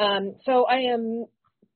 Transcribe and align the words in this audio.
Um, 0.00 0.36
so 0.46 0.64
I 0.64 0.78
am 0.92 1.26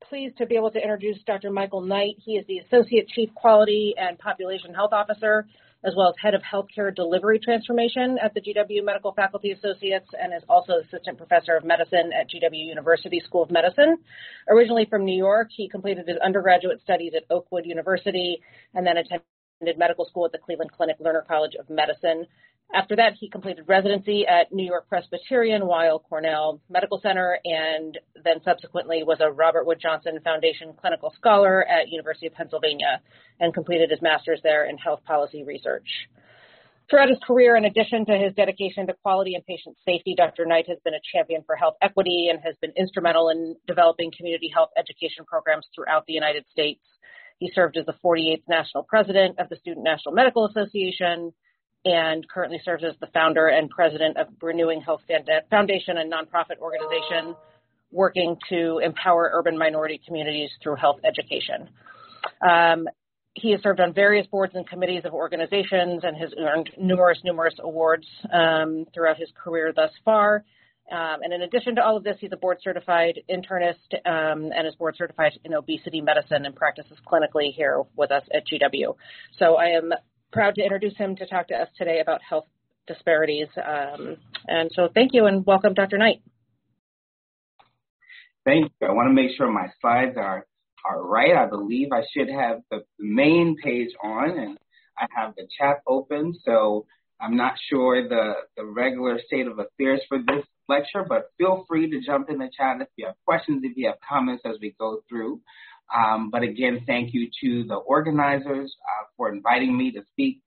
pleased 0.09 0.39
to 0.39 0.47
be 0.47 0.57
able 0.57 0.71
to 0.71 0.81
introduce 0.81 1.19
Dr. 1.27 1.51
Michael 1.51 1.83
Knight. 1.83 2.15
He 2.19 2.37
is 2.37 2.47
the 2.47 2.59
Associate 2.59 3.07
Chief 3.09 3.29
Quality 3.35 3.95
and 3.99 4.19
Population 4.19 4.73
Health 4.73 4.95
Officer, 4.95 5.47
as 5.85 5.93
well 5.95 6.09
as 6.09 6.15
Head 6.23 6.33
of 6.33 6.41
Healthcare 6.41 6.95
Delivery 6.95 7.39
Transformation 7.39 8.17
at 8.23 8.33
the 8.33 8.41
GW 8.41 8.83
Medical 8.83 9.13
Faculty 9.13 9.53
Associates, 9.53 10.09
and 10.19 10.33
is 10.33 10.43
also 10.49 10.79
Assistant 10.79 11.19
Professor 11.19 11.55
of 11.55 11.65
Medicine 11.65 12.13
at 12.19 12.31
GW 12.31 12.67
University 12.67 13.21
School 13.27 13.43
of 13.43 13.51
Medicine. 13.51 13.99
Originally 14.49 14.87
from 14.89 15.05
New 15.05 15.17
York, 15.17 15.49
he 15.55 15.69
completed 15.69 16.09
his 16.09 16.17
undergraduate 16.25 16.81
studies 16.83 17.13
at 17.15 17.25
Oakwood 17.29 17.67
University 17.67 18.41
and 18.73 18.87
then 18.87 18.97
attended 18.97 19.27
medical 19.61 20.05
school 20.07 20.27
at 20.27 20.33
the 20.33 20.39
Cleveland 20.39 20.73
Clinic 20.73 20.99
Lerner 21.01 21.27
College 21.27 21.55
of 21.55 21.69
Medicine. 21.71 22.27
After 22.73 22.97
that, 22.97 23.13
he 23.21 23.29
completed 23.29 23.65
residency 23.69 24.27
at 24.27 24.53
New 24.53 24.65
York 24.65 24.89
Presbyterian 24.89 25.67
Weill 25.67 26.01
Cornell 26.01 26.61
Medical 26.69 26.99
Center 27.01 27.39
and 27.45 27.99
then 28.25 28.41
subsequently 28.45 29.03
was 29.05 29.19
a 29.21 29.31
Robert 29.31 29.67
Wood 29.67 29.79
Johnson 29.81 30.19
Foundation 30.25 30.73
clinical 30.81 31.13
scholar 31.17 31.65
at 31.69 31.89
University 31.89 32.27
of 32.27 32.35
Pennsylvania 32.35 33.01
and 33.39 33.55
completed 33.55 33.91
his 33.91 34.03
master's 34.03 34.41
there 34.43 34.65
in 34.65 34.79
health 34.79 35.05
policy 35.05 35.45
research. 35.45 35.87
Throughout 36.91 37.09
his 37.09 37.19
career, 37.27 37.57
in 37.57 37.65
addition 37.65 38.05
to 38.07 38.13
his 38.13 38.35
dedication 38.35 38.87
to 38.89 38.95
quality 39.03 39.35
and 39.35 39.47
patient 39.47 39.77
safety, 39.87 40.15
Dr. 40.15 40.45
Knight 40.45 40.69
has 40.69 40.79
been 40.85 40.93
a 40.93 41.01
champion 41.13 41.43
for 41.47 41.57
health 41.57 41.77
equity 41.81 42.29
and 42.31 42.41
has 42.45 42.57
been 42.61 42.73
instrumental 42.77 43.31
in 43.31 43.57
developing 43.67 44.13
community 44.15 44.51
health 44.53 44.71
education 44.77 45.25
programs 45.25 45.67
throughout 45.75 46.05
the 46.07 46.13
United 46.13 46.45
States. 46.51 46.81
He 47.39 47.51
served 47.55 47.77
as 47.77 47.87
the 47.87 47.95
48th 48.05 48.43
national 48.49 48.85
president 48.85 49.39
of 49.39 49.49
the 49.49 49.57
Student 49.57 49.85
National 49.85 50.15
Medical 50.15 50.47
Association, 50.47 51.33
and 51.85 52.27
currently 52.29 52.61
serves 52.65 52.83
as 52.83 52.95
the 53.01 53.09
founder 53.09 53.49
and 53.49 53.69
president 53.69 54.17
of 54.17 54.29
Renewing 54.41 54.81
Health 54.81 55.03
Foundation, 55.51 55.99
a 55.99 56.05
nonprofit 56.05 56.59
organization 56.61 57.37
working 57.91 58.37
to 58.49 58.79
empower 58.79 59.31
urban 59.35 59.57
minority 59.57 60.01
communities 60.05 60.51
through 60.63 60.77
health 60.77 60.99
education. 61.05 61.69
Um, 62.47 62.89
he 63.35 63.51
has 63.51 63.61
served 63.63 63.81
on 63.81 63.93
various 63.93 64.27
boards 64.29 64.53
and 64.55 64.67
committees 64.67 65.03
of 65.05 65.13
organizations 65.13 66.03
and 66.05 66.17
has 66.17 66.31
earned 66.39 66.71
numerous, 66.79 67.19
numerous 67.25 67.55
awards 67.59 68.07
um, 68.33 68.87
throughout 68.95 69.17
his 69.17 69.29
career 69.35 69.73
thus 69.75 69.91
far. 70.05 70.45
Um, 70.91 71.23
and 71.23 71.33
in 71.33 71.43
addition 71.43 71.77
to 71.77 71.85
all 71.85 71.97
of 71.97 72.05
this, 72.05 72.17
he's 72.21 72.33
a 72.33 72.37
board 72.37 72.59
certified 72.63 73.21
internist 73.31 73.95
um, 74.05 74.51
and 74.55 74.67
is 74.67 74.75
board 74.75 74.97
certified 74.97 75.33
in 75.45 75.55
obesity 75.55 76.01
medicine 76.01 76.45
and 76.45 76.55
practices 76.55 76.99
clinically 77.11 77.53
here 77.55 77.83
with 77.97 78.11
us 78.11 78.23
at 78.35 78.45
GW. 78.47 78.95
So 79.39 79.57
I 79.57 79.69
am 79.69 79.93
proud 80.33 80.55
to 80.57 80.63
introduce 80.63 80.97
him 80.97 81.17
to 81.17 81.27
talk 81.27 81.49
to 81.49 81.55
us 81.55 81.69
today 81.79 82.01
about 82.01 82.21
health 82.23 82.47
disparities. 82.87 83.49
Um, 83.57 84.17
and 84.47 84.71
so 84.75 84.89
thank 84.93 85.13
you 85.15 85.27
and 85.27 85.47
welcome, 85.47 85.73
Dr. 85.73 85.97
Knight. 85.97 86.21
Thank 88.45 88.71
you. 88.81 88.89
I 88.89 88.93
want 88.93 89.09
to 89.09 89.15
make 89.15 89.35
sure 89.37 89.51
my 89.51 89.69
slides 89.81 90.17
are, 90.19 90.47
are 90.85 91.03
right. 91.03 91.35
I 91.35 91.47
believe 91.47 91.89
I 91.93 92.03
should 92.13 92.29
have 92.29 92.61
the 92.71 92.85
main 92.99 93.57
page 93.63 93.89
on 94.03 94.39
and 94.39 94.59
I 94.99 95.07
have 95.17 95.35
the 95.35 95.49
chat 95.59 95.79
open. 95.87 96.35
So 96.45 96.85
I'm 97.21 97.37
not 97.37 97.55
sure 97.71 98.07
the, 98.07 98.35
the 98.57 98.67
regular 98.67 99.19
state 99.27 99.47
of 99.47 99.59
affairs 99.59 100.01
for 100.09 100.19
this 100.19 100.45
lecture, 100.69 101.05
but 101.09 101.31
feel 101.39 101.65
free 101.69 101.91
to 101.91 102.01
jump 102.01 102.31
in 102.31 102.39
the 102.39 102.51
chat 102.57 102.81
if 102.81 102.89
you 102.97 103.07
have 103.07 103.17
questions, 103.25 103.63
if 103.65 103.77
you 103.77 103.87
have 103.87 103.97
comments 104.07 104.43
as 104.47 104.57
we 104.61 104.75
go 104.79 105.01
through. 105.09 105.41
Um, 105.95 106.31
but 106.31 106.43
again, 106.43 106.83
thank 106.87 107.13
you 107.13 107.29
to 107.43 107.65
the 107.69 107.75
organizers 107.75 108.75
uh, 108.83 109.07
for 109.17 109.33
inviting 109.33 109.77
me 109.77 109.93
to 109.93 110.03
speak 110.13 110.41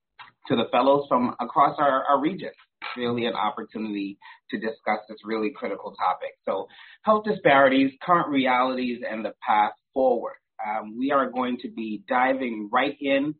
to 0.47 0.55
the 0.55 0.65
fellows 0.71 1.05
from 1.07 1.35
across 1.39 1.75
our, 1.79 2.03
our 2.05 2.19
region. 2.19 2.49
Really 2.95 3.25
an 3.25 3.33
opportunity 3.33 4.17
to 4.51 4.57
discuss 4.57 4.99
this 5.09 5.17
really 5.23 5.51
critical 5.55 5.93
topic. 5.93 6.29
So, 6.45 6.67
health 7.03 7.25
disparities, 7.25 7.91
current 8.01 8.29
realities, 8.29 9.01
and 9.07 9.25
the 9.25 9.33
path 9.45 9.73
forward. 9.93 10.35
Um, 10.65 10.97
we 10.97 11.11
are 11.11 11.29
going 11.29 11.57
to 11.61 11.69
be 11.69 12.03
diving 12.07 12.69
right 12.71 12.95
in 13.01 13.35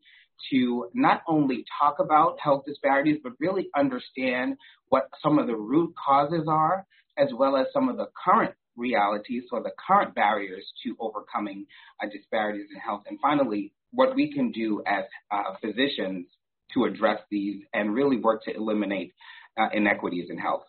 to 0.50 0.88
not 0.94 1.22
only 1.26 1.64
talk 1.80 1.98
about 1.98 2.38
health 2.40 2.64
disparities, 2.66 3.18
but 3.22 3.32
really 3.40 3.68
understand 3.76 4.56
what 4.90 5.08
some 5.22 5.38
of 5.38 5.46
the 5.46 5.56
root 5.56 5.94
causes 5.94 6.46
are, 6.48 6.86
as 7.16 7.28
well 7.36 7.56
as 7.56 7.66
some 7.72 7.88
of 7.88 7.96
the 7.96 8.08
current 8.24 8.54
realities 8.76 9.44
or 9.52 9.62
the 9.62 9.72
current 9.86 10.14
barriers 10.14 10.64
to 10.84 10.96
overcoming 11.00 11.66
uh, 12.02 12.06
disparities 12.08 12.66
in 12.72 12.80
health. 12.80 13.02
And 13.08 13.18
finally, 13.20 13.72
what 13.92 14.14
we 14.14 14.32
can 14.32 14.52
do 14.52 14.82
as 14.86 15.04
uh, 15.30 15.54
physicians 15.60 16.26
to 16.74 16.84
address 16.84 17.20
these 17.30 17.62
and 17.72 17.94
really 17.94 18.18
work 18.18 18.44
to 18.44 18.54
eliminate 18.54 19.12
uh, 19.58 19.68
inequities 19.72 20.28
in 20.30 20.38
health. 20.38 20.62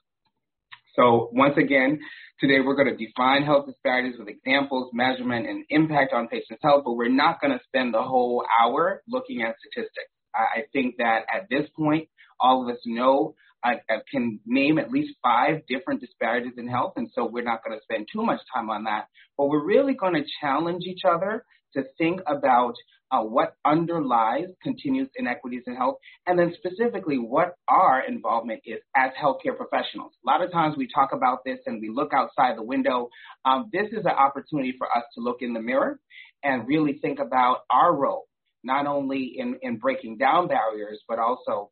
So 0.96 1.30
once 1.34 1.56
again, 1.58 2.00
today 2.40 2.60
we're 2.66 2.76
going 2.76 2.98
to 2.98 3.06
define 3.06 3.44
health 3.44 3.68
disparities 3.68 4.16
with 4.18 4.28
examples, 4.28 4.92
measurement, 4.94 5.48
and 5.48 5.64
impact 5.70 6.14
on 6.14 6.28
patients' 6.28 6.62
health, 6.62 6.84
but 6.84 6.94
we're 6.94 7.10
not 7.10 7.40
going 7.40 7.54
to 7.54 7.64
spend 7.66 7.94
the 7.94 8.02
whole 8.02 8.44
hour 8.60 9.02
looking 9.08 9.44
at 9.44 9.56
statistics. 9.60 10.12
I 10.34 10.64
think 10.74 10.98
that 10.98 11.26
at 11.34 11.50
this 11.50 11.70
point, 11.76 12.08
all 12.40 12.64
of 12.64 12.74
us 12.74 12.82
know 12.86 13.36
I, 13.64 13.76
I 13.90 13.98
can 14.12 14.40
name 14.46 14.78
at 14.78 14.92
least 14.92 15.16
five 15.22 15.62
different 15.68 16.02
disparities 16.02 16.54
in 16.58 16.68
health, 16.68 16.94
and 16.96 17.10
so 17.14 17.26
we're 17.26 17.44
not 17.44 17.64
going 17.64 17.78
to 17.78 17.84
spend 17.84 18.08
too 18.12 18.24
much 18.24 18.40
time 18.54 18.70
on 18.70 18.86
that. 18.86 19.08
But 19.38 19.48
we're 19.48 19.66
really 19.66 19.94
going 19.94 20.14
to 20.14 20.24
challenge 20.42 20.84
each 20.86 21.02
other 21.06 21.46
to 21.74 21.84
think 21.98 22.22
about 22.26 22.74
uh, 23.12 23.22
what 23.22 23.56
underlies 23.66 24.48
continuous 24.62 25.10
inequities 25.16 25.64
in 25.68 25.76
health, 25.76 25.98
and 26.28 26.38
then 26.38 26.54
specifically 26.58 27.18
what 27.18 27.56
our 27.68 28.04
involvement 28.08 28.62
is 28.66 28.80
as 28.96 29.12
healthcare 29.22 29.58
professionals. 29.58 30.14
A 30.26 30.30
lot 30.30 30.44
of 30.44 30.52
times 30.52 30.78
we 30.78 30.88
talk 30.94 31.10
about 31.12 31.40
this 31.46 31.60
and 31.66 31.82
we 31.82 31.90
look 31.90 32.14
outside 32.14 32.58
the 32.58 32.64
window. 32.64 33.10
Um, 33.46 33.70
this 33.74 33.88
is 33.92 34.06
an 34.06 34.12
opportunity 34.12 34.76
for 34.78 34.88
us 34.96 35.04
to 35.16 35.22
look 35.22 35.38
in 35.42 35.54
the 35.54 35.60
mirror 35.60 36.00
and 36.44 36.68
really 36.68 37.00
think 37.02 37.20
about 37.20 37.62
our 37.72 37.96
role, 37.96 38.28
not 38.64 38.86
only 38.86 39.34
in, 39.38 39.58
in 39.62 39.78
breaking 39.78 40.18
down 40.18 40.48
barriers, 40.48 41.02
but 41.08 41.20
also 41.20 41.72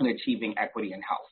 in 0.00 0.06
achieving 0.06 0.54
equity 0.58 0.92
in 0.92 1.02
health. 1.02 1.28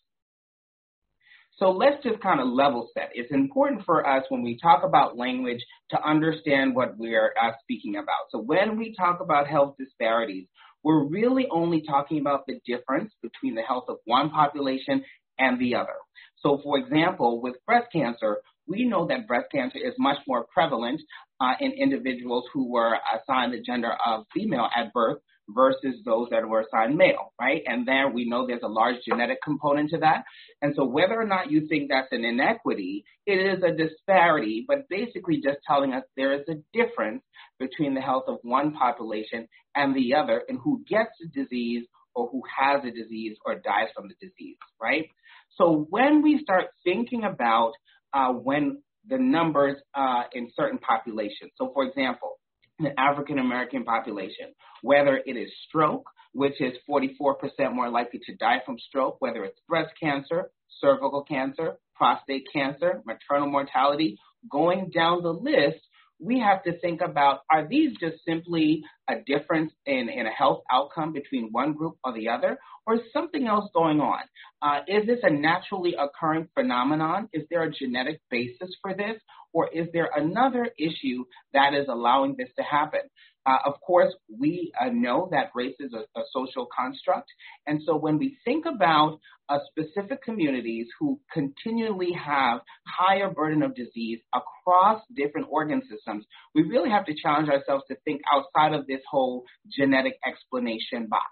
So 1.60 1.70
let's 1.70 2.02
just 2.02 2.20
kind 2.20 2.40
of 2.40 2.48
level 2.48 2.88
set. 2.94 3.10
It's 3.14 3.30
important 3.32 3.84
for 3.84 4.06
us 4.06 4.24
when 4.30 4.42
we 4.42 4.58
talk 4.58 4.82
about 4.82 5.18
language 5.18 5.62
to 5.90 6.02
understand 6.02 6.74
what 6.74 6.96
we're 6.96 7.34
uh, 7.40 7.50
speaking 7.60 7.96
about. 7.96 8.30
So 8.30 8.40
when 8.40 8.78
we 8.78 8.94
talk 8.94 9.20
about 9.20 9.46
health 9.46 9.74
disparities, 9.78 10.46
we're 10.82 11.04
really 11.04 11.46
only 11.50 11.82
talking 11.82 12.20
about 12.20 12.46
the 12.46 12.60
difference 12.66 13.12
between 13.22 13.54
the 13.54 13.62
health 13.62 13.84
of 13.88 13.98
one 14.06 14.30
population 14.30 15.04
and 15.38 15.60
the 15.60 15.74
other. 15.74 15.96
So 16.38 16.60
for 16.62 16.78
example, 16.78 17.42
with 17.42 17.56
breast 17.66 17.88
cancer, 17.92 18.38
we 18.66 18.84
know 18.84 19.06
that 19.08 19.26
breast 19.26 19.48
cancer 19.52 19.78
is 19.78 19.92
much 19.98 20.18
more 20.26 20.46
prevalent 20.54 21.02
uh, 21.40 21.54
in 21.60 21.72
individuals 21.72 22.44
who 22.54 22.70
were 22.70 22.96
assigned 23.14 23.52
the 23.52 23.60
gender 23.60 23.92
of 24.06 24.24
female 24.32 24.68
at 24.74 24.94
birth 24.94 25.18
versus 25.54 25.96
those 26.04 26.28
that 26.30 26.48
were 26.48 26.60
assigned 26.60 26.96
male, 26.96 27.32
right? 27.40 27.62
And 27.66 27.86
there 27.86 28.08
we 28.08 28.28
know 28.28 28.46
there's 28.46 28.62
a 28.62 28.68
large 28.68 28.96
genetic 29.06 29.38
component 29.42 29.90
to 29.90 29.98
that. 29.98 30.24
And 30.62 30.74
so 30.76 30.84
whether 30.84 31.20
or 31.20 31.26
not 31.26 31.50
you 31.50 31.66
think 31.68 31.88
that's 31.88 32.12
an 32.12 32.24
inequity, 32.24 33.04
it 33.26 33.32
is 33.34 33.62
a 33.62 33.72
disparity, 33.72 34.64
but 34.66 34.88
basically 34.88 35.36
just 35.36 35.58
telling 35.66 35.92
us 35.92 36.04
there 36.16 36.34
is 36.34 36.46
a 36.48 36.56
difference 36.72 37.22
between 37.58 37.94
the 37.94 38.00
health 38.00 38.24
of 38.28 38.38
one 38.42 38.72
population 38.72 39.48
and 39.74 39.94
the 39.94 40.14
other 40.14 40.42
and 40.48 40.58
who 40.62 40.82
gets 40.88 41.10
the 41.20 41.28
disease 41.28 41.86
or 42.14 42.28
who 42.28 42.42
has 42.58 42.82
a 42.84 42.90
disease 42.90 43.36
or 43.44 43.54
dies 43.54 43.88
from 43.94 44.08
the 44.08 44.14
disease, 44.20 44.56
right? 44.80 45.08
So 45.56 45.86
when 45.90 46.22
we 46.22 46.40
start 46.42 46.66
thinking 46.84 47.24
about 47.24 47.72
uh, 48.12 48.32
when 48.32 48.82
the 49.06 49.18
numbers 49.18 49.76
uh, 49.94 50.24
in 50.32 50.50
certain 50.56 50.78
populations, 50.78 51.52
so 51.56 51.70
for 51.72 51.84
example, 51.84 52.39
the 52.82 52.98
African 52.98 53.38
American 53.38 53.84
population, 53.84 54.54
whether 54.82 55.20
it 55.24 55.36
is 55.36 55.50
stroke, 55.68 56.08
which 56.32 56.60
is 56.60 56.72
44% 56.88 57.36
more 57.72 57.88
likely 57.88 58.20
to 58.26 58.34
die 58.36 58.60
from 58.64 58.78
stroke, 58.78 59.16
whether 59.20 59.44
it's 59.44 59.58
breast 59.68 59.92
cancer, 60.00 60.50
cervical 60.80 61.24
cancer, 61.24 61.76
prostate 61.94 62.46
cancer, 62.52 63.02
maternal 63.04 63.48
mortality, 63.48 64.18
going 64.50 64.90
down 64.94 65.22
the 65.22 65.32
list, 65.32 65.80
we 66.20 66.38
have 66.40 66.62
to 66.64 66.78
think 66.80 67.00
about 67.00 67.40
are 67.50 67.66
these 67.66 67.96
just 67.98 68.24
simply 68.24 68.82
a 69.08 69.14
difference 69.26 69.72
in, 69.86 70.08
in 70.08 70.26
a 70.26 70.30
health 70.30 70.62
outcome 70.70 71.12
between 71.12 71.48
one 71.50 71.72
group 71.72 71.96
or 72.04 72.12
the 72.12 72.28
other, 72.28 72.58
or 72.86 72.98
something 73.12 73.46
else 73.46 73.70
going 73.74 74.00
on? 74.00 74.20
Uh, 74.62 74.80
is 74.86 75.06
this 75.06 75.20
a 75.22 75.30
naturally 75.30 75.94
occurring 75.98 76.48
phenomenon? 76.54 77.28
Is 77.32 77.44
there 77.50 77.62
a 77.62 77.72
genetic 77.72 78.20
basis 78.30 78.76
for 78.82 78.94
this? 78.94 79.20
Or 79.52 79.68
is 79.72 79.88
there 79.92 80.10
another 80.14 80.68
issue 80.78 81.24
that 81.52 81.74
is 81.74 81.86
allowing 81.88 82.36
this 82.38 82.50
to 82.56 82.62
happen? 82.62 83.00
Uh, 83.46 83.56
of 83.64 83.80
course, 83.80 84.12
we 84.38 84.70
uh, 84.80 84.90
know 84.92 85.28
that 85.30 85.50
race 85.54 85.76
is 85.80 85.92
a, 85.94 86.18
a, 86.18 86.22
social 86.30 86.68
construct. 86.76 87.28
And 87.66 87.80
so 87.86 87.96
when 87.96 88.18
we 88.18 88.36
think 88.44 88.66
about 88.66 89.18
uh, 89.48 89.58
specific 89.70 90.22
communities 90.22 90.88
who 90.98 91.18
continually 91.32 92.12
have 92.12 92.60
higher 92.86 93.30
burden 93.30 93.62
of 93.62 93.74
disease 93.74 94.20
across 94.34 95.02
different 95.16 95.46
organ 95.50 95.80
systems, 95.90 96.26
we 96.54 96.62
really 96.62 96.90
have 96.90 97.06
to 97.06 97.14
challenge 97.14 97.48
ourselves 97.48 97.84
to 97.88 97.96
think 98.04 98.20
outside 98.30 98.74
of 98.74 98.86
this 98.86 99.00
whole 99.10 99.44
genetic 99.74 100.18
explanation 100.26 101.06
box. 101.08 101.24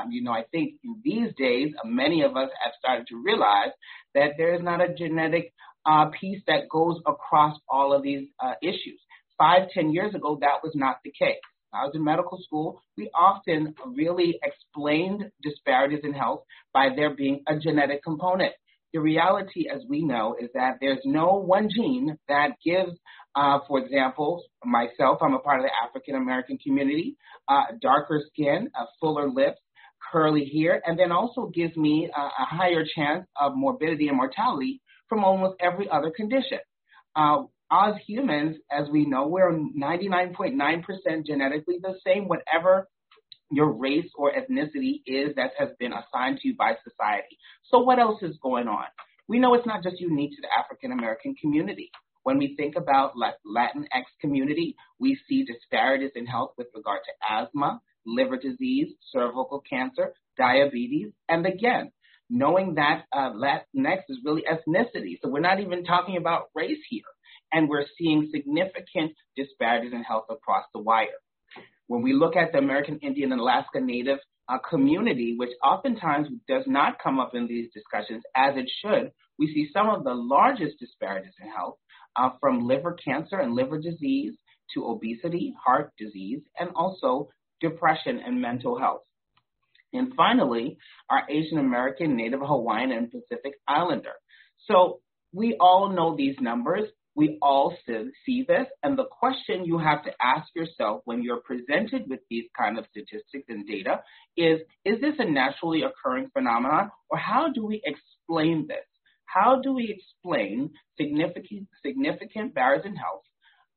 Um, 0.00 0.10
you 0.10 0.22
know, 0.22 0.32
I 0.32 0.44
think 0.50 0.74
in 0.82 1.00
these 1.04 1.32
days, 1.36 1.72
uh, 1.82 1.86
many 1.86 2.22
of 2.22 2.36
us 2.36 2.50
have 2.62 2.72
started 2.78 3.06
to 3.08 3.22
realize 3.24 3.70
that 4.14 4.32
there 4.36 4.54
is 4.54 4.62
not 4.62 4.80
a 4.80 4.92
genetic 4.92 5.52
uh, 5.86 6.06
piece 6.20 6.42
that 6.48 6.68
goes 6.68 6.98
across 7.06 7.58
all 7.68 7.92
of 7.92 8.02
these 8.02 8.28
uh, 8.42 8.54
issues. 8.62 9.00
Five, 9.38 9.68
ten 9.74 9.92
years 9.92 10.14
ago, 10.14 10.38
that 10.40 10.62
was 10.62 10.72
not 10.74 10.98
the 11.04 11.12
case. 11.18 11.36
I 11.72 11.84
was 11.84 11.92
in 11.94 12.04
medical 12.04 12.38
school. 12.42 12.82
We 12.96 13.10
often 13.14 13.74
really 13.96 14.38
explained 14.42 15.30
disparities 15.42 16.00
in 16.04 16.12
health 16.12 16.42
by 16.72 16.90
there 16.94 17.14
being 17.14 17.42
a 17.46 17.58
genetic 17.58 18.02
component. 18.02 18.52
The 18.92 19.00
reality, 19.00 19.68
as 19.74 19.82
we 19.88 20.04
know, 20.04 20.36
is 20.38 20.50
that 20.52 20.76
there's 20.80 21.00
no 21.04 21.42
one 21.46 21.70
gene 21.74 22.18
that 22.28 22.56
gives, 22.62 22.92
uh, 23.34 23.60
for 23.66 23.78
example, 23.78 24.44
myself, 24.64 25.18
I'm 25.22 25.32
a 25.32 25.38
part 25.38 25.60
of 25.60 25.64
the 25.64 25.70
African 25.88 26.14
American 26.14 26.58
community, 26.58 27.16
uh, 27.48 27.62
darker 27.80 28.22
skin, 28.28 28.68
uh, 28.78 28.84
fuller 29.00 29.30
lips, 29.30 29.58
curly 30.12 30.44
hair, 30.54 30.82
and 30.84 30.98
then 30.98 31.10
also 31.10 31.50
gives 31.54 31.74
me 31.74 32.10
a, 32.14 32.20
a 32.20 32.44
higher 32.44 32.84
chance 32.94 33.26
of 33.40 33.52
morbidity 33.56 34.08
and 34.08 34.16
mortality 34.18 34.82
from 35.08 35.24
almost 35.24 35.56
every 35.58 35.88
other 35.90 36.12
condition. 36.14 36.58
Uh, 37.16 37.44
as 37.72 37.94
humans, 38.06 38.56
as 38.70 38.88
we 38.90 39.06
know, 39.06 39.26
we're 39.26 39.50
99.9% 39.50 41.26
genetically 41.26 41.76
the 41.80 41.94
same, 42.04 42.28
whatever 42.28 42.88
your 43.50 43.72
race 43.72 44.10
or 44.14 44.32
ethnicity 44.32 45.02
is 45.06 45.34
that 45.36 45.52
has 45.58 45.70
been 45.78 45.92
assigned 45.92 46.38
to 46.38 46.48
you 46.48 46.56
by 46.56 46.74
society. 46.84 47.38
So, 47.64 47.78
what 47.80 47.98
else 47.98 48.22
is 48.22 48.36
going 48.42 48.68
on? 48.68 48.86
We 49.28 49.38
know 49.38 49.54
it's 49.54 49.66
not 49.66 49.82
just 49.82 50.00
unique 50.00 50.32
to 50.32 50.42
the 50.42 50.48
African 50.58 50.92
American 50.92 51.34
community. 51.40 51.90
When 52.24 52.38
we 52.38 52.54
think 52.56 52.76
about 52.76 53.14
Latinx 53.16 54.04
community, 54.20 54.76
we 55.00 55.18
see 55.28 55.44
disparities 55.44 56.12
in 56.14 56.26
health 56.26 56.52
with 56.56 56.68
regard 56.74 57.00
to 57.04 57.34
asthma, 57.34 57.80
liver 58.06 58.36
disease, 58.36 58.94
cervical 59.10 59.62
cancer, 59.68 60.12
diabetes, 60.36 61.12
and 61.28 61.46
again, 61.46 61.90
knowing 62.30 62.74
that 62.76 63.04
uh, 63.12 63.30
Latinx 63.32 64.02
is 64.08 64.18
really 64.24 64.42
ethnicity. 64.42 65.18
So 65.20 65.28
we're 65.28 65.40
not 65.40 65.60
even 65.60 65.84
talking 65.84 66.16
about 66.16 66.50
race 66.54 66.78
here. 66.88 67.02
And 67.52 67.68
we're 67.68 67.86
seeing 67.98 68.30
significant 68.32 69.12
disparities 69.36 69.92
in 69.92 70.02
health 70.02 70.26
across 70.30 70.64
the 70.72 70.80
wire. 70.80 71.08
When 71.86 72.02
we 72.02 72.14
look 72.14 72.36
at 72.36 72.52
the 72.52 72.58
American 72.58 72.98
Indian 73.00 73.32
and 73.32 73.40
Alaska 73.40 73.80
Native 73.80 74.18
uh, 74.48 74.58
community, 74.68 75.34
which 75.36 75.50
oftentimes 75.62 76.28
does 76.48 76.64
not 76.66 76.98
come 77.02 77.20
up 77.20 77.34
in 77.34 77.46
these 77.46 77.68
discussions 77.72 78.22
as 78.34 78.54
it 78.56 78.70
should, 78.80 79.12
we 79.38 79.46
see 79.48 79.68
some 79.72 79.88
of 79.88 80.04
the 80.04 80.14
largest 80.14 80.78
disparities 80.78 81.32
in 81.42 81.50
health 81.50 81.76
uh, 82.16 82.30
from 82.40 82.66
liver 82.66 82.96
cancer 83.04 83.36
and 83.38 83.54
liver 83.54 83.78
disease 83.78 84.34
to 84.74 84.86
obesity, 84.86 85.54
heart 85.62 85.92
disease, 85.98 86.40
and 86.58 86.70
also 86.74 87.28
depression 87.60 88.20
and 88.24 88.40
mental 88.40 88.78
health. 88.78 89.02
And 89.92 90.14
finally, 90.14 90.78
our 91.10 91.22
Asian 91.28 91.58
American, 91.58 92.16
Native 92.16 92.40
Hawaiian, 92.40 92.92
and 92.92 93.10
Pacific 93.10 93.54
Islander. 93.68 94.14
So 94.70 95.00
we 95.32 95.56
all 95.60 95.90
know 95.90 96.16
these 96.16 96.36
numbers. 96.40 96.88
We 97.14 97.38
all 97.42 97.76
see 97.86 98.44
this. 98.48 98.66
And 98.82 98.98
the 98.98 99.04
question 99.04 99.64
you 99.64 99.78
have 99.78 100.02
to 100.04 100.12
ask 100.22 100.48
yourself 100.54 101.02
when 101.04 101.22
you're 101.22 101.42
presented 101.42 102.08
with 102.08 102.20
these 102.30 102.44
kind 102.58 102.78
of 102.78 102.86
statistics 102.90 103.46
and 103.48 103.66
data 103.66 104.00
is, 104.36 104.60
is 104.84 105.00
this 105.00 105.14
a 105.18 105.24
naturally 105.30 105.82
occurring 105.82 106.30
phenomenon 106.32 106.90
or 107.10 107.18
how 107.18 107.50
do 107.52 107.66
we 107.66 107.82
explain 107.84 108.66
this? 108.66 108.84
How 109.26 109.60
do 109.62 109.74
we 109.74 109.94
explain 109.98 110.70
significant, 110.98 111.68
significant 111.84 112.54
barriers 112.54 112.84
in 112.84 112.96
health 112.96 113.22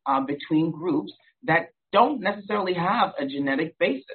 um, 0.06 0.26
between 0.26 0.72
groups 0.72 1.14
that 1.44 1.70
don't 1.92 2.22
necessarily 2.22 2.74
have 2.74 3.14
a 3.20 3.26
genetic 3.26 3.78
basis? 3.80 4.06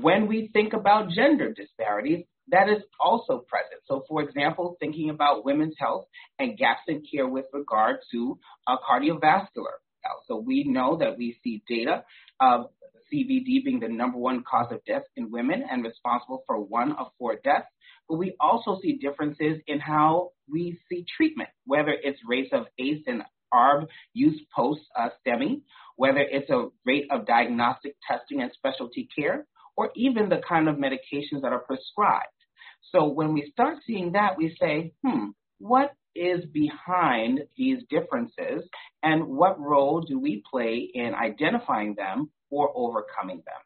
When 0.00 0.26
we 0.26 0.50
think 0.52 0.72
about 0.72 1.10
gender 1.10 1.52
disparities, 1.52 2.24
that 2.50 2.68
is 2.68 2.82
also 3.00 3.44
present. 3.48 3.80
So, 3.86 4.04
for 4.08 4.22
example, 4.22 4.76
thinking 4.80 5.10
about 5.10 5.44
women's 5.44 5.74
health 5.78 6.06
and 6.38 6.56
gaps 6.56 6.82
in 6.88 7.02
care 7.10 7.26
with 7.26 7.46
regard 7.52 7.98
to 8.12 8.38
uh, 8.66 8.76
cardiovascular 8.88 9.78
health. 10.02 10.22
So, 10.28 10.36
we 10.36 10.64
know 10.64 10.96
that 10.98 11.18
we 11.18 11.36
see 11.42 11.62
data 11.68 12.04
of 12.40 12.66
CVD 13.12 13.64
being 13.64 13.80
the 13.80 13.88
number 13.88 14.18
one 14.18 14.44
cause 14.48 14.72
of 14.72 14.84
death 14.84 15.04
in 15.16 15.30
women 15.30 15.64
and 15.70 15.84
responsible 15.84 16.42
for 16.46 16.60
one 16.60 16.92
of 16.92 17.08
four 17.18 17.36
deaths. 17.42 17.66
But 18.08 18.18
we 18.18 18.34
also 18.40 18.78
see 18.82 18.98
differences 18.98 19.60
in 19.66 19.80
how 19.80 20.30
we 20.50 20.78
see 20.88 21.04
treatment, 21.16 21.50
whether 21.64 21.90
it's 21.90 22.20
rates 22.26 22.50
of 22.52 22.66
ACE 22.78 23.02
and 23.06 23.22
ARB 23.52 23.86
use 24.12 24.40
post 24.54 24.82
uh, 24.98 25.08
STEMI, 25.26 25.62
whether 25.96 26.20
it's 26.20 26.50
a 26.50 26.68
rate 26.84 27.06
of 27.10 27.26
diagnostic 27.26 27.96
testing 28.08 28.42
and 28.42 28.52
specialty 28.52 29.08
care, 29.16 29.46
or 29.76 29.90
even 29.96 30.28
the 30.28 30.40
kind 30.48 30.68
of 30.68 30.76
medications 30.76 31.42
that 31.42 31.52
are 31.52 31.60
prescribed. 31.60 32.26
So 32.82 33.06
when 33.06 33.32
we 33.32 33.50
start 33.52 33.78
seeing 33.86 34.12
that, 34.12 34.36
we 34.36 34.56
say, 34.60 34.92
hmm, 35.04 35.30
what 35.58 35.92
is 36.14 36.44
behind 36.46 37.40
these 37.56 37.78
differences 37.90 38.62
and 39.02 39.26
what 39.26 39.60
role 39.60 40.00
do 40.00 40.18
we 40.18 40.42
play 40.50 40.90
in 40.92 41.12
identifying 41.14 41.94
them 41.94 42.30
or 42.50 42.70
overcoming 42.74 43.42
them? 43.44 43.60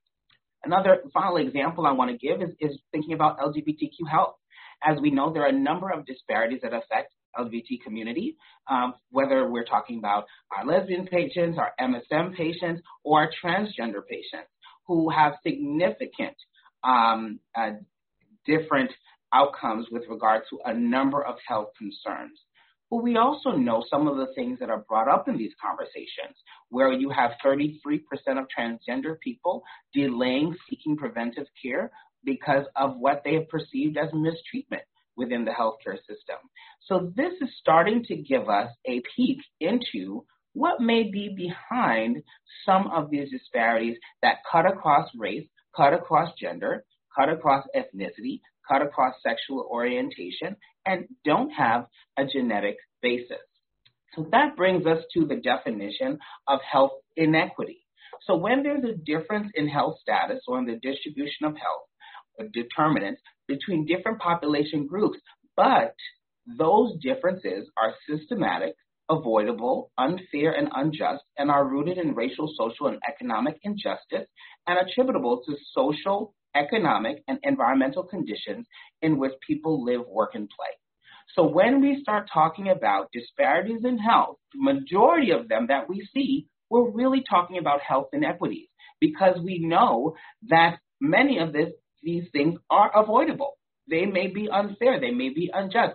Another 0.64 1.02
final 1.14 1.36
example 1.36 1.86
I 1.86 1.92
want 1.92 2.10
to 2.10 2.18
give 2.18 2.42
is, 2.42 2.54
is 2.60 2.78
thinking 2.92 3.14
about 3.14 3.38
LGBTQ 3.38 4.08
health. 4.10 4.34
As 4.82 4.98
we 5.00 5.10
know, 5.10 5.32
there 5.32 5.44
are 5.44 5.48
a 5.48 5.52
number 5.52 5.90
of 5.90 6.06
disparities 6.06 6.60
that 6.62 6.72
affect 6.72 7.12
LGBT 7.38 7.82
community, 7.84 8.36
um, 8.68 8.94
whether 9.10 9.48
we're 9.48 9.64
talking 9.64 9.98
about 9.98 10.24
our 10.56 10.66
lesbian 10.66 11.06
patients, 11.06 11.58
our 11.58 11.72
MSM 11.80 12.34
patients, 12.34 12.82
or 13.04 13.20
our 13.20 13.30
transgender 13.42 14.04
patients 14.08 14.50
who 14.86 15.10
have 15.10 15.34
significant 15.46 16.36
um, 16.82 17.38
uh, 17.56 17.72
different 18.50 18.90
outcomes 19.32 19.86
with 19.90 20.02
regard 20.08 20.42
to 20.50 20.58
a 20.64 20.74
number 20.74 21.24
of 21.24 21.36
health 21.46 21.68
concerns. 21.78 22.38
But 22.90 23.04
we 23.04 23.16
also 23.16 23.50
know 23.52 23.84
some 23.88 24.08
of 24.08 24.16
the 24.16 24.34
things 24.34 24.58
that 24.58 24.70
are 24.70 24.84
brought 24.88 25.08
up 25.08 25.28
in 25.28 25.36
these 25.38 25.52
conversations, 25.64 26.36
where 26.70 26.92
you 26.92 27.10
have 27.10 27.32
33% 27.44 28.00
of 28.36 28.46
transgender 28.56 29.18
people 29.20 29.62
delaying 29.94 30.56
seeking 30.68 30.96
preventive 30.96 31.46
care 31.62 31.92
because 32.24 32.66
of 32.74 32.96
what 32.98 33.22
they 33.24 33.34
have 33.34 33.48
perceived 33.48 33.96
as 33.96 34.08
mistreatment 34.12 34.82
within 35.16 35.44
the 35.44 35.52
healthcare 35.52 35.98
system. 35.98 36.38
So 36.86 37.12
this 37.14 37.32
is 37.40 37.48
starting 37.60 38.04
to 38.08 38.16
give 38.16 38.48
us 38.48 38.70
a 38.86 39.00
peek 39.14 39.38
into 39.60 40.24
what 40.52 40.80
may 40.80 41.04
be 41.04 41.32
behind 41.36 42.22
some 42.66 42.88
of 42.88 43.10
these 43.10 43.30
disparities 43.30 43.96
that 44.22 44.38
cut 44.50 44.66
across 44.66 45.08
race, 45.16 45.46
cut 45.76 45.94
across 45.94 46.30
gender, 46.40 46.84
cut 47.16 47.28
across 47.28 47.66
ethnicity, 47.74 48.40
cut 48.68 48.82
across 48.82 49.14
sexual 49.22 49.68
orientation, 49.70 50.56
and 50.86 51.06
don't 51.24 51.50
have 51.50 51.86
a 52.16 52.24
genetic 52.24 52.76
basis. 53.02 53.38
So 54.14 54.26
that 54.32 54.56
brings 54.56 54.86
us 54.86 55.04
to 55.14 55.26
the 55.26 55.36
definition 55.36 56.18
of 56.48 56.60
health 56.70 56.92
inequity. 57.16 57.86
So 58.26 58.36
when 58.36 58.62
there's 58.62 58.84
a 58.84 58.96
difference 58.96 59.50
in 59.54 59.68
health 59.68 59.98
status 60.00 60.42
or 60.48 60.58
in 60.58 60.66
the 60.66 60.78
distribution 60.82 61.46
of 61.46 61.54
health 61.56 62.50
determinants 62.52 63.20
between 63.46 63.86
different 63.86 64.18
population 64.18 64.86
groups, 64.86 65.18
but 65.56 65.94
those 66.58 66.96
differences 67.02 67.68
are 67.76 67.94
systematic, 68.08 68.74
avoidable, 69.08 69.90
unfair, 69.98 70.52
and 70.52 70.68
unjust, 70.74 71.22
and 71.36 71.50
are 71.50 71.66
rooted 71.66 71.98
in 71.98 72.14
racial, 72.14 72.52
social, 72.56 72.86
and 72.86 72.98
economic 73.08 73.58
injustice 73.62 74.26
and 74.66 74.78
attributable 74.78 75.42
to 75.46 75.56
social, 75.74 76.34
economic, 76.54 77.22
and 77.28 77.38
environmental 77.42 78.02
conditions 78.02 78.66
in 79.02 79.18
which 79.18 79.32
people 79.46 79.84
live, 79.84 80.02
work, 80.08 80.34
and 80.34 80.48
play. 80.48 80.74
So 81.34 81.46
when 81.46 81.80
we 81.80 82.00
start 82.02 82.28
talking 82.32 82.68
about 82.68 83.12
disparities 83.12 83.84
in 83.84 83.98
health, 83.98 84.36
the 84.52 84.62
majority 84.62 85.30
of 85.30 85.48
them 85.48 85.66
that 85.68 85.88
we 85.88 86.08
see, 86.12 86.46
we're 86.70 86.90
really 86.90 87.22
talking 87.28 87.58
about 87.58 87.80
health 87.80 88.08
inequities 88.12 88.68
because 89.00 89.38
we 89.42 89.58
know 89.58 90.16
that 90.48 90.78
many 91.00 91.38
of 91.38 91.52
this, 91.52 91.70
these 92.02 92.24
things 92.32 92.58
are 92.68 92.90
avoidable. 92.94 93.58
They 93.88 94.06
may 94.06 94.28
be 94.28 94.48
unfair, 94.50 95.00
they 95.00 95.10
may 95.10 95.30
be 95.30 95.50
unjust. 95.52 95.94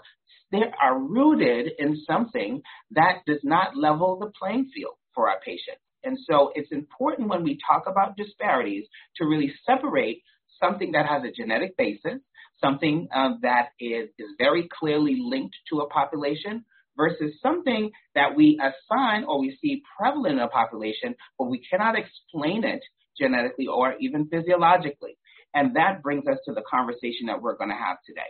They 0.51 0.63
are 0.81 0.97
rooted 0.97 1.71
in 1.79 2.01
something 2.07 2.61
that 2.91 3.19
does 3.25 3.41
not 3.43 3.75
level 3.75 4.19
the 4.19 4.31
playing 4.39 4.71
field 4.73 4.93
for 5.13 5.29
our 5.29 5.39
patients. 5.39 5.81
And 6.03 6.17
so 6.29 6.51
it's 6.53 6.71
important 6.71 7.29
when 7.29 7.43
we 7.43 7.57
talk 7.67 7.83
about 7.87 8.15
disparities 8.15 8.85
to 9.17 9.25
really 9.25 9.53
separate 9.65 10.21
something 10.61 10.91
that 10.93 11.05
has 11.05 11.23
a 11.23 11.31
genetic 11.31 11.77
basis, 11.77 12.19
something 12.63 13.07
uh, 13.13 13.31
that 13.41 13.69
is, 13.79 14.09
is 14.17 14.29
very 14.37 14.67
clearly 14.79 15.17
linked 15.21 15.55
to 15.71 15.79
a 15.79 15.87
population, 15.87 16.65
versus 16.97 17.33
something 17.41 17.91
that 18.13 18.35
we 18.35 18.59
assign 18.59 19.25
or 19.25 19.39
we 19.39 19.57
see 19.61 19.83
prevalent 19.97 20.35
in 20.35 20.39
a 20.39 20.47
population, 20.47 21.15
but 21.37 21.45
we 21.45 21.61
cannot 21.69 21.95
explain 21.97 22.63
it 22.63 22.81
genetically 23.19 23.67
or 23.67 23.95
even 23.99 24.27
physiologically. 24.27 25.17
And 25.53 25.75
that 25.75 26.03
brings 26.03 26.27
us 26.27 26.37
to 26.45 26.53
the 26.53 26.63
conversation 26.69 27.27
that 27.27 27.41
we're 27.41 27.57
going 27.57 27.69
to 27.69 27.75
have 27.75 27.97
today. 28.05 28.21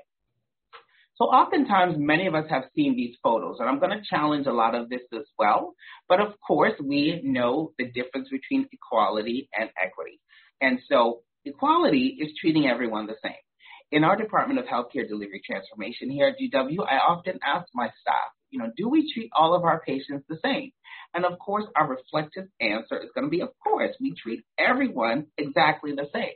So 1.15 1.25
oftentimes 1.25 1.95
many 1.97 2.27
of 2.27 2.35
us 2.35 2.45
have 2.49 2.63
seen 2.75 2.95
these 2.95 3.15
photos, 3.23 3.57
and 3.59 3.69
I'm 3.69 3.79
going 3.79 3.97
to 3.97 4.03
challenge 4.09 4.47
a 4.47 4.51
lot 4.51 4.75
of 4.75 4.89
this 4.89 5.01
as 5.13 5.23
well. 5.39 5.73
But 6.09 6.19
of 6.19 6.33
course, 6.45 6.73
we 6.83 7.21
know 7.23 7.71
the 7.79 7.85
difference 7.85 8.27
between 8.29 8.67
equality 8.71 9.49
and 9.57 9.69
equity. 9.81 10.19
And 10.59 10.79
so 10.89 11.21
Equality 11.45 12.17
is 12.19 12.31
treating 12.41 12.65
everyone 12.65 13.05
the 13.05 13.15
same. 13.23 13.33
In 13.91 14.03
our 14.03 14.15
Department 14.15 14.59
of 14.59 14.65
Healthcare 14.65 15.07
Delivery 15.07 15.41
Transformation 15.45 16.09
here 16.09 16.27
at 16.27 16.39
GW, 16.39 16.79
I 16.89 16.97
often 16.97 17.37
ask 17.45 17.67
my 17.75 17.85
staff, 18.01 18.31
you 18.49 18.57
know, 18.57 18.71
do 18.75 18.89
we 18.89 19.13
treat 19.13 19.29
all 19.31 19.53
of 19.53 19.63
our 19.63 19.79
patients 19.85 20.25
the 20.27 20.39
same? 20.43 20.71
And 21.13 21.23
of 21.23 21.37
course, 21.37 21.65
our 21.75 21.87
reflective 21.87 22.47
answer 22.59 22.97
is 22.97 23.11
going 23.13 23.25
to 23.25 23.29
be, 23.29 23.41
of 23.41 23.49
course, 23.63 23.95
we 24.01 24.15
treat 24.15 24.43
everyone 24.57 25.27
exactly 25.37 25.91
the 25.91 26.09
same. 26.11 26.33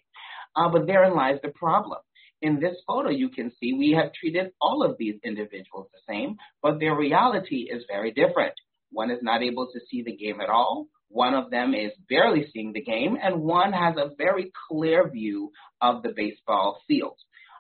Uh, 0.56 0.70
but 0.70 0.86
therein 0.86 1.16
lies 1.16 1.40
the 1.42 1.50
problem. 1.50 2.00
In 2.44 2.60
this 2.60 2.78
photo, 2.86 3.10
you 3.10 3.30
can 3.30 3.52
see 3.60 3.74
we 3.74 3.98
have 4.00 4.14
treated 4.14 4.52
all 4.62 4.84
of 4.84 4.96
these 5.00 5.16
individuals 5.24 5.88
the 5.92 6.02
same, 6.08 6.38
but 6.62 6.80
their 6.80 6.96
reality 6.96 7.68
is 7.70 7.84
very 7.88 8.12
different. 8.12 8.54
One 8.92 9.10
is 9.10 9.20
not 9.24 9.42
able 9.42 9.72
to 9.74 9.80
see 9.90 10.04
the 10.04 10.16
game 10.16 10.40
at 10.40 10.50
all. 10.50 10.88
One 11.10 11.34
of 11.34 11.50
them 11.50 11.74
is 11.74 11.92
barely 12.08 12.48
seeing 12.54 12.74
the 12.74 12.84
game, 12.84 13.18
and 13.22 13.42
one 13.42 13.74
has 13.74 13.96
a 13.98 14.16
very 14.16 14.52
clear 14.70 15.10
view 15.10 15.52
of 15.82 16.04
the 16.04 16.14
baseball 16.16 16.82
field. 16.88 17.18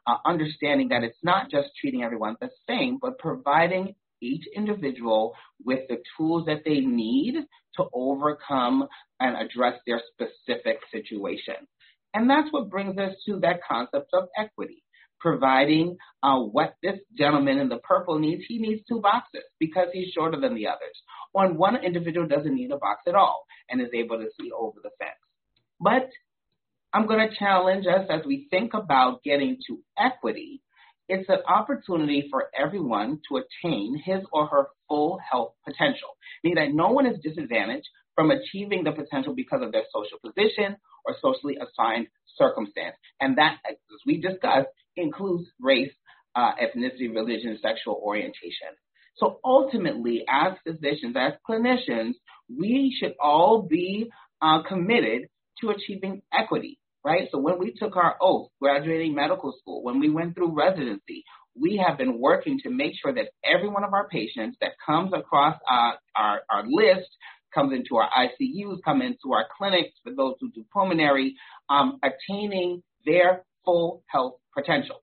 Uh, 0.08 0.16
understanding 0.26 0.90
that 0.90 1.04
it's 1.04 1.18
not 1.24 1.52
just 1.52 1.70
treating 1.80 2.04
everyone 2.04 2.36
the 2.40 2.50
same, 2.68 2.98
but 3.02 3.20
providing 3.20 3.96
each 4.22 4.44
individual 4.56 5.34
with 5.64 5.88
the 5.88 5.98
tools 6.18 6.46
that 6.46 6.64
they 6.66 6.80
need 6.80 7.36
to 7.76 7.86
overcome 7.94 8.88
and 9.20 9.36
address 9.36 9.80
their 9.86 10.02
specific 10.14 10.80
situation. 10.92 11.56
And 12.14 12.30
that's 12.30 12.52
what 12.52 12.70
brings 12.70 12.98
us 12.98 13.14
to 13.28 13.40
that 13.42 13.62
concept 13.68 14.10
of 14.14 14.30
equity. 14.38 14.84
Providing 15.20 15.98
uh, 16.24 16.40
what 16.40 16.76
this 16.82 17.00
gentleman 17.18 17.58
in 17.60 17.70
the 17.70 17.78
purple 17.78 18.20
needs, 18.20 18.44
he 18.48 18.58
needs 18.58 18.82
two 18.88 19.02
boxes 19.02 19.44
because 19.60 19.88
he's 19.92 20.14
shorter 20.14 20.40
than 20.40 20.56
the 20.56 20.68
others. 20.68 20.96
Or 21.34 21.52
one 21.52 21.84
individual 21.84 22.28
doesn't 22.28 22.56
need 22.56 22.72
a 22.72 22.78
box 22.78 23.02
at 23.08 23.16
all 23.16 23.46
and 23.70 23.82
is 23.82 23.90
able 23.94 24.18
to 24.18 24.30
see 24.40 24.52
over 24.52 24.80
the 24.82 24.92
fence. 24.98 25.20
But 25.80 26.10
I'm 26.94 27.06
going 27.06 27.28
to 27.28 27.36
challenge 27.36 27.86
us 27.86 28.08
as 28.10 28.26
we 28.26 28.48
think 28.50 28.74
about 28.74 29.24
getting 29.24 29.58
to 29.68 29.80
equity. 29.98 30.62
It's 31.08 31.30
an 31.30 31.40
opportunity 31.48 32.28
for 32.30 32.50
everyone 32.58 33.20
to 33.30 33.38
attain 33.38 34.02
his 34.04 34.22
or 34.32 34.48
her 34.48 34.68
full 34.88 35.20
health 35.32 35.54
potential, 35.66 36.10
meaning 36.44 36.64
that 36.64 36.74
no 36.74 36.90
one 36.92 37.06
is 37.06 37.20
disadvantaged 37.24 37.88
from 38.20 38.32
achieving 38.32 38.84
the 38.84 38.92
potential 38.92 39.34
because 39.34 39.62
of 39.64 39.72
their 39.72 39.86
social 39.94 40.20
position 40.20 40.76
or 41.06 41.16
socially 41.22 41.56
assigned 41.56 42.06
circumstance. 42.38 42.98
And 43.22 43.38
that, 43.38 43.60
as 43.66 43.78
we 44.06 44.20
discussed, 44.20 44.68
includes 44.98 45.48
race, 45.62 45.94
uh, 46.36 46.52
ethnicity, 46.62 47.16
religion, 47.16 47.58
sexual 47.62 47.98
orientation. 48.04 48.76
So 49.16 49.40
ultimately, 49.46 50.26
as 50.30 50.58
physicians, 50.68 51.16
as 51.18 51.32
clinicians, 51.50 52.16
we 52.50 52.94
should 53.00 53.14
all 53.24 53.62
be 53.62 54.12
uh, 54.42 54.64
committed 54.68 55.30
to 55.62 55.70
achieving 55.70 56.22
equity, 56.38 56.78
right? 57.06 57.30
So 57.32 57.38
when 57.38 57.58
we 57.58 57.72
took 57.72 57.96
our 57.96 58.18
oath, 58.20 58.50
graduating 58.62 59.16
medical 59.16 59.54
school, 59.62 59.82
when 59.82 60.02
we 60.02 60.10
went 60.10 60.36
through 60.36 60.58
residency, 60.58 61.24
we 61.58 61.82
have 61.88 61.98
been 61.98 62.20
working 62.20 62.60
to 62.64 62.70
make 62.70 62.96
sure 63.02 63.14
that 63.14 63.30
every 63.46 63.70
one 63.70 63.86
of 63.86 63.94
our 63.94 64.10
patients 64.10 64.58
that 64.60 64.72
comes 64.86 65.14
across 65.14 65.56
uh, 65.72 65.92
our, 66.18 66.42
our 66.50 66.64
list 66.68 67.08
comes 67.54 67.74
into 67.74 67.98
our 67.98 68.10
ICUs, 68.10 68.78
come 68.84 69.02
into 69.02 69.34
our 69.34 69.46
clinics 69.58 69.98
for 70.04 70.14
those 70.14 70.36
who 70.40 70.52
do 70.52 70.66
pulmonary, 70.74 71.36
um, 71.70 72.00
attaining 72.04 72.84
their 73.06 73.44
full 73.66 74.04
health 74.08 74.36
potential. 74.56 75.02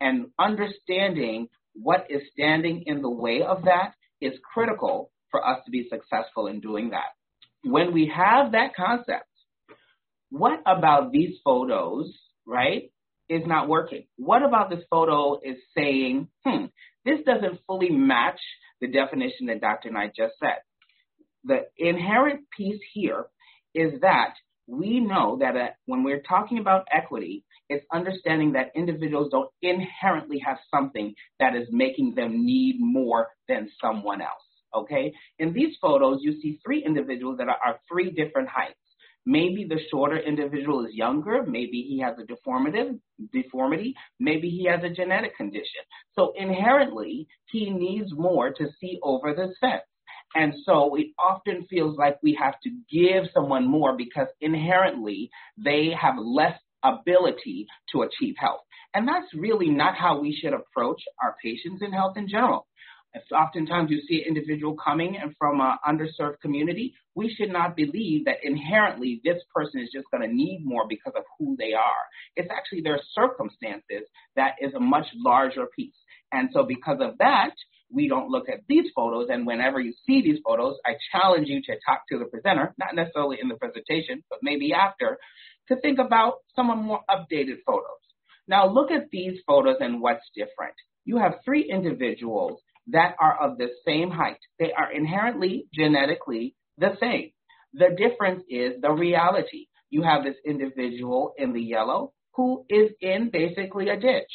And 0.00 0.26
understanding 0.38 1.48
what 1.74 2.06
is 2.08 2.22
standing 2.32 2.84
in 2.86 3.02
the 3.02 3.10
way 3.10 3.42
of 3.42 3.64
that 3.64 3.94
is 4.20 4.34
critical 4.52 5.10
for 5.30 5.46
us 5.46 5.58
to 5.64 5.70
be 5.70 5.88
successful 5.90 6.46
in 6.46 6.60
doing 6.60 6.90
that. 6.90 7.14
When 7.62 7.92
we 7.92 8.12
have 8.14 8.52
that 8.52 8.74
concept, 8.74 9.26
what 10.30 10.60
about 10.66 11.12
these 11.12 11.36
photos, 11.44 12.12
right, 12.46 12.90
is 13.28 13.42
not 13.46 13.68
working? 13.68 14.06
What 14.16 14.42
about 14.42 14.70
this 14.70 14.84
photo 14.90 15.40
is 15.42 15.56
saying, 15.76 16.28
hmm, 16.44 16.66
this 17.04 17.20
doesn't 17.24 17.60
fully 17.66 17.90
match 17.90 18.40
the 18.80 18.88
definition 18.88 19.46
that 19.46 19.60
Dr. 19.60 19.90
Knight 19.90 20.12
just 20.16 20.34
said? 20.40 20.58
The 21.44 21.66
inherent 21.76 22.40
piece 22.56 22.80
here 22.92 23.26
is 23.74 24.00
that 24.00 24.34
we 24.66 25.00
know 25.00 25.38
that 25.40 25.56
uh, 25.56 25.68
when 25.86 26.04
we're 26.04 26.22
talking 26.22 26.58
about 26.58 26.86
equity, 26.92 27.44
it's 27.68 27.84
understanding 27.92 28.52
that 28.52 28.72
individuals 28.74 29.28
don't 29.30 29.50
inherently 29.62 30.38
have 30.44 30.58
something 30.72 31.14
that 31.40 31.56
is 31.56 31.68
making 31.70 32.14
them 32.14 32.44
need 32.44 32.76
more 32.78 33.28
than 33.48 33.70
someone 33.80 34.20
else. 34.20 34.30
Okay? 34.74 35.12
In 35.38 35.52
these 35.52 35.76
photos, 35.80 36.18
you 36.22 36.40
see 36.40 36.58
three 36.64 36.84
individuals 36.84 37.38
that 37.38 37.48
are, 37.48 37.58
are 37.64 37.80
three 37.90 38.10
different 38.10 38.48
heights. 38.48 38.74
Maybe 39.24 39.66
the 39.68 39.80
shorter 39.90 40.18
individual 40.18 40.86
is 40.86 40.94
younger. 40.94 41.42
Maybe 41.42 41.82
he 41.82 42.00
has 42.00 42.14
a 42.18 42.22
deformative 42.22 42.98
deformity. 43.32 43.94
Maybe 44.18 44.48
he 44.48 44.66
has 44.66 44.80
a 44.82 44.94
genetic 44.94 45.36
condition. 45.36 45.82
So 46.14 46.32
inherently, 46.36 47.26
he 47.50 47.70
needs 47.70 48.10
more 48.14 48.50
to 48.52 48.68
see 48.80 48.98
over 49.02 49.34
the 49.34 49.52
fence. 49.60 49.82
And 50.34 50.54
so 50.64 50.94
it 50.96 51.08
often 51.18 51.66
feels 51.70 51.96
like 51.96 52.18
we 52.22 52.38
have 52.40 52.54
to 52.62 52.70
give 52.90 53.30
someone 53.32 53.66
more 53.66 53.96
because 53.96 54.28
inherently 54.40 55.30
they 55.56 55.90
have 56.00 56.14
less 56.18 56.58
ability 56.82 57.66
to 57.92 58.02
achieve 58.02 58.34
health. 58.38 58.60
And 58.94 59.06
that's 59.06 59.32
really 59.34 59.68
not 59.68 59.94
how 59.96 60.20
we 60.20 60.36
should 60.40 60.52
approach 60.52 61.02
our 61.22 61.34
patients 61.42 61.82
in 61.82 61.92
health 61.92 62.16
in 62.16 62.28
general. 62.28 62.66
If 63.14 63.22
oftentimes 63.32 63.90
you 63.90 64.02
see 64.06 64.22
an 64.22 64.28
individual 64.28 64.76
coming 64.76 65.16
and 65.16 65.34
from 65.38 65.60
an 65.60 65.76
underserved 65.86 66.40
community, 66.40 66.94
we 67.14 67.34
should 67.34 67.50
not 67.50 67.74
believe 67.74 68.26
that 68.26 68.44
inherently 68.44 69.20
this 69.24 69.42
person 69.54 69.80
is 69.80 69.90
just 69.92 70.06
going 70.12 70.28
to 70.28 70.34
need 70.34 70.60
more 70.62 70.86
because 70.86 71.14
of 71.16 71.24
who 71.38 71.56
they 71.58 71.72
are. 71.72 72.04
It's 72.36 72.50
actually 72.50 72.82
their 72.82 73.00
circumstances 73.14 74.06
that 74.36 74.56
is 74.60 74.74
a 74.74 74.80
much 74.80 75.06
larger 75.14 75.66
piece. 75.74 75.96
And 76.32 76.50
so 76.52 76.64
because 76.64 76.98
of 77.00 77.16
that, 77.18 77.54
we 77.90 78.08
don't 78.08 78.30
look 78.30 78.48
at 78.48 78.60
these 78.68 78.90
photos. 78.94 79.28
And 79.30 79.46
whenever 79.46 79.80
you 79.80 79.94
see 80.06 80.22
these 80.22 80.40
photos, 80.44 80.76
I 80.84 80.94
challenge 81.12 81.48
you 81.48 81.62
to 81.62 81.72
talk 81.86 82.02
to 82.10 82.18
the 82.18 82.26
presenter, 82.26 82.74
not 82.78 82.94
necessarily 82.94 83.38
in 83.40 83.48
the 83.48 83.56
presentation, 83.56 84.22
but 84.28 84.40
maybe 84.42 84.72
after, 84.72 85.18
to 85.68 85.76
think 85.80 85.98
about 85.98 86.34
some 86.54 86.66
more 86.66 87.00
updated 87.10 87.58
photos. 87.66 87.98
Now 88.46 88.68
look 88.68 88.90
at 88.90 89.10
these 89.10 89.38
photos 89.46 89.76
and 89.80 90.00
what's 90.00 90.24
different. 90.34 90.74
You 91.04 91.18
have 91.18 91.40
three 91.44 91.70
individuals 91.70 92.60
that 92.88 93.14
are 93.20 93.38
of 93.40 93.58
the 93.58 93.68
same 93.86 94.10
height. 94.10 94.38
They 94.58 94.72
are 94.72 94.90
inherently 94.90 95.66
genetically 95.74 96.54
the 96.78 96.96
same. 97.00 97.30
The 97.74 97.94
difference 97.96 98.44
is 98.48 98.80
the 98.80 98.90
reality. 98.90 99.66
You 99.90 100.02
have 100.02 100.24
this 100.24 100.36
individual 100.44 101.34
in 101.36 101.52
the 101.52 101.60
yellow 101.62 102.12
who 102.34 102.64
is 102.68 102.90
in 103.00 103.30
basically 103.30 103.88
a 103.88 103.98
ditch 103.98 104.30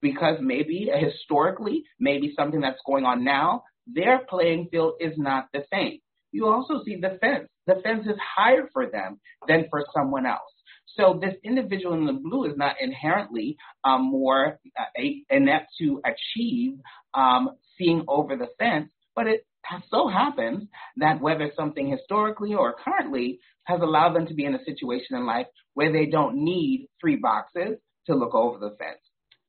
because 0.00 0.38
maybe 0.40 0.90
historically, 0.94 1.84
maybe 1.98 2.34
something 2.36 2.60
that's 2.60 2.80
going 2.86 3.04
on 3.04 3.24
now, 3.24 3.64
their 3.86 4.20
playing 4.28 4.68
field 4.70 4.94
is 5.00 5.14
not 5.16 5.48
the 5.52 5.64
same. 5.72 5.98
You 6.32 6.46
also 6.46 6.82
see 6.84 6.96
the 6.96 7.18
fence. 7.20 7.48
The 7.66 7.80
fence 7.82 8.06
is 8.06 8.16
higher 8.36 8.68
for 8.72 8.86
them 8.86 9.20
than 9.46 9.66
for 9.70 9.84
someone 9.94 10.26
else. 10.26 10.52
So 10.96 11.18
this 11.20 11.34
individual 11.44 11.94
in 11.94 12.06
the 12.06 12.12
blue 12.12 12.44
is 12.44 12.56
not 12.56 12.76
inherently 12.80 13.56
um, 13.84 14.10
more 14.10 14.58
uh, 14.78 15.02
inept 15.30 15.68
to 15.78 16.02
achieve 16.04 16.78
um, 17.14 17.50
seeing 17.76 18.04
over 18.08 18.36
the 18.36 18.48
fence, 18.58 18.90
but 19.14 19.26
it 19.26 19.44
so 19.90 20.08
happens 20.08 20.66
that 20.96 21.20
whether 21.20 21.52
something 21.56 21.88
historically 21.90 22.54
or 22.54 22.74
currently 22.84 23.38
has 23.64 23.80
allowed 23.80 24.14
them 24.14 24.26
to 24.26 24.34
be 24.34 24.44
in 24.44 24.54
a 24.54 24.64
situation 24.64 25.16
in 25.16 25.26
life 25.26 25.46
where 25.74 25.92
they 25.92 26.06
don't 26.06 26.42
need 26.42 26.88
three 27.00 27.16
boxes 27.16 27.78
to 28.06 28.14
look 28.14 28.34
over 28.34 28.58
the 28.58 28.74
fence. 28.78 28.98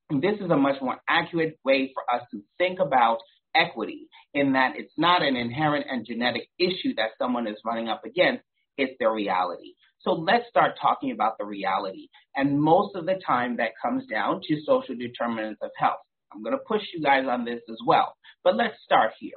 This 0.10 0.40
is 0.42 0.50
a 0.50 0.58
much 0.58 0.82
more 0.82 0.98
accurate 1.08 1.60
way 1.64 1.94
for 1.94 2.04
us 2.14 2.24
to 2.32 2.42
think 2.58 2.80
about 2.80 3.20
equity 3.56 4.08
in 4.34 4.54
that 4.54 4.74
it's 4.76 4.94
not 4.98 5.22
an 5.22 5.36
inherent 5.36 5.86
and 5.90 6.06
genetic 6.06 6.50
issue 6.58 6.96
that 6.98 7.12
someone 7.20 7.48
is 7.48 7.58
running 7.64 7.90
up 7.90 8.06
against, 8.06 8.44
it's 8.78 8.94
their 9.00 9.12
reality. 9.12 9.74
So 10.02 10.12
let's 10.12 10.48
start 10.50 10.80
talking 10.82 11.12
about 11.12 11.38
the 11.38 11.46
reality. 11.46 12.08
And 12.36 12.60
most 12.60 12.96
of 12.96 13.06
the 13.06 13.20
time 13.26 13.58
that 13.58 13.72
comes 13.82 14.06
down 14.08 14.42
to 14.48 14.62
social 14.66 14.96
determinants 14.96 15.60
of 15.62 15.72
health. 15.78 16.00
I'm 16.32 16.44
going 16.44 16.58
to 16.58 16.64
push 16.66 16.82
you 16.94 17.02
guys 17.04 17.26
on 17.30 17.44
this 17.44 17.62
as 17.70 17.78
well. 17.86 18.16
But 18.44 18.56
let's 18.56 18.76
start 18.84 19.12
here. 19.20 19.34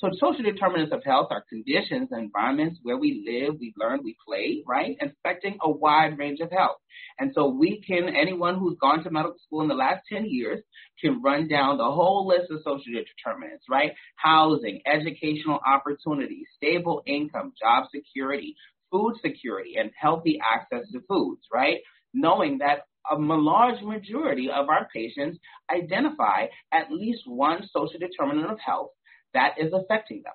So 0.00 0.08
social 0.18 0.42
determinants 0.42 0.94
of 0.94 1.04
health 1.04 1.28
are 1.30 1.44
conditions 1.46 2.08
and 2.10 2.22
environments 2.22 2.80
where 2.82 2.96
we 2.96 3.22
live, 3.26 3.56
we 3.60 3.74
learn, 3.76 4.00
we 4.02 4.16
play, 4.26 4.62
right? 4.66 4.96
Affecting 4.98 5.58
a 5.60 5.70
wide 5.70 6.18
range 6.18 6.40
of 6.40 6.50
health. 6.50 6.78
And 7.18 7.32
so 7.34 7.48
we 7.48 7.82
can, 7.86 8.08
anyone 8.08 8.58
who's 8.58 8.78
gone 8.80 9.04
to 9.04 9.10
medical 9.10 9.36
school 9.44 9.60
in 9.60 9.68
the 9.68 9.74
last 9.74 10.00
10 10.10 10.24
years 10.24 10.60
can 11.02 11.20
run 11.20 11.48
down 11.48 11.76
the 11.76 11.84
whole 11.84 12.26
list 12.26 12.50
of 12.50 12.60
social 12.64 12.92
determinants, 12.94 13.66
right? 13.68 13.92
Housing, 14.16 14.80
educational 14.86 15.60
opportunities, 15.66 16.46
stable 16.56 17.02
income, 17.06 17.52
job 17.60 17.84
security, 17.94 18.54
food 18.90 19.16
security, 19.20 19.74
and 19.78 19.90
healthy 20.00 20.40
access 20.42 20.90
to 20.92 21.00
foods, 21.08 21.42
right? 21.52 21.80
Knowing 22.14 22.58
that 22.58 22.86
a 23.10 23.16
large 23.16 23.82
majority 23.82 24.48
of 24.48 24.68
our 24.68 24.88
patients 24.94 25.38
identify 25.70 26.46
at 26.72 26.90
least 26.90 27.22
one 27.26 27.68
social 27.70 27.98
determinant 27.98 28.50
of 28.50 28.58
health 28.64 28.90
that 29.34 29.54
is 29.58 29.72
affecting 29.72 30.22
them. 30.24 30.34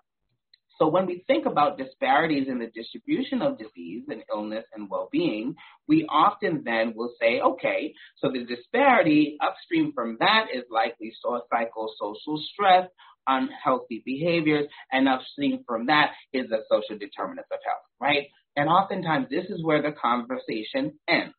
So 0.77 0.89
when 0.89 1.05
we 1.05 1.23
think 1.25 1.45
about 1.45 1.77
disparities 1.77 2.47
in 2.49 2.59
the 2.59 2.67
distribution 2.67 3.41
of 3.41 3.57
disease 3.57 4.03
and 4.09 4.23
illness 4.33 4.65
and 4.73 4.89
well-being, 4.89 5.55
we 5.87 6.05
often 6.09 6.63
then 6.65 6.93
will 6.95 7.13
say, 7.19 7.39
okay, 7.39 7.93
so 8.17 8.29
the 8.29 8.43
disparity 8.43 9.37
upstream 9.41 9.93
from 9.95 10.17
that 10.19 10.47
is 10.53 10.63
likely 10.69 11.13
psychosocial 11.23 12.39
stress, 12.51 12.89
unhealthy 13.25 14.03
behaviors, 14.05 14.67
and 14.91 15.07
upstream 15.07 15.63
from 15.65 15.85
that 15.85 16.11
is 16.33 16.49
the 16.49 16.63
social 16.69 16.97
determinants 16.97 17.49
of 17.53 17.59
health, 17.65 17.85
right? 18.01 18.27
And 18.57 18.67
oftentimes 18.67 19.27
this 19.29 19.45
is 19.45 19.63
where 19.63 19.81
the 19.81 19.93
conversation 19.93 20.99
ends. 21.07 21.35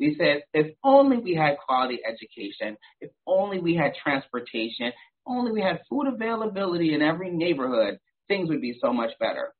We 0.00 0.16
said, 0.18 0.44
if 0.52 0.74
only 0.82 1.18
we 1.18 1.34
had 1.34 1.58
quality 1.64 2.00
education, 2.04 2.76
if 3.00 3.10
only 3.26 3.60
we 3.60 3.76
had 3.76 3.92
transportation, 4.02 4.92
only 5.30 5.52
we 5.52 5.62
had 5.62 5.80
food 5.88 6.06
availability 6.06 6.94
in 6.94 7.02
every 7.02 7.30
neighborhood, 7.30 7.98
things 8.28 8.48
would 8.48 8.60
be 8.60 8.78
so 8.80 8.92
much 8.92 9.10
better. 9.18 9.52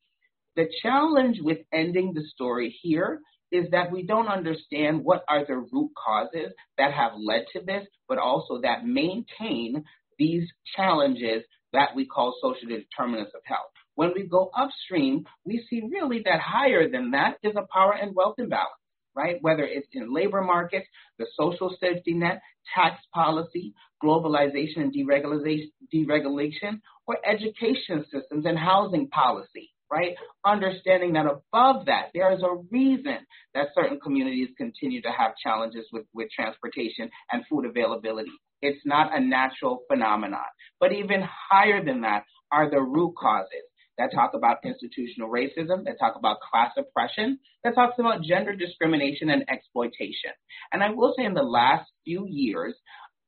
The 0.57 0.69
challenge 0.83 1.39
with 1.41 1.59
ending 1.73 2.13
the 2.13 2.25
story 2.35 2.77
here 2.83 3.21
is 3.53 3.71
that 3.71 3.91
we 3.91 4.03
don't 4.03 4.29
understand 4.29 5.05
what 5.05 5.25
are 5.29 5.45
the 5.45 5.57
root 5.73 5.91
causes 5.97 6.53
that 6.79 6.93
have 6.93 7.13
led 7.17 7.47
to 7.53 7.61
this, 7.65 7.87
but 8.09 8.19
also 8.19 8.61
that 8.63 8.85
maintain 8.85 9.85
these 10.19 10.49
challenges 10.77 11.43
that 11.73 11.95
we 11.95 12.07
call 12.07 12.35
social 12.43 12.69
determinants 12.69 13.33
of 13.35 13.41
health. 13.45 13.71
When 13.95 14.13
we 14.15 14.27
go 14.27 14.51
upstream, 14.57 15.25
we 15.45 15.65
see 15.69 15.83
really 15.91 16.23
that 16.25 16.41
higher 16.41 16.91
than 16.91 17.13
that 17.13 17.37
is 17.43 17.55
a 17.57 17.67
power 17.73 17.93
and 17.93 18.15
wealth 18.15 18.37
imbalance, 18.39 18.71
right? 19.15 19.37
Whether 19.41 19.65
it's 19.65 19.89
in 19.93 20.15
labor 20.15 20.43
markets, 20.43 20.87
the 21.19 21.27
social 21.39 21.75
safety 21.81 22.15
net, 22.15 22.41
tax 22.75 23.01
policy, 23.15 23.75
globalization 24.03 24.79
and 24.79 24.95
deregulation, 24.95 26.81
or 27.07 27.19
education 27.27 28.05
systems 28.13 28.47
and 28.47 28.59
housing 28.59 29.09
policy, 29.09 29.71
right? 29.91 30.15
Understanding 30.45 31.15
that 31.15 31.27
above 31.27 31.87
that, 31.87 32.11
there 32.15 32.33
is 32.33 32.43
a 32.43 32.63
reason 32.71 33.19
that 33.55 33.69
certain 33.75 34.01
communities 34.01 34.49
continue 34.57 35.03
to 35.03 35.11
have 35.11 35.33
challenges 35.43 35.87
with, 35.93 36.05
with 36.15 36.29
transportation 36.35 37.11
and 37.33 37.45
food 37.49 37.65
availability. 37.65 38.31
It's 38.63 38.85
not 38.85 39.17
a 39.17 39.21
natural 39.21 39.81
phenomenon. 39.91 40.45
But 40.79 40.93
even 40.93 41.23
higher 41.51 41.85
than 41.85 42.03
that 42.03 42.25
are 42.53 42.71
the 42.71 42.81
root 42.81 43.15
causes 43.19 43.65
that 43.99 44.13
talk 44.15 44.33
about 44.35 44.59
institutional 44.65 45.29
racism, 45.29 45.85
that 45.85 45.99
talk 45.99 46.17
about 46.17 46.39
class 46.41 46.73
oppression, 46.77 47.39
that 47.65 47.75
talks 47.75 47.99
about 47.99 48.23
gender 48.23 48.55
discrimination 48.55 49.29
and 49.29 49.45
exploitation. 49.51 50.31
And 50.73 50.83
I 50.83 50.91
will 50.91 51.15
say 51.17 51.25
in 51.25 51.35
the 51.35 51.43
last 51.43 51.91
few 52.05 52.27
years, 52.27 52.75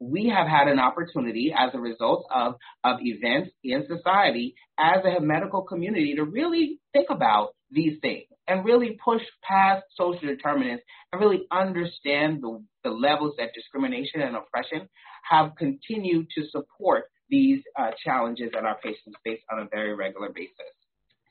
we 0.03 0.29
have 0.29 0.49
had 0.49 0.67
an 0.67 0.81
opportunity 0.81 1.55
as 1.57 1.71
a 1.75 1.79
result 1.79 2.27
of, 2.35 2.55
of 2.83 2.99
events 3.01 3.51
in 3.63 3.87
society 3.87 4.55
as 4.79 5.05
a 5.05 5.21
medical 5.21 5.63
community 5.63 6.15
to 6.17 6.25
really 6.25 6.81
think 6.93 7.09
about 7.11 7.51
these 7.71 7.99
things 8.01 8.25
and 8.49 8.65
really 8.65 8.99
push 9.05 9.23
past 9.43 9.85
social 9.97 10.27
determinants 10.27 10.83
and 11.13 11.21
really 11.21 11.43
understand 11.53 12.43
the, 12.43 12.63
the 12.83 12.91
levels 12.91 13.35
that 13.39 13.55
discrimination 13.55 14.21
and 14.21 14.37
oppression 14.37 14.89
have 15.31 15.53
continued 15.57 16.27
to 16.37 16.43
support 16.51 17.05
these 17.31 17.63
uh, 17.79 17.93
challenges 18.05 18.51
that 18.53 18.65
our 18.65 18.77
patients 18.83 19.17
face 19.25 19.41
on 19.53 19.61
a 19.61 19.69
very 19.71 19.95
regular 19.95 20.31
basis. 20.35 20.51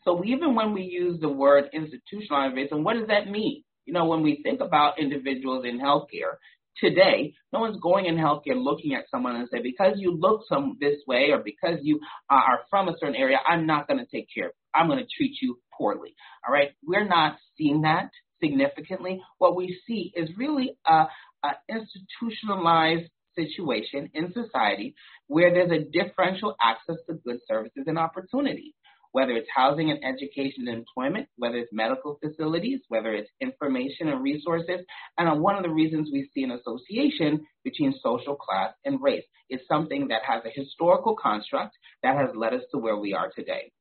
So 0.06 0.24
even 0.24 0.56
when 0.56 0.74
we 0.74 0.84
use 0.84 1.20
the 1.20 1.30
word 1.30 1.66
institutionalized 1.74 2.56
racism, 2.56 2.84
what 2.84 2.96
does 2.96 3.08
that 3.08 3.30
mean? 3.30 3.63
You 3.86 3.94
know, 3.94 4.06
when 4.06 4.22
we 4.22 4.42
think 4.42 4.62
about 4.62 5.00
individuals 5.00 5.66
in 5.66 5.80
healthcare, 5.80 6.38
today, 6.78 7.34
no 7.54 7.60
one's 7.60 7.80
going 7.80 8.06
in 8.06 8.16
healthcare 8.16 8.56
looking 8.56 8.94
at 8.94 9.06
someone 9.10 9.36
and 9.36 9.48
say, 9.51 9.62
because 9.62 9.96
you 9.98 10.18
look 10.18 10.42
some 10.48 10.78
this 10.80 10.98
way 11.08 11.30
or 11.32 11.40
because 11.40 11.80
you 11.82 12.00
are 12.30 12.62
from 12.70 12.88
a 12.88 12.96
certain 13.00 13.16
area, 13.16 13.38
I'm 13.46 13.66
not 13.66 13.88
going 13.88 14.00
to 14.00 14.06
take 14.06 14.28
care 14.34 14.48
of 14.48 14.51
you. 14.51 14.80
I'm 14.80 14.88
going 14.88 15.00
to 15.00 15.08
treat 15.18 15.38
you 15.42 15.60
poorly. 15.78 16.16
All 16.48 16.54
right. 16.54 16.70
We're 16.86 17.08
not 17.08 17.38
seeing 17.58 17.82
that 17.82 18.10
significantly. 18.42 19.22
What 19.38 19.56
we 19.56 19.80
see 19.88 20.12
is 20.16 20.30
really 20.38 20.78
a, 20.86 21.08
a 21.44 21.50
institutionalized 21.70 23.10
situation 23.36 24.10
in 24.13 24.34
society 24.34 24.96
where 25.28 25.54
there's 25.54 25.72
a 25.72 25.86
differential 25.86 26.56
access 26.62 26.98
to 27.08 27.16
good 27.16 27.40
services, 27.48 27.84
and 27.88 27.98
opportunities 27.98 28.74
whether 29.12 29.32
it's 29.34 29.48
housing 29.53 29.91
and 29.91 30.03
education 30.03 30.68
and 30.68 30.77
employment, 30.77 31.27
whether 31.38 31.58
it's 31.58 31.72
medical 31.74 32.18
facilities, 32.24 32.80
whether 32.88 33.13
it's 33.13 33.30
information 33.41 34.08
and 34.10 34.22
resources. 34.22 34.79
And 35.18 35.29
uh, 35.29 35.36
one 35.36 35.55
of 35.55 35.64
the 35.64 35.70
reasons 35.70 36.09
we 36.12 36.29
see 36.33 36.44
an 36.44 36.51
association 36.51 37.46
between 37.64 37.94
social 38.03 38.36
class 38.36 38.74
and 38.86 39.01
race 39.01 39.25
is 39.50 39.59
something 39.68 40.07
that 40.07 40.22
has 40.27 40.44
a 40.46 40.59
historical 40.59 41.16
construct 41.16 41.75
that 42.03 42.16
has 42.16 42.29
led 42.36 42.53
us 42.53 42.64
to 42.72 42.77
where 42.77 42.98
we 42.98 43.14
are 43.14 43.29
today. 43.36 43.72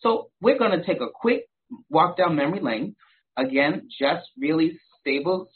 So 0.00 0.30
we're 0.40 0.58
going 0.58 0.78
to 0.78 0.84
take 0.84 1.00
a 1.00 1.08
quick 1.12 1.44
walk 1.90 2.16
down 2.16 2.36
memory 2.36 2.60
lane. 2.60 2.96
Again, 3.36 3.88
just 4.00 4.26
really 4.38 4.78
stable, 5.00 5.48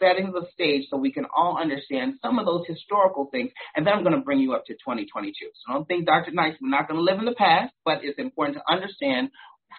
setting 0.00 0.32
the 0.32 0.46
stage 0.52 0.86
so 0.90 0.96
we 0.96 1.12
can 1.12 1.26
all 1.36 1.58
understand 1.60 2.14
some 2.22 2.38
of 2.38 2.46
those 2.46 2.64
historical 2.66 3.28
things. 3.30 3.50
And 3.76 3.86
then 3.86 3.94
I'm 3.94 4.02
going 4.02 4.16
to 4.16 4.22
bring 4.22 4.40
you 4.40 4.54
up 4.54 4.64
to 4.66 4.72
2022. 4.74 5.32
So 5.40 5.72
don't 5.72 5.86
think, 5.86 6.06
Dr. 6.06 6.32
Knight, 6.32 6.56
we're 6.60 6.70
not 6.70 6.88
going 6.88 6.98
to 6.98 7.04
live 7.04 7.18
in 7.18 7.26
the 7.26 7.34
past, 7.34 7.72
but 7.84 8.00
it's 8.02 8.18
important 8.18 8.58
to 8.58 8.72
understand 8.72 9.30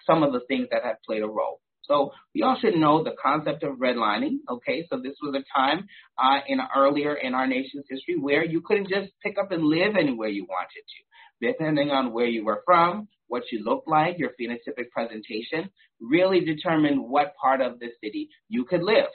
some 0.06 0.22
of 0.22 0.32
the 0.32 0.40
things 0.48 0.68
that 0.70 0.84
have 0.84 0.96
played 1.06 1.22
a 1.22 1.28
role. 1.28 1.60
So 1.82 2.12
we 2.34 2.42
all 2.42 2.56
should 2.60 2.76
know 2.76 3.02
the 3.02 3.14
concept 3.20 3.64
of 3.64 3.76
redlining. 3.76 4.38
Okay, 4.48 4.86
so 4.88 4.98
this 4.98 5.16
was 5.20 5.34
a 5.34 5.58
time 5.58 5.86
uh, 6.16 6.40
in 6.46 6.60
earlier 6.74 7.14
in 7.14 7.34
our 7.34 7.46
nation's 7.46 7.84
history 7.88 8.16
where 8.18 8.44
you 8.44 8.60
couldn't 8.60 8.88
just 8.88 9.10
pick 9.22 9.36
up 9.38 9.50
and 9.50 9.64
live 9.64 9.96
anywhere 9.98 10.28
you 10.28 10.46
wanted 10.48 10.84
to, 10.86 11.46
depending 11.46 11.90
on 11.90 12.12
where 12.12 12.26
you 12.26 12.44
were 12.44 12.62
from, 12.64 13.08
what 13.26 13.42
you 13.50 13.64
looked 13.64 13.88
like, 13.88 14.18
your 14.18 14.30
phenotypic 14.40 14.90
presentation, 14.90 15.70
really 16.00 16.40
determined 16.40 17.02
what 17.02 17.34
part 17.40 17.60
of 17.60 17.80
the 17.80 17.88
city 18.02 18.28
you 18.48 18.64
could 18.64 18.82
live. 18.82 19.10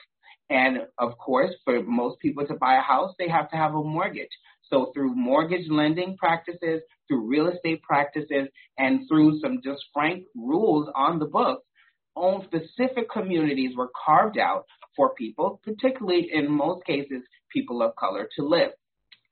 And 0.50 0.80
of 0.98 1.18
course, 1.18 1.54
for 1.66 1.84
most 1.84 2.20
people 2.20 2.46
to 2.48 2.56
buy 2.56 2.78
a 2.78 2.82
house, 2.82 3.14
they 3.20 3.28
have 3.28 3.50
to 3.50 3.58
have 3.58 3.74
a 3.74 3.84
mortgage. 3.84 4.32
So 4.70 4.92
through 4.94 5.16
mortgage 5.16 5.70
lending 5.70 6.18
practices, 6.18 6.82
through 7.08 7.28
real 7.28 7.48
estate 7.48 7.82
practices, 7.84 8.48
and 8.78 9.02
through 9.08 9.40
some 9.40 9.60
just 9.64 9.84
frank 9.94 10.26
rules 10.36 10.90
on 10.96 11.20
the 11.20 11.26
books, 11.26 11.64
own 12.16 12.46
specific 12.46 13.10
communities 13.12 13.76
were 13.78 13.90
carved 14.06 14.38
out 14.38 14.66
for 14.96 15.14
people, 15.14 15.62
particularly 15.64 16.30
in 16.34 16.52
most 16.52 16.86
cases, 16.86 17.22
people 17.52 17.82
of 17.82 17.96
color 17.96 18.28
to 18.36 18.46
live. 18.46 18.72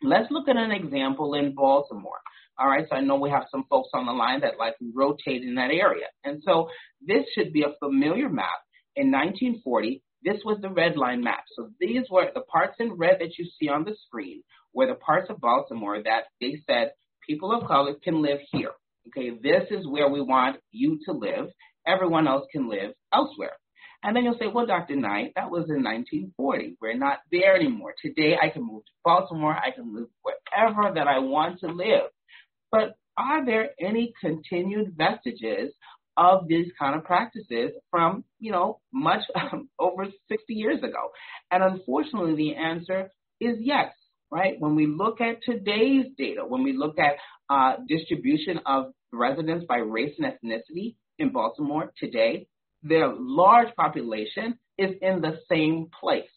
Let's 0.01 0.29
look 0.29 0.47
at 0.47 0.57
an 0.57 0.71
example 0.71 1.33
in 1.33 1.55
Baltimore. 1.55 2.19
All 2.57 2.67
right, 2.67 2.85
so 2.89 2.95
I 2.95 3.01
know 3.01 3.17
we 3.17 3.31
have 3.31 3.45
some 3.51 3.65
folks 3.69 3.89
on 3.93 4.05
the 4.05 4.13
line 4.13 4.41
that 4.41 4.57
like 4.57 4.75
rotate 4.93 5.43
in 5.43 5.55
that 5.55 5.71
area. 5.71 6.05
And 6.23 6.41
so 6.45 6.69
this 7.05 7.25
should 7.33 7.51
be 7.51 7.63
a 7.63 7.75
familiar 7.79 8.29
map. 8.29 8.61
In 8.95 9.11
1940, 9.11 10.01
this 10.25 10.41
was 10.43 10.57
the 10.61 10.69
red 10.69 10.97
line 10.97 11.23
map. 11.23 11.43
So 11.55 11.69
these 11.79 12.09
were 12.09 12.29
the 12.33 12.41
parts 12.41 12.75
in 12.79 12.93
red 12.93 13.19
that 13.19 13.37
you 13.37 13.45
see 13.59 13.69
on 13.69 13.85
the 13.85 13.95
screen 14.07 14.41
were 14.73 14.87
the 14.87 14.95
parts 14.95 15.29
of 15.29 15.39
Baltimore 15.39 16.01
that 16.03 16.25
they 16.41 16.61
said 16.67 16.91
people 17.25 17.53
of 17.53 17.67
color 17.67 17.93
can 18.03 18.21
live 18.21 18.39
here. 18.51 18.71
Okay, 19.07 19.29
this 19.41 19.69
is 19.69 19.87
where 19.87 20.09
we 20.09 20.21
want 20.21 20.57
you 20.71 20.99
to 21.05 21.11
live. 21.11 21.49
Everyone 21.87 22.27
else 22.27 22.47
can 22.51 22.67
live 22.67 22.93
elsewhere. 23.13 23.53
And 24.03 24.15
then 24.15 24.23
you'll 24.23 24.37
say, 24.39 24.47
well, 24.47 24.65
Dr. 24.65 24.95
Knight, 24.95 25.33
that 25.35 25.49
was 25.49 25.69
in 25.69 25.83
1940. 25.83 26.77
We're 26.81 26.97
not 26.97 27.19
there 27.31 27.55
anymore. 27.55 27.93
Today 28.01 28.35
I 28.41 28.49
can 28.49 28.65
move 28.65 28.83
to 28.85 28.91
Baltimore. 29.03 29.55
I 29.55 29.71
can 29.71 29.95
live 29.95 30.07
wherever 30.21 30.93
that 30.93 31.07
I 31.07 31.19
want 31.19 31.59
to 31.61 31.67
live. 31.67 32.09
But 32.71 32.95
are 33.17 33.45
there 33.45 33.69
any 33.79 34.13
continued 34.19 34.95
vestiges 34.97 35.73
of 36.17 36.47
these 36.47 36.67
kind 36.79 36.95
of 36.95 37.03
practices 37.03 37.71
from, 37.91 38.23
you 38.39 38.51
know, 38.51 38.79
much 38.93 39.21
um, 39.35 39.69
over 39.79 40.05
60 40.29 40.53
years 40.53 40.79
ago? 40.79 41.11
And 41.51 41.63
unfortunately, 41.63 42.35
the 42.35 42.55
answer 42.55 43.11
is 43.39 43.57
yes, 43.59 43.93
right? 44.31 44.59
When 44.59 44.75
we 44.75 44.87
look 44.87 45.21
at 45.21 45.43
today's 45.43 46.05
data, 46.17 46.41
when 46.47 46.63
we 46.63 46.73
look 46.73 46.97
at 46.99 47.15
uh, 47.49 47.77
distribution 47.87 48.59
of 48.65 48.93
residents 49.11 49.65
by 49.67 49.77
race 49.77 50.13
and 50.17 50.31
ethnicity 50.31 50.95
in 51.19 51.31
Baltimore 51.31 51.91
today, 51.97 52.47
their 52.83 53.13
large 53.13 53.73
population 53.75 54.57
is 54.77 54.91
in 55.01 55.21
the 55.21 55.39
same 55.49 55.87
place. 55.99 56.29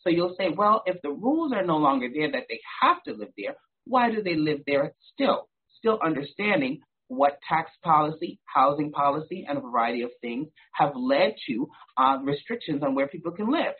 So 0.00 0.10
you'll 0.10 0.36
say, 0.38 0.50
well, 0.56 0.82
if 0.86 1.02
the 1.02 1.10
rules 1.10 1.52
are 1.52 1.64
no 1.64 1.78
longer 1.78 2.08
there 2.12 2.30
that 2.30 2.44
they 2.48 2.60
have 2.82 3.02
to 3.04 3.12
live 3.12 3.30
there, 3.36 3.56
why 3.86 4.10
do 4.10 4.22
they 4.22 4.36
live 4.36 4.60
there 4.66 4.92
still? 5.12 5.48
Still 5.78 5.98
understanding 6.04 6.80
what 7.08 7.38
tax 7.48 7.70
policy, 7.82 8.38
housing 8.44 8.90
policy, 8.90 9.46
and 9.48 9.58
a 9.58 9.60
variety 9.60 10.02
of 10.02 10.10
things 10.20 10.48
have 10.72 10.92
led 10.96 11.34
to 11.48 11.68
uh, 11.96 12.18
restrictions 12.22 12.82
on 12.82 12.94
where 12.94 13.08
people 13.08 13.32
can 13.32 13.50
live. 13.50 13.74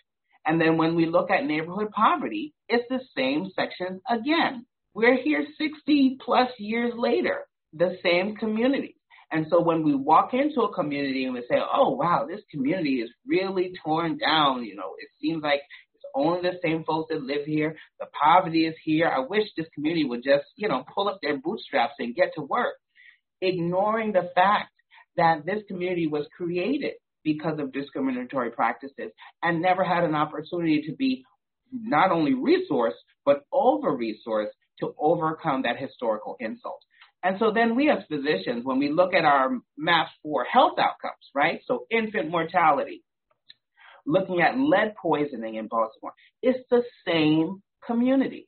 And 0.47 0.61
then 0.61 0.77
when 0.77 0.95
we 0.95 1.07
look 1.07 1.31
at 1.31 1.45
neighborhood 1.45 1.91
poverty, 1.91 2.55
it's 2.69 2.89
the 2.89 3.01
same 3.17 3.51
sections 3.55 4.01
again. 4.09 4.65
We're 4.95 5.21
here 5.21 5.45
60 5.59 6.19
plus 6.25 6.51
years 6.59 6.93
later, 6.97 7.47
the 7.73 7.99
same 8.03 8.37
communities. 8.37 8.95
And 9.33 9.47
so 9.51 9.61
when 9.61 9.83
we 9.83 9.95
walk 9.95 10.35
into 10.35 10.63
a 10.63 10.73
community 10.73 11.25
and 11.25 11.35
we 11.35 11.41
say, 11.41 11.57
oh, 11.57 11.91
wow, 11.91 12.27
this 12.29 12.43
community 12.51 13.01
is 13.01 13.11
really 13.27 13.73
torn 13.85 14.19
down, 14.19 14.65
you 14.65 14.77
know, 14.77 14.95
it 14.99 15.09
seems 15.21 15.43
like 15.43 15.61
it's 15.95 16.05
only 16.15 16.43
the 16.43 16.59
same 16.63 16.85
folks 16.85 17.13
that 17.13 17.25
live 17.25 17.45
here. 17.45 17.77
The 17.99 18.07
poverty 18.23 18.67
is 18.67 18.77
here. 18.85 19.09
I 19.09 19.19
wish 19.19 19.49
this 19.57 19.67
community 19.75 20.05
would 20.05 20.23
just, 20.23 20.45
you 20.55 20.69
know, 20.69 20.85
pull 20.95 21.09
up 21.09 21.19
their 21.23 21.39
bootstraps 21.39 21.95
and 21.99 22.15
get 22.15 22.33
to 22.37 22.43
work 22.43 22.77
ignoring 23.41 24.13
the 24.13 24.31
fact 24.35 24.73
that 25.17 25.45
this 25.47 25.63
community 25.69 26.07
was 26.07 26.27
created 26.37 26.93
because 27.25 27.59
of 27.59 27.73
discriminatory 27.73 28.51
practices 28.51 29.11
and 29.43 29.61
never 29.61 29.83
had 29.83 30.05
an 30.05 30.15
opportunity 30.15 30.83
to 30.87 30.95
be 30.95 31.25
not 31.73 32.13
only 32.13 32.33
resourced, 32.33 32.93
but 33.25 33.43
over 33.53 33.97
resourced 33.97 34.53
to 34.81 34.95
overcome 34.99 35.63
that 35.63 35.77
historical 35.79 36.37
insult. 36.39 36.81
And 37.23 37.39
so 37.41 37.51
then 37.53 37.75
we 37.75 37.91
as 37.91 38.05
physicians, 38.09 38.65
when 38.65 38.79
we 38.79 38.91
look 38.93 39.13
at 39.15 39.25
our 39.25 39.59
maps 39.77 40.13
for 40.23 40.45
health 40.45 40.79
outcomes, 40.79 41.31
right? 41.35 41.61
So 41.67 41.87
infant 41.91 42.31
mortality, 42.31 43.03
looking 44.07 44.41
at 44.41 44.57
lead 44.57 44.95
poisoning 45.01 45.57
in 45.57 45.67
Baltimore, 45.67 46.15
it's 46.43 46.61
the 46.71 46.83
same 47.07 47.63
communities. 47.85 48.47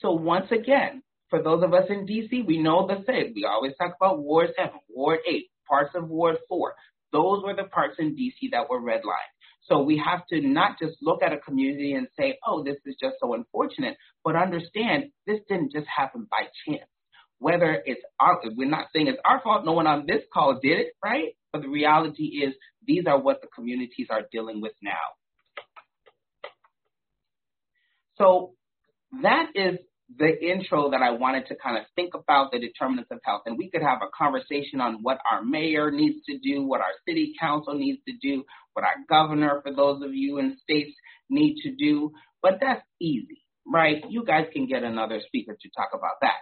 So 0.00 0.12
once 0.12 0.50
again, 0.50 1.02
for 1.32 1.42
those 1.42 1.64
of 1.64 1.72
us 1.72 1.84
in 1.88 2.06
DC, 2.06 2.44
we 2.46 2.58
know 2.58 2.86
the 2.86 3.02
same. 3.06 3.32
We 3.34 3.46
always 3.50 3.72
talk 3.78 3.94
about 3.98 4.18
Ward 4.18 4.50
7, 4.54 4.70
Ward 4.90 5.20
8, 5.26 5.50
parts 5.66 5.92
of 5.94 6.06
Ward 6.10 6.36
4. 6.46 6.74
Those 7.10 7.42
were 7.42 7.56
the 7.56 7.64
parts 7.64 7.96
in 7.98 8.14
DC 8.14 8.50
that 8.50 8.68
were 8.68 8.82
redlined. 8.82 9.32
So 9.62 9.80
we 9.80 9.96
have 10.04 10.26
to 10.26 10.46
not 10.46 10.78
just 10.78 10.98
look 11.00 11.22
at 11.22 11.32
a 11.32 11.38
community 11.38 11.94
and 11.94 12.06
say, 12.18 12.38
oh, 12.46 12.62
this 12.62 12.76
is 12.84 12.96
just 13.00 13.14
so 13.18 13.32
unfortunate, 13.32 13.96
but 14.22 14.36
understand 14.36 15.04
this 15.26 15.40
didn't 15.48 15.72
just 15.72 15.86
happen 15.88 16.26
by 16.30 16.48
chance. 16.66 16.86
Whether 17.38 17.82
it's 17.86 18.02
our, 18.20 18.42
we're 18.54 18.68
not 18.68 18.88
saying 18.94 19.06
it's 19.06 19.18
our 19.24 19.40
fault, 19.40 19.64
no 19.64 19.72
one 19.72 19.86
on 19.86 20.04
this 20.06 20.24
call 20.34 20.60
did 20.62 20.80
it, 20.80 20.92
right? 21.02 21.34
But 21.50 21.62
the 21.62 21.68
reality 21.68 22.42
is 22.44 22.52
these 22.86 23.06
are 23.06 23.18
what 23.18 23.40
the 23.40 23.48
communities 23.54 24.08
are 24.10 24.22
dealing 24.30 24.60
with 24.60 24.72
now. 24.82 24.92
So 28.18 28.52
that 29.22 29.46
is 29.54 29.78
the 30.18 30.44
intro 30.44 30.90
that 30.90 31.02
I 31.02 31.10
wanted 31.12 31.46
to 31.46 31.56
kind 31.56 31.76
of 31.78 31.84
think 31.94 32.14
about 32.14 32.50
the 32.50 32.58
determinants 32.58 33.10
of 33.10 33.20
health. 33.24 33.42
And 33.46 33.56
we 33.56 33.70
could 33.70 33.82
have 33.82 34.00
a 34.02 34.10
conversation 34.16 34.80
on 34.80 34.98
what 35.02 35.18
our 35.30 35.42
mayor 35.42 35.90
needs 35.90 36.24
to 36.26 36.38
do, 36.38 36.64
what 36.64 36.80
our 36.80 36.92
city 37.06 37.34
council 37.38 37.74
needs 37.74 38.00
to 38.06 38.14
do, 38.20 38.44
what 38.74 38.84
our 38.84 38.96
governor, 39.08 39.60
for 39.62 39.74
those 39.74 40.02
of 40.02 40.14
you 40.14 40.38
in 40.38 40.56
states, 40.62 40.94
need 41.30 41.56
to 41.62 41.74
do. 41.74 42.12
But 42.42 42.58
that's 42.60 42.82
easy, 43.00 43.42
right? 43.66 44.02
You 44.08 44.24
guys 44.24 44.46
can 44.52 44.66
get 44.66 44.82
another 44.82 45.20
speaker 45.26 45.56
to 45.60 45.68
talk 45.76 45.90
about 45.94 46.20
that. 46.22 46.38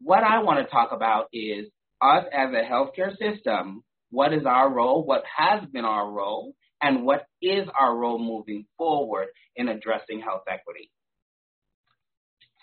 What 0.00 0.24
I 0.24 0.42
want 0.42 0.64
to 0.64 0.70
talk 0.70 0.92
about 0.92 1.26
is 1.32 1.66
us 2.00 2.24
as 2.32 2.50
a 2.52 2.68
healthcare 2.70 3.16
system. 3.16 3.82
What 4.10 4.32
is 4.32 4.44
our 4.46 4.72
role? 4.72 5.04
What 5.04 5.22
has 5.36 5.68
been 5.70 5.84
our 5.84 6.10
role? 6.10 6.54
And 6.80 7.04
what 7.04 7.26
is 7.40 7.68
our 7.78 7.96
role 7.96 8.18
moving 8.18 8.66
forward 8.76 9.28
in 9.54 9.68
addressing 9.68 10.20
health 10.20 10.42
equity? 10.48 10.90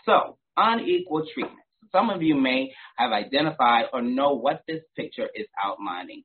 So, 0.06 0.38
unequal 0.58 1.26
treatment. 1.34 1.60
Some 1.92 2.10
of 2.10 2.22
you 2.22 2.36
may 2.36 2.74
have 2.98 3.12
identified 3.12 3.86
or 3.94 4.02
know 4.02 4.34
what 4.34 4.62
this 4.68 4.82
picture 4.96 5.28
is 5.34 5.48
outlining. 5.64 6.24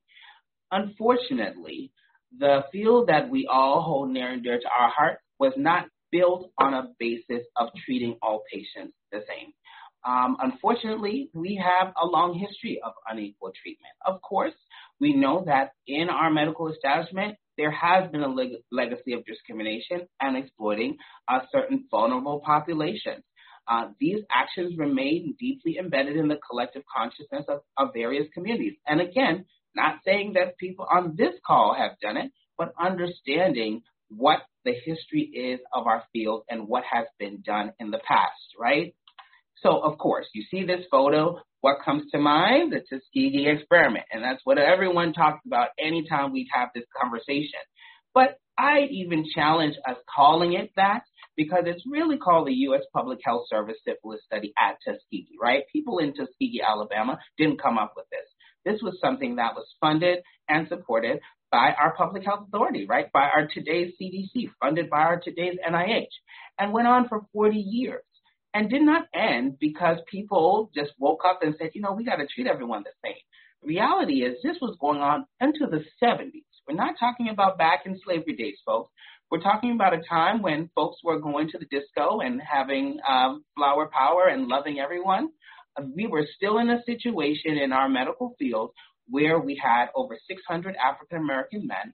Unfortunately, 0.71 1.91
the 2.37 2.63
field 2.71 3.07
that 3.07 3.29
we 3.29 3.47
all 3.51 3.81
hold 3.81 4.09
near 4.09 4.31
and 4.31 4.43
dear 4.43 4.59
to 4.59 4.67
our 4.67 4.89
heart 4.89 5.19
was 5.39 5.53
not 5.57 5.87
built 6.11 6.51
on 6.59 6.73
a 6.73 6.89
basis 6.99 7.45
of 7.57 7.69
treating 7.85 8.17
all 8.21 8.43
patients 8.51 8.93
the 9.11 9.19
same. 9.27 9.53
Um, 10.05 10.37
unfortunately, 10.39 11.29
we 11.33 11.55
have 11.55 11.93
a 12.01 12.05
long 12.05 12.37
history 12.37 12.79
of 12.85 12.93
unequal 13.09 13.51
treatment. 13.61 13.93
Of 14.05 14.21
course, 14.21 14.53
we 14.99 15.13
know 15.13 15.43
that 15.47 15.71
in 15.87 16.09
our 16.09 16.29
medical 16.29 16.71
establishment, 16.71 17.37
there 17.57 17.71
has 17.71 18.11
been 18.11 18.21
a 18.21 18.27
leg- 18.27 18.61
legacy 18.71 19.13
of 19.13 19.25
discrimination 19.25 20.07
and 20.21 20.37
exploiting 20.37 20.97
certain 21.51 21.85
vulnerable 21.89 22.41
populations. 22.45 23.23
Uh, 23.67 23.89
these 23.99 24.21
actions 24.31 24.77
remain 24.77 25.35
deeply 25.39 25.77
embedded 25.79 26.17
in 26.17 26.27
the 26.27 26.39
collective 26.49 26.83
consciousness 26.95 27.45
of, 27.47 27.61
of 27.77 27.93
various 27.93 28.27
communities. 28.33 28.73
And 28.87 29.01
again, 29.01 29.45
not 29.75 29.99
saying 30.05 30.33
that 30.33 30.57
people 30.57 30.87
on 30.89 31.15
this 31.17 31.33
call 31.45 31.75
have 31.77 31.99
done 31.99 32.17
it, 32.17 32.31
but 32.57 32.73
understanding 32.79 33.81
what 34.09 34.39
the 34.63 34.73
history 34.73 35.21
is 35.21 35.59
of 35.73 35.87
our 35.87 36.03
field 36.13 36.43
and 36.49 36.67
what 36.67 36.83
has 36.89 37.05
been 37.19 37.41
done 37.45 37.73
in 37.79 37.91
the 37.91 37.99
past, 38.07 38.55
right? 38.59 38.95
So, 39.61 39.79
of 39.79 39.97
course, 39.97 40.27
you 40.33 40.43
see 40.51 40.65
this 40.65 40.85
photo. 40.91 41.39
What 41.61 41.77
comes 41.83 42.11
to 42.11 42.19
mind? 42.19 42.71
The 42.71 42.81
Tuskegee 42.81 43.47
experiment. 43.47 44.05
And 44.11 44.23
that's 44.23 44.41
what 44.43 44.57
everyone 44.57 45.13
talks 45.13 45.41
about 45.45 45.69
anytime 45.79 46.31
we 46.31 46.47
have 46.53 46.69
this 46.75 46.83
conversation. 47.01 47.59
But 48.13 48.37
I 48.57 48.81
even 48.91 49.25
challenge 49.33 49.75
us 49.87 49.97
calling 50.13 50.53
it 50.53 50.71
that 50.75 51.01
because 51.37 51.63
it's 51.65 51.83
really 51.85 52.17
called 52.17 52.47
the 52.47 52.53
U.S. 52.53 52.83
Public 52.93 53.19
Health 53.23 53.45
Service 53.49 53.77
Syphilis 53.85 54.21
Study 54.25 54.53
at 54.59 54.77
Tuskegee, 54.85 55.37
right? 55.41 55.63
People 55.71 55.99
in 55.99 56.13
Tuskegee, 56.13 56.61
Alabama 56.67 57.19
didn't 57.37 57.61
come 57.61 57.77
up 57.77 57.93
with 57.95 58.05
this. 58.11 58.27
This 58.65 58.81
was 58.81 58.97
something 58.99 59.35
that 59.35 59.53
was 59.55 59.67
funded 59.79 60.19
and 60.49 60.67
supported 60.67 61.19
by 61.51 61.73
our 61.79 61.95
public 61.95 62.25
health 62.25 62.47
authority, 62.47 62.85
right? 62.87 63.11
By 63.13 63.29
our 63.29 63.47
today's 63.47 63.93
CDC, 64.01 64.49
funded 64.59 64.89
by 64.89 65.01
our 65.01 65.19
today's 65.19 65.57
NIH, 65.69 66.07
and 66.59 66.73
went 66.73 66.87
on 66.87 67.07
for 67.07 67.21
40 67.33 67.57
years 67.57 68.03
and 68.53 68.69
did 68.69 68.81
not 68.81 69.07
end 69.13 69.59
because 69.59 69.97
people 70.09 70.71
just 70.73 70.91
woke 70.97 71.21
up 71.25 71.39
and 71.43 71.55
said, 71.57 71.71
you 71.73 71.81
know, 71.81 71.93
we 71.93 72.05
got 72.05 72.15
to 72.17 72.27
treat 72.27 72.47
everyone 72.47 72.83
the 72.83 72.91
same. 73.03 73.15
Reality 73.61 74.23
is 74.23 74.37
this 74.43 74.57
was 74.61 74.77
going 74.79 75.01
on 75.01 75.25
into 75.41 75.67
the 75.69 75.83
70s. 76.01 76.43
We're 76.67 76.75
not 76.75 76.95
talking 76.99 77.29
about 77.29 77.57
back 77.57 77.81
in 77.85 77.99
slavery 78.03 78.35
days, 78.35 78.57
folks. 78.65 78.91
We're 79.31 79.41
talking 79.41 79.71
about 79.71 79.93
a 79.93 80.01
time 80.07 80.41
when 80.41 80.69
folks 80.75 80.97
were 81.03 81.19
going 81.19 81.49
to 81.49 81.57
the 81.57 81.65
disco 81.65 82.19
and 82.19 82.39
having 82.41 82.99
um, 83.09 83.43
flower 83.57 83.89
power 83.91 84.27
and 84.27 84.47
loving 84.47 84.79
everyone. 84.79 85.29
We 85.95 86.07
were 86.07 86.27
still 86.35 86.59
in 86.59 86.69
a 86.69 86.83
situation 86.85 87.57
in 87.57 87.73
our 87.73 87.89
medical 87.89 88.35
field 88.37 88.71
where 89.09 89.39
we 89.39 89.59
had 89.61 89.87
over 89.95 90.17
600 90.27 90.75
African 90.75 91.17
American 91.17 91.65
men 91.65 91.93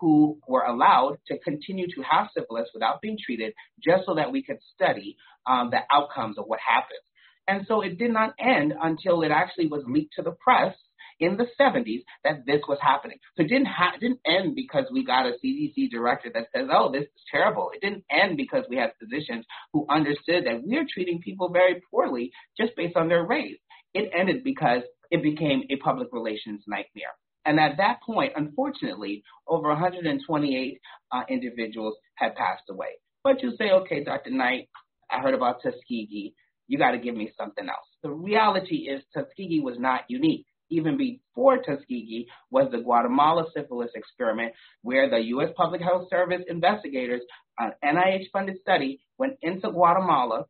who 0.00 0.38
were 0.48 0.64
allowed 0.64 1.18
to 1.28 1.38
continue 1.38 1.86
to 1.86 2.02
have 2.02 2.28
syphilis 2.36 2.68
without 2.74 3.00
being 3.00 3.16
treated 3.24 3.52
just 3.82 4.04
so 4.04 4.16
that 4.16 4.32
we 4.32 4.42
could 4.42 4.58
study 4.74 5.16
um, 5.46 5.70
the 5.70 5.78
outcomes 5.92 6.36
of 6.36 6.44
what 6.46 6.58
happened. 6.58 6.98
And 7.46 7.64
so 7.68 7.80
it 7.80 7.96
did 7.96 8.12
not 8.12 8.34
end 8.40 8.74
until 8.80 9.22
it 9.22 9.30
actually 9.30 9.68
was 9.68 9.84
leaked 9.86 10.14
to 10.16 10.22
the 10.22 10.34
press 10.44 10.74
in 11.22 11.36
the 11.36 11.46
70s 11.58 12.02
that 12.24 12.44
this 12.46 12.60
was 12.68 12.78
happening. 12.82 13.18
So 13.36 13.44
it 13.44 13.48
didn't, 13.48 13.68
ha- 13.68 13.94
didn't 14.00 14.20
end 14.26 14.56
because 14.56 14.86
we 14.92 15.04
got 15.04 15.26
a 15.26 15.34
CDC 15.42 15.90
director 15.90 16.30
that 16.34 16.48
says, 16.54 16.68
oh, 16.70 16.90
this 16.90 17.04
is 17.04 17.22
terrible. 17.30 17.70
It 17.72 17.80
didn't 17.80 18.04
end 18.10 18.36
because 18.36 18.64
we 18.68 18.76
had 18.76 18.92
physicians 18.98 19.46
who 19.72 19.86
understood 19.88 20.46
that 20.46 20.62
we're 20.64 20.86
treating 20.92 21.20
people 21.20 21.50
very 21.50 21.80
poorly 21.90 22.32
just 22.58 22.76
based 22.76 22.96
on 22.96 23.08
their 23.08 23.24
race. 23.24 23.58
It 23.94 24.10
ended 24.12 24.42
because 24.42 24.82
it 25.10 25.22
became 25.22 25.62
a 25.70 25.76
public 25.76 26.08
relations 26.12 26.64
nightmare. 26.66 27.14
And 27.44 27.60
at 27.60 27.76
that 27.78 28.02
point, 28.02 28.32
unfortunately, 28.36 29.22
over 29.46 29.68
128 29.68 30.80
uh, 31.12 31.22
individuals 31.28 31.94
had 32.16 32.34
passed 32.34 32.64
away. 32.68 32.98
But 33.22 33.42
you 33.42 33.52
say, 33.56 33.70
okay, 33.70 34.02
Dr. 34.02 34.30
Knight, 34.30 34.68
I 35.10 35.20
heard 35.20 35.34
about 35.34 35.62
Tuskegee. 35.62 36.34
You 36.66 36.78
got 36.78 36.92
to 36.92 36.98
give 36.98 37.14
me 37.14 37.30
something 37.38 37.68
else. 37.68 37.86
The 38.02 38.10
reality 38.10 38.88
is 38.88 39.02
Tuskegee 39.14 39.60
was 39.60 39.76
not 39.78 40.02
unique 40.08 40.46
even 40.72 40.96
before 40.96 41.58
Tuskegee, 41.58 42.26
was 42.50 42.68
the 42.72 42.78
Guatemala 42.78 43.44
syphilis 43.54 43.90
experiment, 43.94 44.52
where 44.82 45.08
the 45.08 45.18
U.S. 45.34 45.50
Public 45.56 45.82
Health 45.82 46.08
Service 46.08 46.42
investigators, 46.48 47.20
an 47.58 47.72
NIH 47.84 48.30
funded 48.32 48.56
study, 48.60 49.00
went 49.18 49.34
into 49.42 49.70
Guatemala 49.70 50.46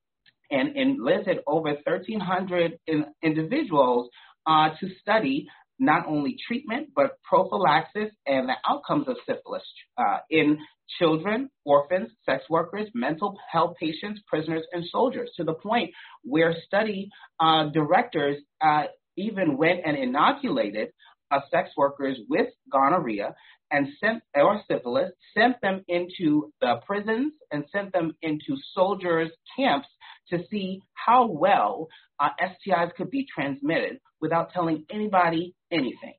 and 0.50 0.76
enlisted 0.76 1.38
over 1.46 1.70
1,300 1.70 2.78
in, 2.86 3.06
individuals 3.22 4.08
uh, 4.46 4.70
to 4.80 4.88
study 5.00 5.48
not 5.78 6.06
only 6.06 6.36
treatment 6.46 6.90
but 6.94 7.18
prophylaxis 7.28 8.10
and 8.26 8.48
the 8.48 8.54
outcomes 8.68 9.08
of 9.08 9.16
syphilis 9.26 9.62
uh, 9.98 10.18
in 10.30 10.58
children, 10.98 11.48
orphans, 11.64 12.10
sex 12.26 12.44
workers, 12.50 12.88
mental 12.94 13.36
health 13.50 13.74
patients, 13.80 14.20
prisoners, 14.26 14.62
and 14.72 14.84
soldiers, 14.90 15.30
to 15.36 15.44
the 15.44 15.54
point 15.54 15.90
where 16.22 16.54
study 16.66 17.08
uh, 17.40 17.68
directors 17.70 18.36
uh, 18.60 18.84
even 19.16 19.56
went 19.56 19.80
and 19.84 19.96
inoculated 19.96 20.88
uh, 21.30 21.40
sex 21.50 21.70
workers 21.76 22.18
with 22.28 22.48
gonorrhea 22.70 23.34
and 23.70 23.88
sent 24.00 24.22
or 24.34 24.60
syphilis, 24.70 25.10
sent 25.36 25.60
them 25.62 25.82
into 25.88 26.52
the 26.60 26.80
prisons 26.86 27.32
and 27.50 27.64
sent 27.72 27.92
them 27.92 28.14
into 28.22 28.56
soldiers' 28.74 29.30
camps 29.56 29.88
to 30.28 30.38
see 30.50 30.80
how 30.92 31.26
well 31.26 31.88
uh, 32.20 32.28
STIs 32.40 32.94
could 32.94 33.10
be 33.10 33.26
transmitted 33.34 33.98
without 34.20 34.52
telling 34.52 34.84
anybody 34.90 35.54
anything. 35.70 36.14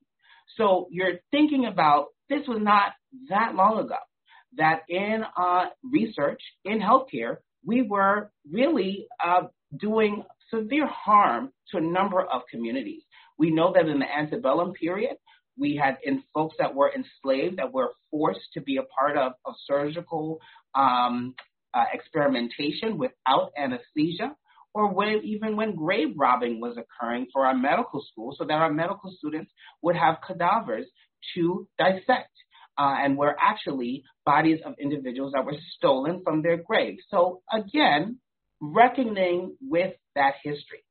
So 0.58 0.88
you're 0.91 1.19
thinking 1.32 1.65
about 1.65 2.08
this 2.29 2.47
was 2.47 2.60
not 2.62 2.93
that 3.29 3.56
long 3.56 3.79
ago 3.79 3.97
that 4.58 4.82
in 4.89 5.23
uh, 5.38 5.65
research 5.84 6.41
in 6.65 6.79
healthcare 6.79 7.38
we 7.65 7.82
were 7.82 8.32
really 8.51 9.08
uh, 9.23 9.43
doing 9.79 10.23
severe 10.53 10.87
harm 10.87 11.51
to 11.69 11.77
a 11.77 11.81
number 11.81 12.21
of 12.21 12.41
communities. 12.51 13.03
We 13.37 13.49
know 13.57 13.73
that 13.73 13.87
in 13.87 13.99
the 13.99 14.11
antebellum 14.19 14.71
period, 14.73 15.15
we 15.57 15.75
had 15.83 15.97
in 16.03 16.23
folks 16.33 16.55
that 16.59 16.75
were 16.75 16.91
enslaved 16.99 17.57
that 17.57 17.73
were 17.73 17.91
forced 18.11 18.47
to 18.55 18.61
be 18.61 18.77
a 18.77 18.83
part 18.97 19.15
of, 19.17 19.33
of 19.45 19.53
surgical 19.71 20.39
um, 20.75 21.35
uh, 21.73 21.85
experimentation 21.93 22.97
without 22.97 23.51
anesthesia. 23.57 24.29
or 24.73 24.91
when, 24.91 25.21
even 25.23 25.55
when 25.55 25.75
grave 25.75 26.13
robbing 26.17 26.59
was 26.59 26.77
occurring 26.77 27.27
for 27.31 27.45
our 27.45 27.53
medical 27.55 28.03
school 28.11 28.35
so 28.37 28.43
that 28.45 28.53
our 28.53 28.73
medical 28.73 29.13
students 29.17 29.51
would 29.81 29.95
have 29.95 30.17
cadavers 30.25 30.87
to 31.35 31.67
dissect. 31.77 32.29
Uh, 32.75 32.95
and 33.03 33.15
were 33.15 33.35
actually 33.39 34.03
bodies 34.25 34.59
of 34.65 34.73
individuals 34.79 35.33
that 35.33 35.45
were 35.45 35.55
stolen 35.77 36.23
from 36.23 36.41
their 36.41 36.57
graves. 36.57 37.03
So 37.09 37.43
again, 37.51 38.17
reckoning 38.59 39.55
with 39.61 39.93
that 40.15 40.36
history. 40.43 40.84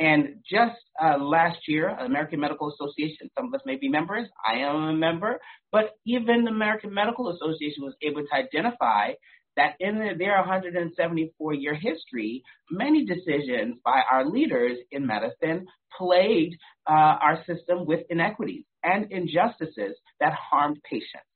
And 0.00 0.36
just 0.48 0.78
uh, 1.02 1.18
last 1.18 1.58
year, 1.66 1.88
American 1.88 2.38
Medical 2.38 2.72
Association, 2.72 3.30
some 3.36 3.48
of 3.48 3.54
us 3.54 3.62
may 3.66 3.76
be 3.76 3.88
members, 3.88 4.28
I 4.46 4.58
am 4.58 4.76
a 4.76 4.92
member, 4.92 5.40
but 5.72 5.96
even 6.06 6.44
the 6.44 6.50
American 6.50 6.94
Medical 6.94 7.30
Association 7.30 7.82
was 7.82 7.94
able 8.02 8.22
to 8.22 8.34
identify 8.34 9.12
that 9.56 9.74
in 9.80 9.98
their 10.18 10.36
174 10.38 11.54
year 11.54 11.74
history, 11.74 12.44
many 12.70 13.04
decisions 13.04 13.76
by 13.84 14.02
our 14.10 14.24
leaders 14.24 14.78
in 14.92 15.04
medicine 15.04 15.66
plagued 15.96 16.54
uh, 16.88 16.92
our 16.92 17.42
system 17.44 17.84
with 17.84 18.00
inequities 18.08 18.64
and 18.84 19.10
injustices 19.10 19.96
that 20.20 20.32
harmed 20.32 20.78
patients. 20.88 21.26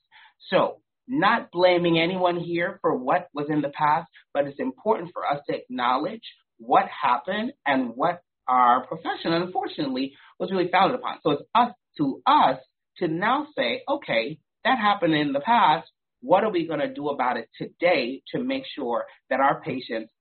So, 0.50 0.78
not 1.08 1.50
blaming 1.50 1.98
anyone 1.98 2.38
here 2.38 2.78
for 2.80 2.96
what 2.96 3.26
was 3.34 3.46
in 3.50 3.60
the 3.60 3.70
past, 3.70 4.08
but 4.32 4.46
it's 4.46 4.60
important 4.60 5.10
for 5.12 5.26
us 5.26 5.40
to 5.48 5.56
acknowledge 5.56 6.22
what 6.64 6.84
happened 6.88 7.52
and 7.66 7.92
what 7.94 8.22
our 8.48 8.86
profession, 8.86 9.32
unfortunately, 9.32 10.14
was 10.38 10.50
really 10.50 10.68
founded 10.70 10.98
upon. 10.98 11.18
So 11.22 11.30
it's 11.32 11.42
us 11.54 11.72
to 11.98 12.22
us 12.26 12.58
to 12.98 13.08
now 13.08 13.46
say, 13.56 13.82
okay, 13.88 14.38
that 14.64 14.78
happened 14.78 15.14
in 15.14 15.32
the 15.32 15.40
past. 15.40 15.88
What 16.20 16.44
are 16.44 16.50
we 16.50 16.66
going 16.66 16.80
to 16.80 16.92
do 16.92 17.08
about 17.08 17.36
it 17.36 17.48
today 17.56 18.22
to 18.32 18.42
make 18.42 18.64
sure 18.74 19.06
that 19.30 19.40
our 19.40 19.60
patients 19.60 20.12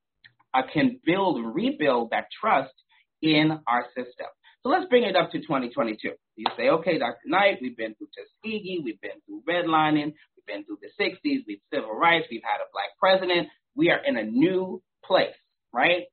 uh, 0.54 0.64
can 0.74 1.00
build, 1.06 1.40
rebuild 1.44 2.12
that 2.12 2.26
trust 2.40 2.74
in 3.22 3.60
our 3.68 3.86
system? 3.96 4.28
So 4.64 4.70
let's 4.70 4.86
bring 4.90 5.04
it 5.04 5.16
up 5.16 5.32
to 5.32 5.40
2022. 5.40 6.12
You 6.36 6.46
say, 6.58 6.70
okay, 6.70 7.00
Dr. 7.00 7.18
Knight, 7.26 7.58
we've 7.62 7.78
been 7.78 7.96
through 7.96 8.08
Tuskegee, 8.16 8.82
we've 8.84 9.02
been 9.02 9.20
through 9.26 9.42
redlining, 9.50 10.14
we've 10.36 10.46
been 10.48 10.64
through 10.66 10.78
the 10.82 11.04
60s, 11.04 11.44
we've 11.48 11.62
civil 11.74 11.94
rights, 11.94 12.28
we've 12.30 12.44
had 12.44 12.62
a 12.62 12.70
black 12.72 12.98
president. 13.00 13.50
We 13.76 13.90
are 13.90 14.00
in 14.04 14.18
a 14.18 14.24
new 14.24 14.82
place, 15.04 15.36
right? 15.74 16.04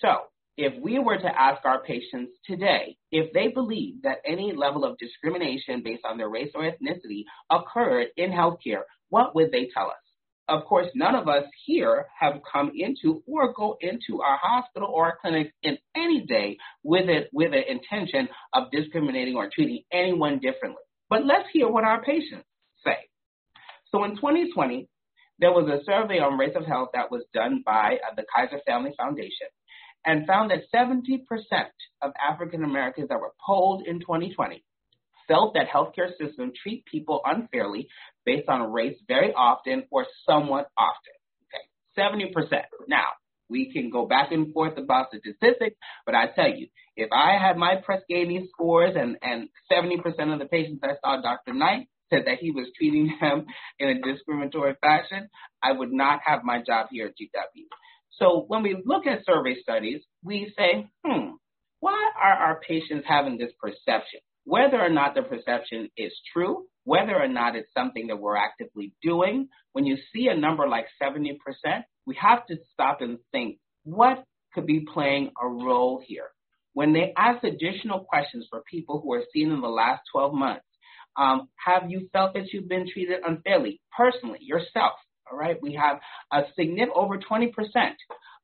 So 0.00 0.24
if 0.56 0.80
we 0.80 0.98
were 0.98 1.18
to 1.18 1.40
ask 1.40 1.64
our 1.64 1.82
patients 1.82 2.32
today 2.46 2.96
if 3.10 3.32
they 3.32 3.48
believe 3.48 4.02
that 4.02 4.18
any 4.24 4.52
level 4.52 4.84
of 4.84 4.98
discrimination 4.98 5.82
based 5.82 6.04
on 6.04 6.18
their 6.18 6.28
race 6.28 6.50
or 6.54 6.62
ethnicity 6.62 7.24
occurred 7.50 8.08
in 8.16 8.30
healthcare, 8.30 8.82
what 9.08 9.34
would 9.34 9.50
they 9.50 9.68
tell 9.74 9.88
us? 9.88 9.96
Of 10.46 10.64
course, 10.66 10.88
none 10.94 11.14
of 11.14 11.26
us 11.26 11.44
here 11.64 12.06
have 12.20 12.40
come 12.52 12.70
into 12.74 13.22
or 13.26 13.54
go 13.54 13.78
into 13.80 14.20
our 14.20 14.38
hospital 14.40 14.90
or 14.92 15.06
our 15.06 15.18
clinic 15.20 15.52
in 15.62 15.78
any 15.96 16.26
day 16.26 16.58
with 16.82 17.08
it 17.08 17.30
with 17.32 17.52
an 17.54 17.64
intention 17.66 18.28
of 18.52 18.70
discriminating 18.70 19.36
or 19.36 19.48
treating 19.52 19.82
anyone 19.90 20.40
differently. 20.40 20.82
But 21.08 21.24
let's 21.24 21.48
hear 21.52 21.68
what 21.68 21.84
our 21.84 22.02
patients 22.02 22.44
say. 22.84 22.96
So 23.90 24.04
in 24.04 24.16
2020, 24.16 24.86
there 25.38 25.52
was 25.52 25.68
a 25.68 25.82
survey 25.84 26.18
on 26.18 26.38
race 26.38 26.54
of 26.54 26.66
health 26.66 26.90
that 26.94 27.10
was 27.10 27.24
done 27.32 27.62
by 27.64 27.98
uh, 28.06 28.14
the 28.14 28.24
Kaiser 28.34 28.60
Family 28.66 28.92
Foundation 28.96 29.48
and 30.04 30.26
found 30.26 30.50
that 30.50 30.64
70% 30.74 31.20
of 32.02 32.12
African 32.20 32.64
Americans 32.64 33.08
that 33.08 33.20
were 33.20 33.32
polled 33.44 33.86
in 33.86 34.00
2020 34.00 34.64
felt 35.26 35.54
that 35.54 35.68
healthcare 35.68 36.10
systems 36.18 36.52
treat 36.62 36.84
people 36.84 37.20
unfairly 37.24 37.88
based 38.24 38.48
on 38.48 38.72
race 38.72 38.98
very 39.08 39.32
often 39.32 39.84
or 39.90 40.06
somewhat 40.28 40.68
often. 40.76 41.14
Okay, 41.48 42.32
70%. 42.32 42.62
Now, 42.88 43.04
we 43.48 43.72
can 43.72 43.90
go 43.90 44.06
back 44.06 44.32
and 44.32 44.52
forth 44.52 44.76
about 44.78 45.10
the 45.10 45.20
statistics, 45.20 45.76
but 46.06 46.14
I 46.14 46.28
tell 46.34 46.48
you, 46.48 46.68
if 46.96 47.10
I 47.12 47.36
had 47.40 47.56
my 47.56 47.76
Press 47.84 48.02
Ganey 48.10 48.48
scores 48.48 48.94
and, 48.96 49.16
and 49.22 49.48
70% 49.70 50.32
of 50.32 50.38
the 50.38 50.46
patients 50.46 50.80
I 50.82 50.94
saw 51.02 51.20
Dr. 51.20 51.54
Knight 51.54 51.88
said 52.10 52.22
that 52.26 52.38
he 52.38 52.50
was 52.50 52.68
treating 52.76 53.12
them 53.20 53.46
in 53.78 53.88
a 53.88 54.00
discriminatory 54.00 54.76
fashion, 54.80 55.28
I 55.62 55.72
would 55.72 55.92
not 55.92 56.20
have 56.24 56.44
my 56.44 56.62
job 56.62 56.88
here 56.90 57.06
at 57.06 57.12
GW. 57.12 57.64
So 58.18 58.44
when 58.46 58.62
we 58.62 58.82
look 58.84 59.06
at 59.06 59.24
survey 59.24 59.56
studies, 59.60 60.02
we 60.22 60.52
say, 60.56 60.88
hmm, 61.04 61.30
why 61.80 62.10
are 62.20 62.32
our 62.32 62.60
patients 62.66 63.04
having 63.06 63.38
this 63.38 63.52
perception? 63.60 64.20
Whether 64.44 64.80
or 64.80 64.90
not 64.90 65.14
the 65.14 65.22
perception 65.22 65.88
is 65.96 66.12
true, 66.32 66.64
whether 66.84 67.14
or 67.14 67.28
not 67.28 67.56
it's 67.56 67.72
something 67.76 68.08
that 68.08 68.20
we're 68.20 68.36
actively 68.36 68.92
doing, 69.02 69.48
when 69.72 69.86
you 69.86 69.96
see 70.12 70.28
a 70.28 70.36
number 70.36 70.68
like 70.68 70.86
70%, 71.02 71.36
we 72.06 72.16
have 72.20 72.46
to 72.46 72.56
stop 72.72 73.00
and 73.00 73.18
think, 73.32 73.58
what 73.84 74.22
could 74.52 74.66
be 74.66 74.86
playing 74.92 75.32
a 75.42 75.48
role 75.48 76.02
here? 76.06 76.28
When 76.74 76.92
they 76.92 77.12
ask 77.16 77.42
additional 77.44 78.00
questions 78.00 78.46
for 78.50 78.62
people 78.70 79.00
who 79.00 79.14
are 79.14 79.24
seen 79.32 79.50
in 79.50 79.60
the 79.60 79.68
last 79.68 80.02
12 80.12 80.34
months, 80.34 80.64
um, 81.16 81.48
have 81.64 81.90
you 81.90 82.08
felt 82.12 82.34
that 82.34 82.52
you've 82.52 82.68
been 82.68 82.88
treated 82.92 83.20
unfairly, 83.24 83.80
personally, 83.96 84.40
yourself? 84.40 84.92
All 85.30 85.38
right, 85.38 85.56
we 85.60 85.74
have 85.74 86.00
a 86.32 86.42
significant 86.56 86.92
over 86.94 87.18
20% 87.18 87.50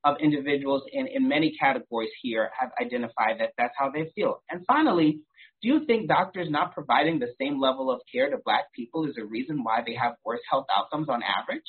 of 0.05 0.17
individuals 0.21 0.83
in, 0.93 1.07
in 1.07 1.29
many 1.29 1.55
categories 1.61 2.11
here 2.23 2.51
have 2.59 2.71
identified 2.81 3.39
that 3.39 3.53
that's 3.59 3.75
how 3.79 3.91
they 3.91 4.11
feel. 4.15 4.43
And 4.51 4.65
finally, 4.67 5.21
do 5.63 5.69
you 5.69 5.85
think 5.85 6.09
doctors 6.09 6.49
not 6.51 6.73
providing 6.73 7.19
the 7.19 7.35
same 7.39 7.61
level 7.61 7.91
of 7.91 8.01
care 8.11 8.31
to 8.31 8.39
Black 8.45 8.73
people 8.75 9.05
is 9.05 9.17
a 9.21 9.25
reason 9.25 9.63
why 9.63 9.83
they 9.85 9.95
have 9.95 10.15
worse 10.25 10.41
health 10.51 10.67
outcomes 10.75 11.09
on 11.11 11.23
average? 11.23 11.61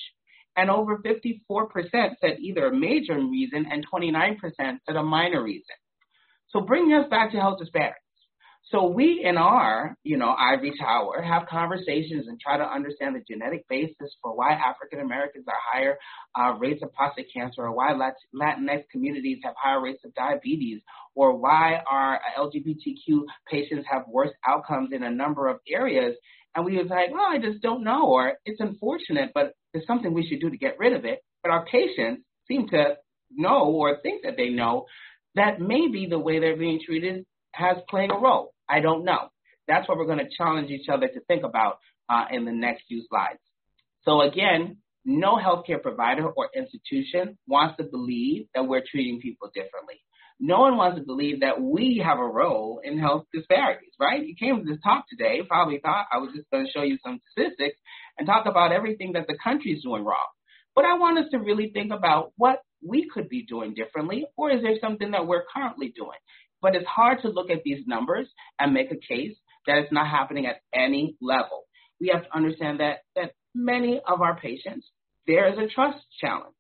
And 0.56 0.69
over 0.69 1.00
54% 1.00 1.69
said 2.21 2.39
either 2.39 2.67
a 2.67 2.76
major 2.76 3.15
reason 3.15 3.65
and 3.69 3.86
29% 3.93 4.38
said 4.58 4.95
a 4.95 5.04
minor 5.04 5.43
reason. 5.43 5.76
So 6.50 6.62
bringing 6.62 6.93
us 6.93 7.10
back 7.10 7.32
to 7.32 7.39
health 7.39 7.60
disparities. 7.60 7.95
So 8.69 8.88
we 8.88 9.21
in 9.24 9.38
our, 9.38 9.97
you 10.04 10.17
know, 10.17 10.30
ivory 10.30 10.71
tower 10.80 11.21
have 11.21 11.47
conversations 11.47 12.28
and 12.28 12.39
try 12.39 12.58
to 12.58 12.63
understand 12.63 13.15
the 13.15 13.24
genetic 13.28 13.67
basis 13.67 14.15
for 14.21 14.36
why 14.36 14.54
African 14.54 15.00
Americans 15.00 15.45
are 15.47 15.56
higher 15.74 15.97
uh, 16.39 16.58
rates 16.58 16.82
of 16.82 16.93
prostate 16.93 17.28
cancer 17.34 17.63
or 17.63 17.74
why 17.74 17.91
Latinx 17.91 18.84
communities 18.89 19.39
have 19.43 19.56
higher 19.62 19.82
rates 19.82 20.04
of 20.06 20.13
diabetes 20.13 20.82
or 21.15 21.36
why 21.36 21.82
our 21.89 22.19
LGBTQ 22.38 23.24
patients 23.50 23.86
have 23.91 24.04
worse 24.08 24.32
outcomes 24.47 24.89
in 24.93 25.04
a 25.04 25.12
number 25.12 25.50
of 25.50 25.60
areas. 25.67 26.15
And 26.56 26.63
we 26.63 26.78
was 26.78 26.88
like, 26.89 27.12
well, 27.12 27.28
I 27.30 27.39
just 27.39 27.62
don't 27.62 27.84
know, 27.84 28.08
or 28.08 28.34
it's 28.45 28.60
unfortunate, 28.60 29.32
but 29.34 29.54
there's 29.74 29.88
something 29.88 30.13
we 30.13 30.28
should 30.28 30.39
do 30.39 30.50
to 30.50 30.58
get 30.58 30.80
rid 30.80 30.93
of 30.93 31.04
it. 31.04 31.19
But 31.43 31.52
our 31.52 31.65
patients 31.65 32.24
seem 32.47 32.69
to 32.69 32.95
know 33.32 33.65
or 33.65 33.97
think 34.02 34.24
that 34.24 34.38
they 34.38 34.50
know 34.50 34.86
that 35.36 35.60
maybe 35.60 36.08
the 36.10 36.19
way 36.19 36.39
they're 36.39 36.58
being 36.58 36.80
treated 36.86 37.26
has 37.54 37.78
played 37.90 38.12
a 38.12 38.16
role. 38.16 38.54
I 38.70 38.80
don't 38.80 39.04
know. 39.04 39.30
That's 39.68 39.88
what 39.88 39.98
we're 39.98 40.06
going 40.06 40.20
to 40.20 40.30
challenge 40.38 40.70
each 40.70 40.90
other 40.90 41.08
to 41.08 41.20
think 41.22 41.44
about 41.44 41.80
uh, 42.10 42.26
in 42.32 42.46
the 42.46 42.52
next 42.52 42.84
few 42.88 43.04
slides. 43.10 43.40
So 44.04 44.22
again, 44.22 44.78
no 45.06 45.38
healthcare 45.38 45.82
provider 45.82 46.28
or 46.28 46.50
institution 46.56 47.38
wants 47.48 47.78
to 47.78 47.84
believe 47.84 48.48
that 48.54 48.68
we're 48.68 48.84
treating 48.90 49.20
people 49.20 49.50
differently. 49.54 50.02
No 50.40 50.62
one 50.62 50.76
wants 50.76 50.98
to 50.98 51.06
believe 51.06 51.42
that 51.42 51.62
we 51.62 52.02
have 52.04 52.18
a 52.18 52.28
role 52.28 52.82
in 52.84 52.98
health 52.98 53.26
disparities, 53.32 53.94
right? 54.00 54.26
You 54.26 54.36
came 54.36 54.58
to 54.58 54.72
this 54.72 54.82
talk 54.84 55.06
today, 55.08 55.42
probably 55.48 55.80
thought 55.80 56.08
I 56.12 56.18
was 56.18 56.32
just 56.36 56.50
going 56.50 56.66
to 56.66 56.72
show 56.72 56.82
you 56.82 56.98
some 57.06 57.20
statistics 57.32 57.78
and 58.18 58.26
talk 58.26 58.48
about 58.48 58.72
everything 58.72 59.14
that 59.14 59.28
the 59.28 59.38
country 59.44 59.72
is 59.72 59.84
doing 59.84 60.04
wrong. 60.04 60.28
But 60.76 60.86
I 60.86 60.98
want 60.98 61.20
us 61.20 61.26
to 61.32 61.38
really 61.38 61.70
think 61.72 61.94
about 61.94 62.32
what 62.38 62.60
we 62.84 63.08
could 63.08 63.30
be 63.30 63.44
doing 63.44 63.76
differently, 63.76 64.26
or 64.36 64.52
is 64.52 64.64
there 64.64 64.78
something 64.82 65.12
that 65.12 65.28
we're 65.28 65.44
currently 65.54 65.94
doing? 65.96 66.18
But 66.62 66.76
it's 66.76 66.88
hard 66.88 67.21
to 67.21 67.30
look 67.30 67.50
at 67.50 67.63
these 67.63 67.86
numbers 67.88 68.28
and 68.60 68.74
make 68.74 68.91
a 68.91 68.95
case 68.95 69.36
that 69.67 69.78
it's 69.78 69.91
not 69.91 70.08
happening 70.08 70.45
at 70.45 70.62
any 70.74 71.15
level. 71.21 71.63
We 72.00 72.12
have 72.13 72.24
to 72.24 72.36
understand 72.36 72.80
that, 72.80 73.00
that 73.15 73.34
many 73.54 74.02
of 74.08 74.21
our 74.21 74.36
patients, 74.39 74.88
there 75.28 75.52
is 75.52 75.58
a 75.58 75.74
trust 75.74 76.00
challenge. 76.19 76.56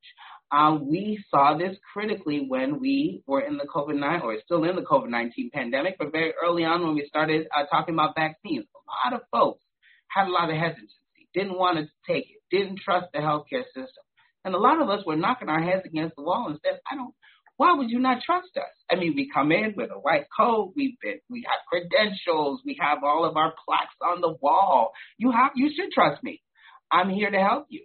Um, 0.51 0.89
we 0.89 1.23
saw 1.29 1.57
this 1.57 1.77
critically 1.93 2.45
when 2.47 2.79
we 2.81 3.23
were 3.25 3.39
in 3.39 3.57
the 3.57 3.65
COVID 3.65 3.97
19 3.97 4.21
or 4.21 4.37
still 4.43 4.65
in 4.65 4.75
the 4.75 4.81
COVID 4.81 5.09
19 5.09 5.49
pandemic, 5.53 5.95
but 5.97 6.11
very 6.11 6.33
early 6.43 6.65
on 6.65 6.83
when 6.83 6.95
we 6.95 7.05
started 7.07 7.47
uh, 7.55 7.65
talking 7.71 7.95
about 7.95 8.15
vaccines, 8.15 8.65
a 8.75 9.09
lot 9.09 9.19
of 9.19 9.25
folks 9.31 9.63
had 10.09 10.27
a 10.27 10.31
lot 10.31 10.49
of 10.49 10.57
hesitancy, 10.57 10.91
didn't 11.33 11.57
want 11.57 11.77
to 11.77 11.87
take 12.05 12.25
it, 12.29 12.41
didn't 12.55 12.79
trust 12.83 13.07
the 13.13 13.19
healthcare 13.19 13.63
system. 13.67 14.03
And 14.43 14.53
a 14.53 14.59
lot 14.59 14.81
of 14.81 14.89
us 14.89 15.05
were 15.05 15.15
knocking 15.15 15.47
our 15.47 15.61
heads 15.61 15.83
against 15.85 16.15
the 16.17 16.23
wall 16.23 16.47
and 16.49 16.59
said, 16.63 16.79
I 16.91 16.95
don't, 16.95 17.13
why 17.61 17.73
would 17.73 17.91
you 17.91 17.99
not 17.99 18.23
trust 18.23 18.57
us? 18.57 18.73
I 18.89 18.95
mean, 18.95 19.13
we 19.15 19.29
come 19.31 19.51
in 19.51 19.75
with 19.77 19.91
a 19.91 19.99
white 19.99 20.25
coat, 20.35 20.73
we've 20.75 20.99
been, 20.99 21.19
we 21.29 21.45
have 21.47 21.59
credentials, 21.69 22.59
we 22.65 22.75
have 22.81 23.03
all 23.03 23.23
of 23.23 23.37
our 23.37 23.53
plaques 23.63 23.93
on 24.03 24.19
the 24.19 24.35
wall. 24.41 24.93
You 25.19 25.29
have, 25.29 25.51
you 25.55 25.69
should 25.75 25.91
trust 25.91 26.23
me. 26.23 26.41
I'm 26.91 27.11
here 27.11 27.29
to 27.29 27.37
help 27.37 27.67
you. 27.69 27.83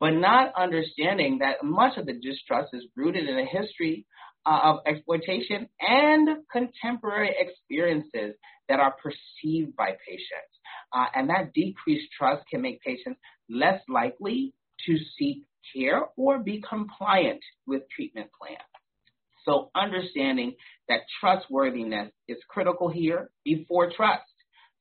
But 0.00 0.14
not 0.14 0.52
understanding 0.56 1.38
that 1.38 1.62
much 1.62 1.98
of 1.98 2.06
the 2.06 2.14
distrust 2.14 2.70
is 2.72 2.82
rooted 2.96 3.28
in 3.28 3.38
a 3.38 3.44
history 3.44 4.06
uh, 4.44 4.58
of 4.64 4.78
exploitation 4.86 5.68
and 5.78 6.28
contemporary 6.50 7.32
experiences 7.38 8.34
that 8.68 8.80
are 8.80 8.96
perceived 9.00 9.76
by 9.76 9.90
patients. 10.04 10.52
Uh, 10.92 11.06
and 11.14 11.30
that 11.30 11.52
decreased 11.54 12.10
trust 12.18 12.42
can 12.50 12.60
make 12.60 12.80
patients 12.80 13.20
less 13.48 13.80
likely 13.88 14.52
to 14.86 14.96
seek 15.16 15.44
care 15.72 16.06
or 16.16 16.40
be 16.40 16.60
compliant 16.68 17.40
with 17.68 17.82
treatment 17.94 18.28
plans. 18.36 18.71
So 19.44 19.70
understanding 19.74 20.54
that 20.88 21.00
trustworthiness 21.20 22.12
is 22.28 22.38
critical 22.48 22.88
here 22.88 23.30
before 23.44 23.90
trust. 23.90 24.22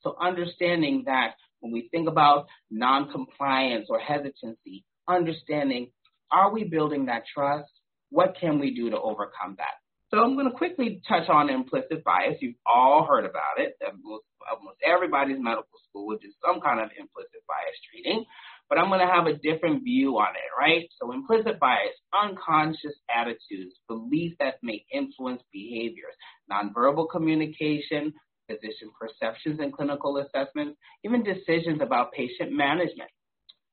So 0.02 0.16
understanding 0.20 1.04
that 1.06 1.36
when 1.60 1.72
we 1.72 1.90
think 1.92 2.08
about 2.08 2.48
non-compliance 2.70 3.88
or 3.90 4.00
hesitancy, 4.00 4.84
understanding 5.08 5.92
are 6.32 6.52
we 6.52 6.64
building 6.64 7.06
that 7.06 7.24
trust? 7.34 7.72
What 8.10 8.36
can 8.40 8.60
we 8.60 8.74
do 8.74 8.90
to 8.90 9.00
overcome 9.00 9.56
that? 9.58 9.76
So 10.10 10.20
I'm 10.20 10.36
going 10.36 10.50
to 10.52 10.58
quickly 10.58 11.02
touch 11.08 11.30
on 11.30 11.50
implicit 11.50 12.04
bias. 12.04 12.36
You've 12.42 12.60
all 12.66 13.06
heard 13.08 13.26
about 13.26 13.58
it. 13.58 13.78
Almost, 13.82 14.78
everybody's 14.84 15.40
medical 15.40 15.80
school 15.88 16.18
do 16.22 16.28
some 16.46 16.60
kind 16.60 16.82
of 16.82 16.90
implicit 16.98 17.42
bias 17.48 17.78
treating, 17.90 18.26
but 18.72 18.80
I'm 18.80 18.88
going 18.88 19.06
to 19.06 19.14
have 19.14 19.28
a 19.28 19.34
different 19.34 19.84
view 19.84 20.18
on 20.18 20.30
it, 20.30 20.58
right? 20.58 20.88
So 20.98 21.12
implicit 21.12 21.60
bias, 21.60 21.92
unconscious 22.14 22.96
attitudes, 23.14 23.76
beliefs 23.90 24.38
that 24.40 24.56
may 24.64 24.86
influence 24.94 25.42
behaviors, 25.52 26.16
nonverbal 26.50 27.08
communication, 27.12 28.14
physician 28.48 28.90
perceptions 28.98 29.60
and 29.60 29.74
clinical 29.74 30.20
assessments, 30.20 30.80
even 31.04 31.22
decisions 31.22 31.82
about 31.82 32.14
patient 32.14 32.54
management. 32.54 33.10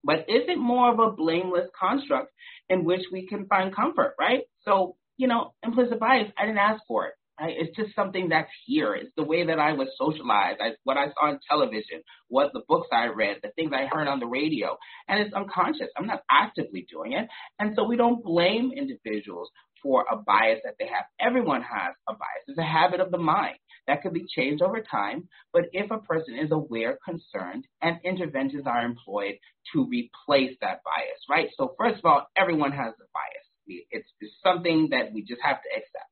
But 0.03 0.23
is 0.29 0.49
it 0.49 0.59
more 0.59 0.93
of 0.93 0.99
a 0.99 1.13
blameless 1.13 1.69
construct 1.79 2.33
in 2.69 2.85
which 2.85 3.03
we 3.13 3.29
can 3.29 3.47
find 3.47 3.73
comfort, 3.73 4.17
right? 4.19 4.43
So 4.65 4.97
you 5.19 5.27
know, 5.27 5.53
implicit 5.65 6.01
bias, 6.01 6.31
I 6.39 6.47
didn't 6.47 6.59
ask 6.59 6.83
for 6.89 7.07
it. 7.07 7.15
Right? 7.41 7.55
It's 7.57 7.77
just 7.77 7.95
something 7.95 8.31
that's 8.31 8.51
here. 8.67 8.95
It's 8.95 9.13
the 9.17 9.23
way 9.23 9.47
that 9.47 9.59
I 9.61 9.73
was 9.73 9.89
socialized, 9.97 10.61
I, 10.61 10.71
what 10.83 10.97
I 10.97 11.07
saw 11.07 11.29
on 11.29 11.41
television, 11.49 12.03
what 12.29 12.53
the 12.53 12.63
books 12.67 12.89
I 12.93 13.07
read, 13.07 13.39
the 13.43 13.51
things 13.51 13.73
I 13.73 13.87
heard 13.87 14.09
on 14.09 14.19
the 14.19 14.27
radio. 14.27 14.77
And 15.07 15.21
it's 15.21 15.35
unconscious. 15.35 15.89
I'm 15.97 16.07
not 16.07 16.23
actively 16.31 16.87
doing 16.91 17.13
it. 17.13 17.29
And 17.59 17.75
so 17.77 17.85
we 17.85 17.97
don't 17.97 18.25
blame 18.25 18.73
individuals 18.77 19.51
for 19.83 20.05
a 20.11 20.17
bias 20.17 20.61
that 20.65 20.75
they 20.79 20.87
have. 20.87 21.05
Everyone 21.21 21.63
has 21.63 21.95
a 22.09 22.13
bias. 22.13 22.45
It's 22.49 22.59
a 22.59 22.63
habit 22.63 23.01
of 23.01 23.13
the 23.13 23.19
mind 23.19 23.57
that 23.87 24.03
could 24.03 24.13
be 24.13 24.27
changed 24.29 24.63
over 24.63 24.83
time. 24.83 25.29
But 25.53 25.67
if 25.73 25.91
a 25.91 25.99
person 25.99 26.37
is 26.39 26.51
aware, 26.51 26.99
concerned, 27.05 27.67
and 27.81 27.99
interventions 28.05 28.65
are 28.67 28.85
employed 28.85 29.35
to 29.73 29.87
replace 29.87 30.57
that 30.61 30.81
bias, 30.85 31.21
right? 31.31 31.49
So 31.57 31.75
first 31.79 32.01
of 32.01 32.05
all, 32.05 32.27
everyone 32.37 32.73
has 32.73 32.93
a 32.95 33.07
bias. 33.15 33.47
It's, 33.91 34.09
it's 34.21 34.35
something 34.43 34.89
that 34.91 35.13
we 35.13 35.23
just 35.23 35.43
have 35.43 35.57
to 35.57 35.69
accept. 35.77 36.08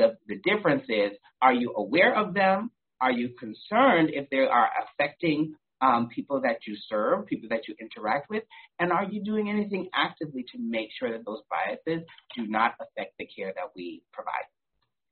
The, 0.00 0.16
the 0.26 0.40
difference 0.50 0.84
is, 0.88 1.12
are 1.42 1.52
you 1.52 1.74
aware 1.76 2.16
of 2.16 2.32
them? 2.32 2.70
Are 3.02 3.12
you 3.12 3.30
concerned 3.38 4.08
if 4.12 4.30
they 4.30 4.38
are 4.38 4.68
affecting 4.82 5.54
um, 5.82 6.08
people 6.08 6.40
that 6.42 6.60
you 6.66 6.74
serve, 6.88 7.26
people 7.26 7.50
that 7.50 7.68
you 7.68 7.74
interact 7.78 8.30
with? 8.30 8.44
And 8.78 8.92
are 8.92 9.04
you 9.04 9.22
doing 9.22 9.50
anything 9.50 9.90
actively 9.94 10.44
to 10.52 10.58
make 10.58 10.88
sure 10.98 11.12
that 11.12 11.26
those 11.26 11.42
biases 11.50 12.06
do 12.34 12.46
not 12.46 12.76
affect 12.80 13.12
the 13.18 13.26
care 13.26 13.52
that 13.54 13.72
we 13.76 14.02
provide? 14.10 14.48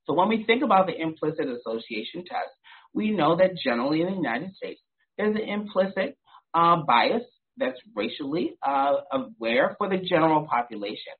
So 0.07 0.15
when 0.15 0.29
we 0.29 0.45
think 0.45 0.63
about 0.65 0.87
the 0.87 0.99
implicit 0.99 1.47
association 1.49 2.25
test, 2.25 2.53
we 2.95 3.11
know 3.11 3.37
that 3.37 3.59
generally 3.63 4.01
in 4.01 4.09
the 4.09 4.17
United 4.17 4.55
States, 4.57 4.81
there's 5.19 5.37
an 5.37 5.43
implicit 5.43 6.17
uh, 6.55 6.77
bias 6.87 7.25
that's 7.59 7.79
racially 7.95 8.57
uh, 8.67 8.95
aware 9.13 9.75
for 9.77 9.89
the 9.91 9.99
general 9.99 10.47
population. 10.47 11.13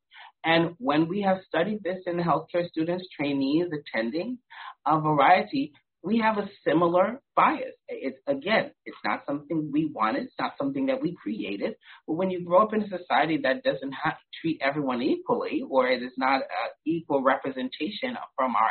And 0.45 0.75
when 0.79 1.09
we 1.09 1.23
have 1.23 1.39
studied 1.47 1.83
this 1.83 1.99
in 2.07 2.17
healthcare 2.17 2.69
students, 2.69 3.07
trainees, 3.17 3.67
attending, 3.73 4.39
a 4.87 5.01
variety, 5.01 5.73
we 6.03 6.19
have 6.21 6.39
a 6.39 6.49
similar 6.67 7.21
bias. 7.35 7.75
It's 7.89 8.19
again, 8.27 8.71
it's 8.85 8.97
not 9.05 9.25
something 9.27 9.71
we 9.73 9.91
wanted, 9.93 10.25
it's 10.25 10.39
not 10.39 10.53
something 10.57 10.87
that 10.87 11.03
we 11.03 11.17
created. 11.21 11.75
But 12.07 12.15
when 12.15 12.31
you 12.31 12.45
grow 12.45 12.63
up 12.63 12.73
in 12.73 12.83
a 12.83 12.89
society 12.89 13.41
that 13.43 13.65
doesn't 13.65 13.95
treat 14.41 14.61
everyone 14.63 15.03
equally, 15.03 15.65
or 15.69 15.89
it 15.89 16.03
is 16.03 16.13
not 16.17 16.43
an 16.43 16.71
equal 16.87 17.23
representation 17.23 18.17
from 18.37 18.55
our 18.55 18.71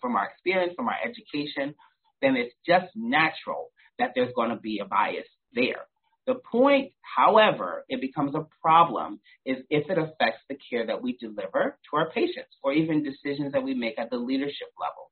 from 0.00 0.16
our 0.16 0.26
experience, 0.26 0.72
from 0.76 0.88
our 0.88 0.96
education, 1.04 1.74
then 2.20 2.36
it's 2.36 2.54
just 2.66 2.86
natural 2.96 3.70
that 3.98 4.12
there's 4.14 4.32
going 4.34 4.50
to 4.50 4.56
be 4.56 4.80
a 4.80 4.84
bias 4.86 5.26
there. 5.54 5.86
The 6.26 6.36
point, 6.50 6.92
however, 7.02 7.84
it 7.88 8.00
becomes 8.00 8.34
a 8.34 8.46
problem 8.62 9.20
is 9.44 9.58
if 9.68 9.90
it 9.90 9.98
affects 9.98 10.42
the 10.48 10.56
care 10.70 10.86
that 10.86 11.02
we 11.02 11.18
deliver 11.18 11.78
to 11.90 11.96
our 11.96 12.10
patients 12.10 12.56
or 12.62 12.72
even 12.72 13.02
decisions 13.02 13.52
that 13.52 13.62
we 13.62 13.74
make 13.74 13.98
at 13.98 14.10
the 14.10 14.16
leadership 14.16 14.68
level. 14.80 15.10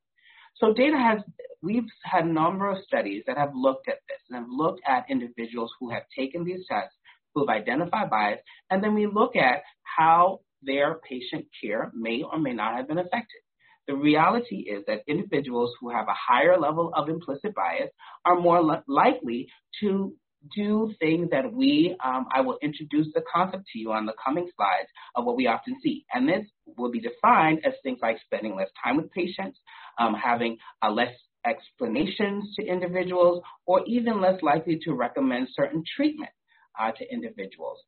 So 0.55 0.73
data 0.73 0.97
has, 0.97 1.19
we've 1.63 1.89
had 2.03 2.25
a 2.25 2.33
number 2.33 2.71
of 2.71 2.83
studies 2.87 3.25
that 3.27 3.37
have 3.37 3.51
looked 3.55 3.89
at 3.89 3.99
this 4.09 4.19
and 4.31 4.39
have 4.39 4.49
looked 4.49 4.81
at 4.87 5.11
individuals 5.11 5.71
who 5.79 5.91
have 5.91 6.05
taken 6.17 6.45
these 6.45 6.67
tests, 6.67 6.95
who 7.35 7.47
have 7.47 7.55
identified 7.55 8.09
bias, 8.09 8.41
and 8.71 8.83
then 8.83 8.95
we 8.95 9.07
look 9.07 9.37
at 9.37 9.63
how 9.83 10.41
their 10.63 11.01
patient 11.09 11.47
care 11.61 11.91
may 11.95 12.23
or 12.23 12.39
may 12.39 12.53
not 12.53 12.77
have 12.77 12.89
been 12.89 12.99
affected. 12.99 13.41
The 13.89 13.97
reality 13.97 14.59
is 14.61 14.85
that 14.87 15.03
individuals 15.09 15.75
who 15.81 15.91
have 15.91 16.07
a 16.07 16.15
higher 16.15 16.59
level 16.59 16.93
of 16.95 17.09
implicit 17.09 17.55
bias 17.55 17.91
are 18.25 18.39
more 18.39 18.63
li- 18.63 18.77
likely 18.87 19.49
to 19.81 20.15
do 20.55 20.93
things 20.99 21.31
that 21.31 21.53
we, 21.53 21.97
um, 22.05 22.27
I 22.33 22.41
will 22.41 22.59
introduce 22.63 23.09
the 23.15 23.23
concept 23.33 23.65
to 23.73 23.79
you 23.79 23.93
on 23.93 24.07
the 24.07 24.15
coming 24.25 24.51
slides 24.57 24.89
of 25.15 25.25
what 25.25 25.37
we 25.37 25.47
often 25.47 25.77
see. 25.83 26.05
And 26.13 26.29
this 26.29 26.47
will 26.77 26.91
be 26.91 27.01
defined 27.01 27.61
as 27.65 27.75
things 27.83 27.99
like 28.03 28.19
spending 28.25 28.57
less 28.57 28.69
time 28.83 28.97
with 28.97 29.11
patients, 29.13 29.59
um, 29.99 30.15
having 30.15 30.59
uh, 30.83 30.91
less 30.91 31.13
explanations 31.47 32.55
to 32.57 32.67
individuals, 32.67 33.43
or 33.67 33.83
even 33.87 34.21
less 34.21 34.41
likely 34.43 34.79
to 34.85 34.93
recommend 34.95 35.49
certain 35.53 35.83
treatment 35.97 36.31
uh, 36.81 36.93
to 36.93 37.13
individuals. 37.13 37.79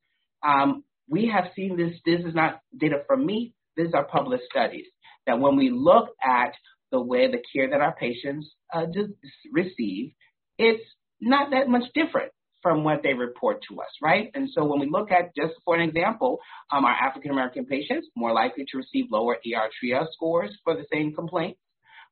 Um, 0.43 0.85
we 1.09 1.31
have 1.33 1.47
seen 1.55 1.77
this, 1.77 1.95
this 2.05 2.27
is 2.27 2.35
not 2.35 2.61
data 2.79 3.03
from 3.07 3.25
me, 3.25 3.55
these 3.77 3.95
are 3.95 4.05
published 4.05 4.45
studies, 4.51 4.87
that 5.27 5.39
when 5.39 5.57
we 5.57 5.71
look 5.71 6.09
at 6.23 6.53
the 6.91 7.01
way 7.01 7.31
the 7.31 7.43
care 7.53 7.71
that 7.71 7.81
our 7.81 7.95
patients 7.95 8.51
uh, 8.73 8.87
receive, 9.53 10.13
it's 10.59 10.83
not 11.21 11.51
that 11.51 11.69
much 11.69 11.85
different 11.95 12.33
from 12.65 12.83
what 12.83 13.03
they 13.03 13.13
report 13.13 13.63
to 13.69 13.79
us, 13.83 13.91
right? 14.03 14.31
And 14.35 14.49
so 14.55 14.65
when 14.65 14.81
we 14.81 14.89
look 14.91 15.11
at, 15.13 15.37
just 15.37 15.53
for 15.67 15.77
an 15.77 15.87
example, 15.87 16.39
um, 16.73 16.87
our 16.87 16.95
African 16.95 17.31
American 17.31 17.67
patients 17.67 18.09
more 18.17 18.33
likely 18.33 18.65
to 18.73 18.79
receive 18.79 19.05
lower 19.13 19.35
ER 19.35 19.69
triage 19.77 20.07
scores 20.15 20.51
for 20.65 20.75
the 20.75 20.87
same 20.91 21.13
complaints, 21.13 21.61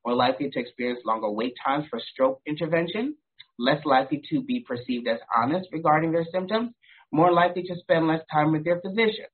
more 0.04 0.14
likely 0.14 0.50
to 0.50 0.60
experience 0.60 1.00
longer 1.06 1.30
wait 1.30 1.54
times 1.64 1.86
for 1.88 1.98
stroke 2.12 2.42
intervention, 2.46 3.16
less 3.58 3.82
likely 3.86 4.22
to 4.28 4.42
be 4.42 4.60
perceived 4.60 5.08
as 5.08 5.20
honest 5.34 5.68
regarding 5.72 6.12
their 6.12 6.26
symptoms, 6.30 6.72
more 7.10 7.32
likely 7.32 7.62
to 7.62 7.74
spend 7.80 8.06
less 8.06 8.20
time 8.30 8.52
with 8.52 8.62
their 8.62 8.78
physicians. 8.82 9.32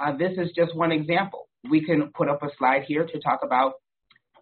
Uh, 0.00 0.16
this 0.16 0.38
is 0.38 0.52
just 0.54 0.76
one 0.76 0.92
example. 0.92 1.48
We 1.68 1.84
can 1.84 2.12
put 2.14 2.28
up 2.28 2.44
a 2.44 2.50
slide 2.56 2.84
here 2.86 3.04
to 3.04 3.20
talk 3.20 3.40
about 3.42 3.74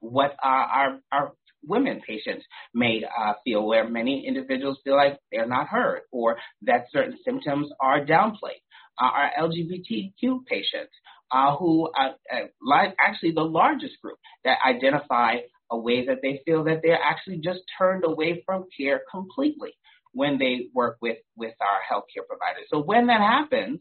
what 0.01 0.33
uh, 0.45 0.47
our, 0.47 0.99
our 1.11 1.33
women 1.67 2.01
patients 2.07 2.45
may 2.75 3.03
uh, 3.05 3.35
feel, 3.45 3.67
where 3.67 3.89
many 3.89 4.27
individuals 4.27 4.79
feel 4.85 4.97
like 4.97 5.19
they're 5.31 5.47
not 5.47 5.69
heard 5.69 6.03
or 6.11 6.39
that 6.63 6.87
certain 6.93 7.19
symptoms 7.25 7.69
are 7.81 8.05
downplayed. 8.05 8.63
Uh, 9.01 9.07
our 9.07 9.31
LGBTQ 9.41 10.45
patients, 10.47 10.93
uh, 11.33 11.57
who 11.57 11.89
are 11.97 12.15
uh 12.33 12.91
actually 13.01 13.33
the 13.33 13.41
largest 13.41 13.95
group 14.03 14.19
that 14.45 14.59
identify 14.67 15.37
a 15.71 15.79
way 15.79 16.07
that 16.07 16.19
they 16.23 16.43
feel 16.45 16.65
that 16.65 16.81
they're 16.83 16.99
actually 17.01 17.39
just 17.39 17.61
turned 17.79 18.05
away 18.05 18.43
from 18.45 18.67
care 18.77 19.01
completely 19.11 19.71
when 20.13 20.39
they 20.39 20.67
work 20.75 20.97
with, 21.01 21.19
with 21.37 21.55
our 21.61 21.81
healthcare 21.89 22.27
providers. 22.27 22.67
So 22.69 22.81
when 22.81 23.07
that 23.07 23.21
happens, 23.21 23.79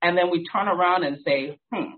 and 0.00 0.16
then 0.16 0.30
we 0.30 0.46
turn 0.46 0.68
around 0.68 1.02
and 1.04 1.18
say, 1.24 1.58
hmm, 1.72 1.94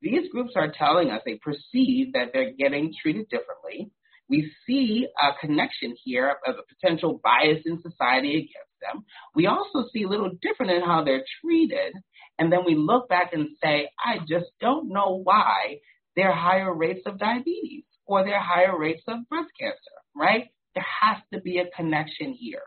these 0.00 0.30
groups 0.30 0.52
are 0.54 0.72
telling 0.76 1.10
us 1.10 1.22
they 1.24 1.40
perceive 1.42 2.12
that 2.12 2.30
they're 2.32 2.52
getting 2.52 2.92
treated 3.02 3.28
differently 3.28 3.90
we 4.28 4.50
see 4.66 5.06
a 5.20 5.30
connection 5.40 5.94
here 6.04 6.36
of 6.46 6.56
a 6.56 6.74
potential 6.74 7.20
bias 7.22 7.62
in 7.64 7.80
society 7.80 8.34
against 8.36 8.74
them. 8.80 9.04
We 9.34 9.46
also 9.46 9.88
see 9.92 10.02
a 10.02 10.08
little 10.08 10.30
different 10.42 10.72
in 10.72 10.82
how 10.82 11.04
they're 11.04 11.24
treated. 11.40 11.94
And 12.38 12.52
then 12.52 12.60
we 12.64 12.74
look 12.74 13.08
back 13.08 13.32
and 13.32 13.48
say, 13.62 13.90
I 13.98 14.18
just 14.28 14.50
don't 14.60 14.88
know 14.92 15.20
why 15.22 15.78
there 16.14 16.30
are 16.30 16.36
higher 16.36 16.72
rates 16.72 17.02
of 17.06 17.18
diabetes 17.18 17.84
or 18.06 18.24
there 18.24 18.36
are 18.36 18.44
higher 18.44 18.78
rates 18.78 19.02
of 19.08 19.28
breast 19.28 19.50
cancer, 19.58 19.76
right? 20.14 20.44
There 20.74 20.86
has 21.02 21.18
to 21.32 21.40
be 21.40 21.58
a 21.58 21.70
connection 21.76 22.32
here. 22.32 22.62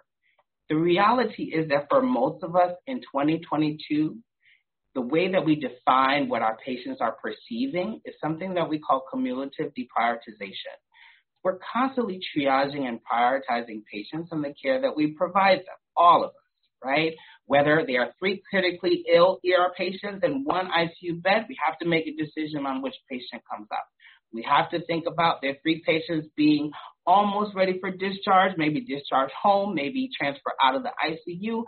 The 0.69 0.75
reality 0.77 1.43
is 1.43 1.69
that 1.69 1.87
for 1.89 2.01
most 2.01 2.43
of 2.43 2.55
us 2.55 2.71
in 2.87 2.99
2022, 2.99 4.17
the 4.93 5.01
way 5.01 5.31
that 5.31 5.45
we 5.45 5.55
define 5.55 6.27
what 6.27 6.41
our 6.41 6.57
patients 6.65 6.99
are 7.01 7.15
perceiving 7.21 8.01
is 8.03 8.15
something 8.21 8.55
that 8.55 8.67
we 8.67 8.79
call 8.79 9.05
cumulative 9.11 9.71
deprioritization 9.77 10.75
we're 11.43 11.59
constantly 11.73 12.19
triaging 12.35 12.87
and 12.87 12.99
prioritizing 13.11 13.83
patients 13.91 14.29
and 14.31 14.43
the 14.43 14.53
care 14.61 14.81
that 14.81 14.95
we 14.95 15.13
provide 15.13 15.59
them, 15.59 15.79
all 15.95 16.23
of 16.23 16.29
us, 16.29 16.35
right? 16.83 17.13
Whether 17.45 17.83
they 17.85 17.97
are 17.97 18.13
three 18.19 18.41
critically 18.49 19.05
ill 19.13 19.39
ER 19.45 19.71
patients 19.77 20.21
and 20.23 20.45
one 20.45 20.67
ICU 20.67 21.21
bed, 21.21 21.45
we 21.49 21.57
have 21.65 21.77
to 21.79 21.87
make 21.87 22.05
a 22.07 22.15
decision 22.15 22.65
on 22.65 22.81
which 22.81 22.95
patient 23.09 23.41
comes 23.51 23.67
up. 23.71 23.85
We 24.33 24.43
have 24.43 24.69
to 24.71 24.85
think 24.85 25.05
about 25.07 25.41
their 25.41 25.57
three 25.61 25.83
patients 25.85 26.27
being 26.37 26.71
almost 27.05 27.55
ready 27.55 27.79
for 27.79 27.91
discharge, 27.91 28.53
maybe 28.57 28.81
discharge 28.81 29.31
home, 29.41 29.75
maybe 29.75 30.09
transfer 30.17 30.53
out 30.63 30.75
of 30.75 30.83
the 30.83 30.91
ICU, 31.03 31.63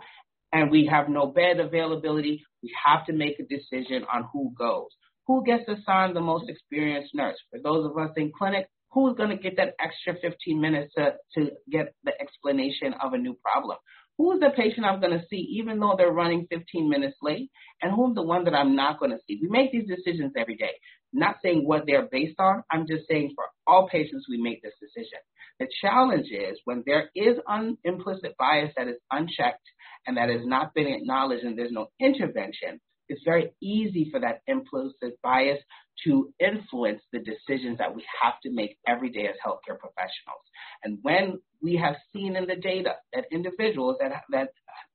and 0.52 0.70
we 0.70 0.86
have 0.90 1.08
no 1.08 1.26
bed 1.26 1.60
availability. 1.60 2.42
We 2.62 2.72
have 2.86 3.04
to 3.06 3.12
make 3.12 3.38
a 3.40 3.44
decision 3.44 4.06
on 4.12 4.28
who 4.32 4.52
goes. 4.56 4.88
who 5.26 5.44
gets 5.44 5.64
assigned 5.68 6.14
the 6.16 6.20
most 6.20 6.48
experienced 6.48 7.14
nurse? 7.14 7.36
For 7.50 7.58
those 7.62 7.86
of 7.86 7.96
us 7.96 8.10
in 8.16 8.32
clinic, 8.36 8.68
who's 8.94 9.16
going 9.16 9.30
to 9.30 9.36
get 9.36 9.56
that 9.56 9.74
extra 9.80 10.14
15 10.22 10.60
minutes 10.60 10.94
to, 10.96 11.14
to 11.34 11.50
get 11.70 11.94
the 12.04 12.12
explanation 12.20 12.94
of 13.02 13.12
a 13.12 13.18
new 13.18 13.34
problem? 13.34 13.76
Who's 14.16 14.38
the 14.38 14.50
patient 14.56 14.86
I'm 14.86 15.00
going 15.00 15.18
to 15.18 15.26
see 15.28 15.58
even 15.58 15.80
though 15.80 15.96
they're 15.98 16.12
running 16.12 16.46
15 16.48 16.88
minutes 16.88 17.16
late? 17.20 17.50
And 17.82 17.92
who's 17.92 18.14
the 18.14 18.22
one 18.22 18.44
that 18.44 18.54
I'm 18.54 18.76
not 18.76 19.00
going 19.00 19.10
to 19.10 19.18
see? 19.26 19.40
We 19.42 19.48
make 19.48 19.72
these 19.72 19.88
decisions 19.88 20.32
every 20.38 20.56
day. 20.56 20.70
Not 21.12 21.36
saying 21.42 21.66
what 21.66 21.82
they're 21.86 22.08
based 22.10 22.38
on. 22.38 22.62
I'm 22.70 22.86
just 22.86 23.08
saying 23.10 23.32
for 23.34 23.44
all 23.66 23.88
patients, 23.88 24.26
we 24.28 24.40
make 24.40 24.62
this 24.62 24.74
decision. 24.80 25.18
The 25.58 25.66
challenge 25.80 26.28
is 26.30 26.58
when 26.64 26.84
there 26.86 27.10
is 27.16 27.38
un- 27.48 27.76
implicit 27.84 28.36
bias 28.38 28.72
that 28.76 28.88
is 28.88 28.96
unchecked 29.10 29.66
and 30.06 30.16
that 30.16 30.28
has 30.28 30.42
not 30.44 30.74
been 30.74 30.86
acknowledged 30.86 31.44
and 31.44 31.58
there's 31.58 31.72
no 31.72 31.88
intervention, 32.00 32.80
it's 33.08 33.22
very 33.24 33.52
easy 33.62 34.08
for 34.10 34.20
that 34.20 34.40
implicit 34.46 35.20
bias 35.22 35.58
to 36.04 36.32
influence 36.40 37.02
the 37.12 37.20
decisions 37.20 37.78
that 37.78 37.94
we 37.94 38.04
have 38.22 38.34
to 38.42 38.50
make 38.50 38.76
every 38.86 39.10
day 39.10 39.26
as 39.26 39.36
healthcare 39.44 39.78
professionals. 39.78 40.42
And 40.82 40.98
when 41.02 41.40
we 41.62 41.76
have 41.76 41.96
seen 42.12 42.36
in 42.36 42.46
the 42.46 42.56
data 42.56 42.94
that 43.12 43.24
individuals 43.30 43.96
that, 44.00 44.12
that 44.30 44.48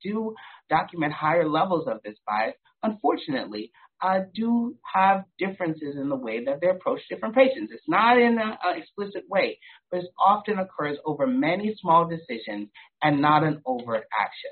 do 0.03 0.36
document 0.70 1.14
higher 1.14 1.47
levels 1.47 1.88
of 1.88 1.99
this 2.03 2.18
bias, 2.28 2.55
unfortunately, 2.84 3.72
uh, 4.01 4.20
do 4.34 4.76
have 4.93 5.26
differences 5.38 5.95
in 5.99 6.10
the 6.10 6.16
way 6.16 6.43
that 6.45 6.62
they 6.62 6.70
approach 6.70 7.01
different 7.10 7.36
patients. 7.36 7.72
It's 7.74 7.84
not 7.88 8.18
in 8.18 8.38
an 8.39 8.55
explicit 8.78 9.24
way, 9.30 9.60
but 9.91 10.01
it 10.01 10.10
often 10.18 10.60
occurs 10.60 10.97
over 11.05 11.28
many 11.28 11.76
small 11.82 12.07
decisions 12.07 12.70
and 13.03 13.22
not 13.22 13.43
an 13.43 13.62
overt 13.66 14.05
action. 14.18 14.51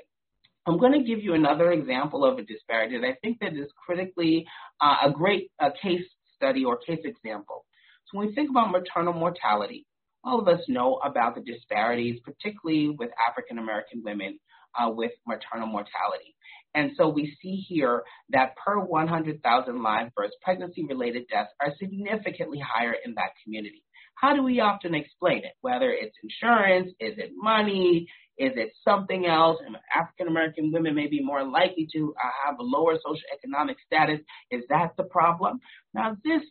I'm 0.68 0.76
going 0.76 0.92
to 0.92 1.02
give 1.02 1.24
you 1.24 1.32
another 1.32 1.72
example 1.72 2.26
of 2.26 2.38
a 2.38 2.42
disparity 2.42 2.98
that 2.98 3.06
I 3.06 3.16
think 3.22 3.38
that 3.40 3.54
is 3.54 3.70
critically 3.86 4.46
uh, 4.82 4.96
a 5.06 5.10
great 5.10 5.50
case 5.82 6.04
study 6.36 6.62
or 6.62 6.76
case 6.76 7.00
example. 7.04 7.64
So 8.04 8.18
when 8.18 8.28
we 8.28 8.34
think 8.34 8.50
about 8.50 8.70
maternal 8.70 9.14
mortality, 9.14 9.86
all 10.22 10.38
of 10.38 10.46
us 10.46 10.60
know 10.68 10.96
about 10.96 11.34
the 11.34 11.40
disparities, 11.40 12.20
particularly 12.22 12.90
with 12.90 13.08
African 13.28 13.58
American 13.58 14.02
women 14.04 14.38
uh, 14.78 14.90
with 14.90 15.12
maternal 15.26 15.68
mortality. 15.68 16.36
And 16.74 16.90
so 16.98 17.08
we 17.08 17.34
see 17.40 17.64
here 17.66 18.02
that 18.30 18.54
per 18.56 18.78
100,000 18.78 19.82
live 19.82 20.14
births, 20.14 20.36
pregnancy 20.42 20.84
related 20.84 21.24
deaths 21.28 21.50
are 21.62 21.72
significantly 21.78 22.60
higher 22.60 22.94
in 23.06 23.14
that 23.14 23.30
community. 23.42 23.82
How 24.16 24.34
do 24.34 24.42
we 24.42 24.60
often 24.60 24.94
explain 24.94 25.38
it? 25.38 25.52
Whether 25.62 25.90
it's 25.92 26.14
insurance, 26.22 26.90
is 27.00 27.16
it 27.16 27.30
money, 27.34 28.06
is 28.38 28.52
it 28.56 28.72
something 28.84 29.26
else? 29.26 29.58
And 29.64 29.76
African 29.94 30.28
American 30.28 30.70
women 30.72 30.94
may 30.94 31.08
be 31.08 31.22
more 31.22 31.44
likely 31.44 31.88
to 31.92 32.14
uh, 32.22 32.30
have 32.46 32.58
a 32.58 32.62
lower 32.62 32.94
socioeconomic 32.94 33.76
status. 33.84 34.20
Is 34.50 34.62
that 34.68 34.92
the 34.96 35.04
problem? 35.04 35.60
Now, 35.92 36.16
this 36.24 36.42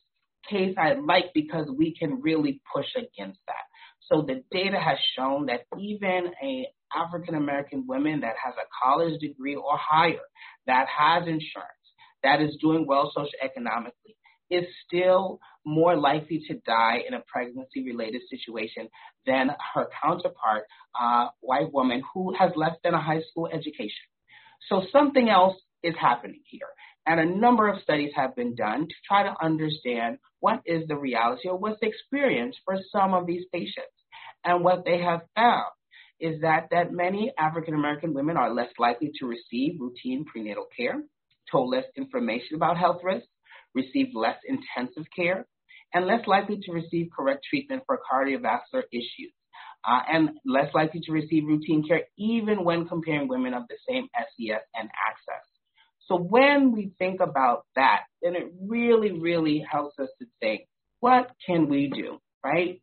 case 0.49 0.75
I 0.77 0.93
like 0.93 1.31
because 1.33 1.67
we 1.75 1.95
can 1.97 2.21
really 2.21 2.61
push 2.73 2.87
against 2.95 3.39
that. 3.47 3.65
So 4.09 4.21
the 4.21 4.43
data 4.51 4.79
has 4.79 4.97
shown 5.17 5.47
that 5.47 5.61
even 5.77 6.31
a 6.41 6.67
African 6.95 7.35
American 7.35 7.85
woman 7.87 8.21
that 8.21 8.35
has 8.43 8.53
a 8.55 8.67
college 8.83 9.19
degree 9.19 9.55
or 9.55 9.77
higher, 9.77 10.23
that 10.65 10.87
has 10.87 11.23
insurance, 11.23 11.85
that 12.23 12.41
is 12.41 12.57
doing 12.61 12.85
well 12.87 13.11
socioeconomically, 13.15 14.15
is 14.49 14.65
still 14.85 15.39
more 15.67 15.97
likely 15.97 16.41
to 16.47 16.55
die 16.65 16.99
in 17.05 17.13
a 17.13 17.21
pregnancy 17.27 17.83
related 17.83 18.21
situation 18.29 18.87
than 19.25 19.49
her 19.73 19.89
counterpart, 20.01 20.63
uh, 20.99 21.27
white 21.41 21.73
woman 21.73 22.01
who 22.13 22.33
has 22.33 22.51
less 22.55 22.77
than 22.85 22.93
a 22.93 23.01
high 23.01 23.21
school 23.29 23.47
education. 23.47 24.07
So 24.69 24.83
something 24.93 25.29
else 25.29 25.57
is 25.83 25.93
happening 25.99 26.39
here. 26.49 26.69
And 27.05 27.19
a 27.19 27.25
number 27.25 27.67
of 27.67 27.81
studies 27.81 28.11
have 28.15 28.33
been 28.33 28.55
done 28.55 28.87
to 28.87 28.95
try 29.05 29.23
to 29.23 29.35
understand 29.43 30.19
what 30.39 30.61
is 30.65 30.87
the 30.87 30.95
reality 30.95 31.49
or 31.49 31.57
what's 31.57 31.81
the 31.81 31.87
experience 31.87 32.55
for 32.63 32.77
some 32.89 33.13
of 33.13 33.27
these 33.27 33.43
patients. 33.53 33.91
And 34.45 34.63
what 34.63 34.85
they 34.85 34.99
have 35.01 35.21
found 35.35 35.65
is 36.21 36.39
that, 36.41 36.67
that 36.71 36.93
many 36.93 37.33
African 37.37 37.73
American 37.73 38.13
women 38.13 38.37
are 38.37 38.53
less 38.53 38.71
likely 38.79 39.11
to 39.19 39.25
receive 39.25 39.81
routine 39.81 40.23
prenatal 40.23 40.67
care, 40.75 41.03
told 41.51 41.71
less 41.71 41.85
information 41.97 42.55
about 42.55 42.77
health 42.77 43.01
risks, 43.03 43.27
receive 43.75 44.07
less 44.15 44.37
intensive 44.47 45.05
care, 45.13 45.45
and 45.97 46.05
less 46.05 46.27
likely 46.27 46.59
to 46.63 46.71
receive 46.71 47.09
correct 47.15 47.43
treatment 47.49 47.81
for 47.87 47.99
cardiovascular 48.11 48.83
issues, 48.91 49.33
uh, 49.83 50.01
and 50.11 50.29
less 50.45 50.71
likely 50.75 51.01
to 51.01 51.11
receive 51.11 51.45
routine 51.45 51.83
care 51.87 52.03
even 52.17 52.63
when 52.63 52.87
comparing 52.87 53.27
women 53.27 53.55
of 53.55 53.63
the 53.67 53.75
same 53.89 54.07
SES 54.15 54.61
and 54.75 54.89
access. 55.09 55.43
So 56.07 56.15
when 56.15 56.71
we 56.71 56.91
think 56.99 57.19
about 57.19 57.65
that, 57.75 58.03
then 58.21 58.35
it 58.35 58.51
really, 58.61 59.11
really 59.11 59.65
helps 59.69 59.97
us 59.97 60.09
to 60.19 60.27
think, 60.39 60.61
what 60.99 61.31
can 61.45 61.67
we 61.67 61.87
do, 61.89 62.19
right? 62.45 62.79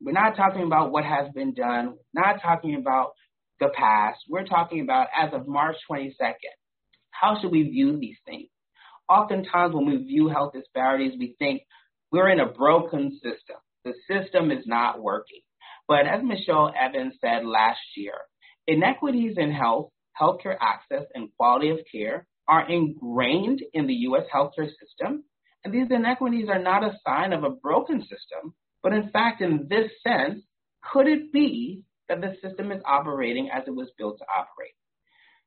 We're 0.00 0.12
not 0.12 0.36
talking 0.36 0.62
about 0.62 0.92
what 0.92 1.04
has 1.04 1.32
been 1.34 1.54
done, 1.54 1.96
not 2.14 2.40
talking 2.42 2.76
about 2.76 3.12
the 3.58 3.70
past. 3.74 4.20
We're 4.28 4.46
talking 4.46 4.80
about 4.80 5.08
as 5.16 5.32
of 5.32 5.48
March 5.48 5.76
22nd. 5.90 6.34
How 7.10 7.40
should 7.40 7.50
we 7.50 7.64
view 7.64 7.98
these 7.98 8.16
things? 8.24 8.48
Oftentimes, 9.08 9.74
when 9.74 9.86
we 9.86 9.96
view 9.96 10.28
health 10.28 10.52
disparities, 10.54 11.12
we 11.18 11.34
think 11.38 11.62
we're 12.12 12.28
in 12.28 12.40
a 12.40 12.52
broken 12.52 13.12
system. 13.14 13.56
The 13.84 13.94
system 14.06 14.50
is 14.50 14.64
not 14.66 15.02
working. 15.02 15.40
But 15.88 16.06
as 16.06 16.22
Michelle 16.22 16.72
Evans 16.78 17.14
said 17.20 17.44
last 17.44 17.80
year, 17.96 18.14
inequities 18.66 19.34
in 19.38 19.50
health, 19.50 19.90
healthcare 20.20 20.56
access, 20.60 21.04
and 21.14 21.30
quality 21.36 21.70
of 21.70 21.78
care 21.90 22.26
are 22.46 22.70
ingrained 22.70 23.62
in 23.72 23.86
the 23.86 23.94
U.S. 23.94 24.24
healthcare 24.32 24.68
system. 24.68 25.24
And 25.64 25.72
these 25.72 25.88
inequities 25.90 26.48
are 26.48 26.62
not 26.62 26.84
a 26.84 26.98
sign 27.06 27.32
of 27.32 27.44
a 27.44 27.50
broken 27.50 28.00
system, 28.02 28.54
but 28.82 28.92
in 28.92 29.10
fact, 29.10 29.40
in 29.40 29.66
this 29.68 29.90
sense, 30.06 30.42
could 30.92 31.06
it 31.06 31.32
be 31.32 31.84
that 32.08 32.20
the 32.20 32.36
system 32.42 32.72
is 32.72 32.82
operating 32.84 33.48
as 33.50 33.62
it 33.66 33.74
was 33.74 33.90
built 33.96 34.18
to 34.18 34.24
operate? 34.24 34.74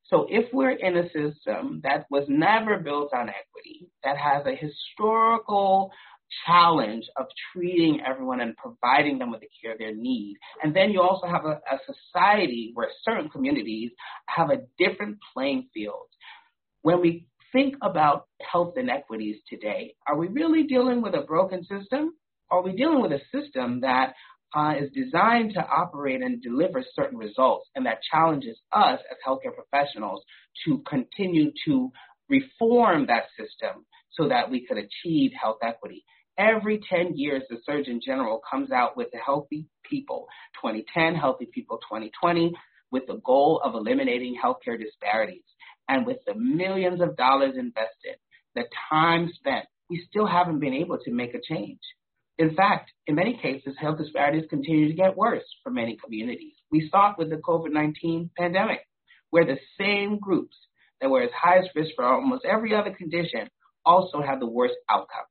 So 0.06 0.28
if 0.30 0.54
we're 0.54 0.72
in 0.72 0.98
a 0.98 1.10
system 1.10 1.82
that 1.84 2.06
was 2.10 2.26
never 2.28 2.78
built 2.78 3.14
on 3.14 3.30
equity, 3.30 3.90
that 4.04 4.18
has 4.18 4.46
a 4.46 4.56
historical 4.56 5.92
challenge 6.46 7.06
of 7.18 7.28
treating 7.52 8.02
everyone 8.06 8.42
and 8.42 8.56
providing 8.58 9.20
them 9.20 9.32
with 9.32 9.42
the 9.42 9.50
care 9.62 9.76
they 9.78 9.92
need. 9.92 10.38
And 10.64 10.76
then 10.76 10.92
you 10.92 11.02
also 11.02 11.28
have 11.28 11.46
a, 11.46 11.60
a, 11.72 11.80
society 11.86 12.72
where 12.74 12.90
certain 13.04 13.30
communities 13.30 13.92
have 14.28 14.50
a 14.50 14.62
different 14.78 15.18
playing 15.34 15.68
field. 15.74 16.08
When 16.82 17.02
we 17.02 17.28
think 17.52 17.76
about 17.82 18.28
health 18.42 18.74
inequities 18.78 19.38
today, 19.50 19.96
are 20.08 20.18
we 20.18 20.28
really 20.28 20.64
dealing 20.64 21.02
with 21.02 21.16
a 21.16 21.22
broken 21.22 21.64
system? 21.64 22.14
Are 22.52 22.62
we 22.62 22.74
dealing 22.74 23.02
with 23.02 23.12
a 23.12 23.22
system 23.32 23.82
that 23.82 24.14
uh, 24.56 24.74
is 24.80 24.90
designed 24.94 25.54
to 25.54 25.60
operate 25.60 26.22
and 26.22 26.42
deliver 26.42 26.84
certain 26.96 27.18
results 27.18 27.70
and 27.76 27.86
that 27.86 28.00
challenges 28.12 28.58
us 28.72 29.00
as 29.12 29.18
healthcare 29.28 29.54
professionals 29.54 30.24
to 30.66 30.82
continue 30.88 31.52
to 31.66 31.92
reform 32.30 33.06
that 33.08 33.24
system 33.38 33.86
so 34.12 34.30
that 34.30 34.50
we 34.50 34.66
could 34.66 34.78
achieve 34.78 35.32
health 35.40 35.58
equity. 35.62 36.06
Every 36.38 36.82
10 36.90 37.16
years, 37.16 37.44
the 37.50 37.58
Surgeon 37.66 38.02
General 38.06 38.42
comes 38.50 38.70
out 38.70 38.98
with 38.98 39.08
the 39.12 39.20
Healthy 39.20 39.68
People 39.90 40.28
2010, 40.62 41.16
Healthy 41.16 41.48
People 41.54 41.78
2020, 41.78 42.54
with 42.92 43.04
the 43.08 43.22
goal 43.24 43.62
of 43.64 43.74
eliminating 43.74 44.36
healthcare 44.36 44.78
disparities. 44.78 45.44
And 45.88 46.06
with 46.06 46.18
the 46.26 46.36
millions 46.36 47.00
of 47.00 47.16
dollars 47.16 47.56
invested, 47.58 48.18
the 48.54 48.66
time 48.90 49.32
spent, 49.36 49.66
we 49.90 50.06
still 50.10 50.28
haven't 50.28 50.60
been 50.60 50.74
able 50.74 50.98
to 51.06 51.12
make 51.12 51.34
a 51.36 51.42
change. 51.42 51.80
In 52.38 52.54
fact, 52.54 52.92
in 53.08 53.16
many 53.16 53.40
cases, 53.42 53.76
health 53.80 53.98
disparities 53.98 54.50
continue 54.50 54.90
to 54.90 54.94
get 54.94 55.16
worse 55.16 55.46
for 55.64 55.70
many 55.70 55.98
communities. 56.04 56.54
We 56.70 56.90
saw 56.92 57.12
it 57.12 57.18
with 57.18 57.30
the 57.30 57.38
COVID 57.38 57.72
19 57.72 58.32
pandemic, 58.38 58.82
where 59.30 59.46
the 59.46 59.60
same 59.80 60.20
groups 60.20 60.58
that 61.00 61.10
were 61.10 61.22
at 61.22 61.32
highest 61.32 61.70
risk 61.76 61.92
for 61.96 62.04
almost 62.04 62.44
every 62.44 62.76
other 62.76 62.92
condition 62.92 63.48
also 63.86 64.22
had 64.22 64.42
the 64.42 64.48
worst 64.48 64.76
outcomes. 64.90 65.30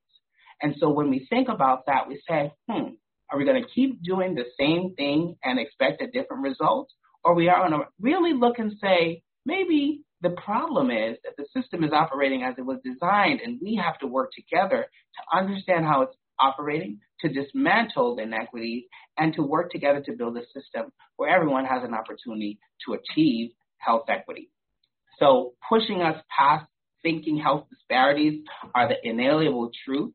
And 0.64 0.74
so 0.80 0.88
when 0.88 1.10
we 1.10 1.26
think 1.28 1.50
about 1.50 1.84
that, 1.88 2.08
we 2.08 2.22
say, 2.26 2.50
hmm, 2.70 2.94
are 3.30 3.36
we 3.36 3.44
going 3.44 3.62
to 3.62 3.68
keep 3.74 4.02
doing 4.02 4.34
the 4.34 4.46
same 4.58 4.94
thing 4.96 5.36
and 5.44 5.58
expect 5.60 6.00
a 6.00 6.06
different 6.06 6.42
result? 6.42 6.88
Or 7.22 7.34
we 7.34 7.50
are 7.50 7.68
going 7.68 7.78
to 7.78 7.86
really 8.00 8.32
look 8.32 8.58
and 8.58 8.72
say, 8.80 9.22
maybe 9.44 10.04
the 10.22 10.30
problem 10.30 10.90
is 10.90 11.18
that 11.22 11.34
the 11.36 11.44
system 11.54 11.84
is 11.84 11.92
operating 11.92 12.44
as 12.44 12.54
it 12.56 12.64
was 12.64 12.78
designed, 12.82 13.42
and 13.42 13.60
we 13.62 13.78
have 13.84 13.98
to 13.98 14.06
work 14.06 14.30
together 14.32 14.86
to 14.86 15.38
understand 15.38 15.84
how 15.84 16.00
it's 16.00 16.16
operating, 16.40 16.98
to 17.20 17.28
dismantle 17.28 18.16
the 18.16 18.22
inequities, 18.22 18.84
and 19.18 19.34
to 19.34 19.42
work 19.42 19.70
together 19.70 20.00
to 20.00 20.12
build 20.12 20.38
a 20.38 20.46
system 20.58 20.90
where 21.16 21.28
everyone 21.28 21.66
has 21.66 21.84
an 21.84 21.92
opportunity 21.92 22.58
to 22.86 22.94
achieve 22.94 23.50
health 23.76 24.04
equity. 24.08 24.48
So 25.18 25.52
pushing 25.68 26.00
us 26.00 26.16
past 26.34 26.64
thinking 27.02 27.36
health 27.36 27.66
disparities 27.68 28.42
are 28.74 28.88
the 28.88 28.96
inalienable 29.06 29.70
truth 29.84 30.14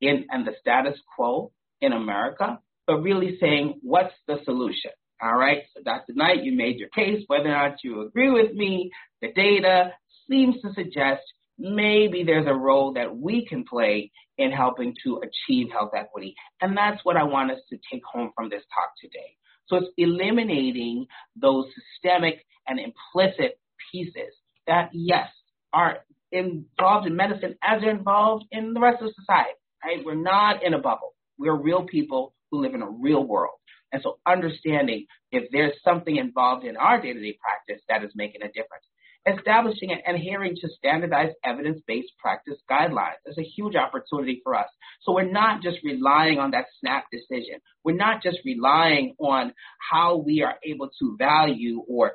in 0.00 0.26
and 0.30 0.46
the 0.46 0.52
status 0.60 0.98
quo 1.14 1.52
in 1.80 1.92
America, 1.92 2.58
but 2.86 3.02
really 3.02 3.38
saying 3.40 3.78
what's 3.82 4.14
the 4.26 4.38
solution. 4.44 4.90
All 5.20 5.36
right, 5.36 5.62
so 5.74 5.82
Dr. 5.82 6.12
Knight, 6.14 6.44
you 6.44 6.52
made 6.52 6.78
your 6.78 6.90
case. 6.90 7.24
Whether 7.26 7.48
or 7.48 7.68
not 7.68 7.78
you 7.82 8.02
agree 8.02 8.30
with 8.30 8.54
me, 8.54 8.90
the 9.20 9.32
data 9.32 9.92
seems 10.30 10.60
to 10.62 10.72
suggest 10.74 11.22
maybe 11.58 12.22
there's 12.22 12.46
a 12.46 12.54
role 12.54 12.92
that 12.92 13.16
we 13.16 13.44
can 13.44 13.64
play 13.64 14.12
in 14.36 14.52
helping 14.52 14.94
to 15.02 15.20
achieve 15.20 15.72
health 15.72 15.90
equity. 15.96 16.34
And 16.60 16.76
that's 16.76 17.04
what 17.04 17.16
I 17.16 17.24
want 17.24 17.50
us 17.50 17.58
to 17.70 17.78
take 17.90 18.02
home 18.04 18.30
from 18.36 18.48
this 18.48 18.62
talk 18.72 18.90
today. 19.00 19.34
So 19.66 19.76
it's 19.76 19.88
eliminating 19.98 21.06
those 21.34 21.66
systemic 21.74 22.46
and 22.68 22.78
implicit 22.78 23.58
pieces 23.90 24.32
that, 24.68 24.90
yes, 24.92 25.28
are 25.72 25.98
involved 26.30 27.06
in 27.06 27.16
medicine 27.16 27.56
as 27.62 27.80
they're 27.80 27.90
involved 27.90 28.44
in 28.52 28.72
the 28.72 28.80
rest 28.80 29.02
of 29.02 29.12
society, 29.18 29.50
right? 29.84 30.04
We're 30.04 30.14
not 30.14 30.62
in 30.62 30.74
a 30.74 30.78
bubble. 30.78 31.14
We're 31.38 31.56
real 31.56 31.84
people 31.84 32.34
who 32.50 32.62
live 32.62 32.74
in 32.74 32.82
a 32.82 32.90
real 32.90 33.24
world. 33.24 33.54
And 33.92 34.02
so 34.02 34.18
understanding 34.26 35.06
if 35.30 35.50
there's 35.50 35.74
something 35.82 36.16
involved 36.16 36.64
in 36.64 36.76
our 36.76 37.00
day-to-day 37.00 37.38
practice 37.40 37.82
that 37.88 38.04
is 38.04 38.12
making 38.14 38.42
a 38.42 38.48
difference. 38.48 38.84
Establishing 39.26 39.90
and 39.92 40.16
adhering 40.16 40.56
to 40.56 40.68
standardized 40.78 41.34
evidence-based 41.44 42.12
practice 42.18 42.56
guidelines 42.70 43.20
is 43.26 43.36
a 43.36 43.42
huge 43.42 43.74
opportunity 43.76 44.40
for 44.42 44.54
us. 44.54 44.68
So 45.02 45.12
we're 45.12 45.30
not 45.30 45.62
just 45.62 45.78
relying 45.84 46.38
on 46.38 46.52
that 46.52 46.66
snap 46.80 47.06
decision. 47.12 47.60
We're 47.84 47.96
not 47.96 48.22
just 48.22 48.38
relying 48.44 49.14
on 49.18 49.52
how 49.90 50.16
we 50.16 50.42
are 50.42 50.54
able 50.64 50.88
to 51.00 51.16
value 51.18 51.82
or 51.88 52.12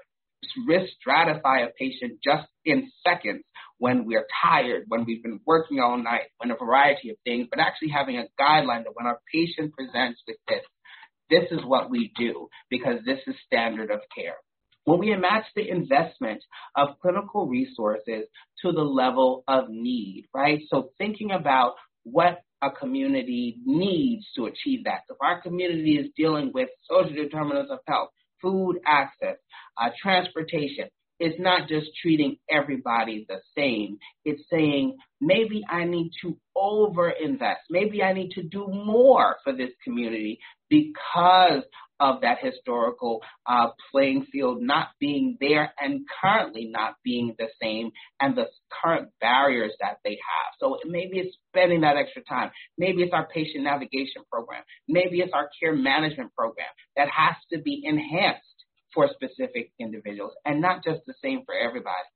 risk 0.68 0.94
stratify 1.06 1.66
a 1.66 1.72
patient 1.78 2.20
just 2.24 2.48
in 2.66 2.92
seconds 3.06 3.44
when 3.78 4.06
we're 4.06 4.26
tired, 4.44 4.84
when 4.88 5.06
we've 5.06 5.24
been 5.24 5.40
working 5.46 5.80
all 5.80 5.98
night, 5.98 6.30
when 6.38 6.52
a 6.52 6.56
variety 6.56 7.10
of 7.10 7.18
things, 7.26 7.48
but 7.50 7.60
actually 7.60 7.90
having 7.90 8.18
a 8.18 8.28
guideline 8.42 8.84
that 8.84 8.94
when 8.96 9.06
our 9.06 9.20
patient 9.34 9.74
presents 9.74 10.22
with 10.28 10.38
this, 10.48 10.62
this 11.30 11.52
is 11.52 11.66
what 11.66 11.90
we 11.90 12.12
do 12.18 12.48
because 12.70 13.00
this 13.06 13.20
is 13.28 13.36
standard 13.46 13.92
of 13.92 14.02
care. 14.16 14.36
When 14.86 15.00
we 15.00 15.16
match 15.16 15.46
the 15.56 15.70
investment 15.70 16.44
of 16.76 17.00
clinical 17.02 17.48
resources 17.48 18.26
to 18.62 18.72
the 18.72 18.82
level 18.82 19.44
of 19.48 19.70
need, 19.70 20.26
right? 20.34 20.62
So 20.70 20.92
thinking 20.98 21.32
about 21.32 21.76
what 22.04 22.42
a 22.62 22.70
community 22.70 23.58
needs 23.66 24.26
to 24.36 24.46
achieve 24.46 24.86
that. 24.86 25.02
So 25.08 25.16
if 25.16 25.22
our 25.22 25.42
community 25.42 25.96
is 25.96 26.08
dealing 26.16 26.52
with 26.54 26.70
social 26.90 27.14
determinants 27.14 27.72
of 27.72 27.80
health, 27.88 28.10
food 28.42 28.80
access, 28.86 29.38
uh, 29.78 29.90
transportation, 30.02 30.90
it's 31.20 31.40
not 31.40 31.68
just 31.68 31.88
treating 32.02 32.38
everybody 32.50 33.26
the 33.28 33.40
same. 33.56 33.98
It's 34.26 34.44
saying 34.50 34.98
maybe 35.22 35.64
I 35.70 35.86
need 35.86 36.12
to 36.22 36.38
over 36.56 37.10
invest. 37.10 37.62
Maybe 37.70 38.04
I 38.04 38.14
need 38.14 38.32
to 38.32 38.44
do 38.44 38.68
more 38.68 39.38
for 39.44 39.54
this 39.54 39.72
community 39.84 40.40
because 40.70 41.64
of 42.00 42.22
that 42.22 42.38
historical 42.42 43.22
uh, 43.46 43.68
playing 43.92 44.26
field 44.32 44.62
not 44.62 44.90
being 45.00 45.38
there 45.40 45.74
and 45.80 46.02
currently 46.22 46.66
not 46.66 46.96
being 47.04 47.34
the 47.38 47.48
same 47.62 47.92
and 48.20 48.36
the 48.36 48.46
current 48.84 49.10
barriers 49.22 49.72
that 49.80 50.00
they 50.04 50.12
have. 50.12 50.54
So 50.60 50.80
maybe 50.86 51.20
it's 51.20 51.38
spending 51.50 51.82
that 51.82 51.96
extra 51.96 52.24
time. 52.24 52.52
Maybe 52.78 53.04
it's 53.04 53.14
our 53.14 53.28
patient 53.28 53.64
navigation 53.64 54.24
program. 54.30 54.64
Maybe 54.88 55.20
it's 55.20 55.32
our 55.34 55.50
care 55.60 55.76
management 55.76 56.36
program 56.36 56.68
that 56.98 57.08
has 57.10 57.36
to 57.54 57.60
be 57.62 57.82
enhanced 57.86 58.53
for 58.94 59.10
specific 59.14 59.72
individuals 59.80 60.34
and 60.46 60.62
not 60.62 60.84
just 60.84 61.02
the 61.06 61.14
same 61.24 61.44
for 61.46 61.56
everybody. 61.56 62.08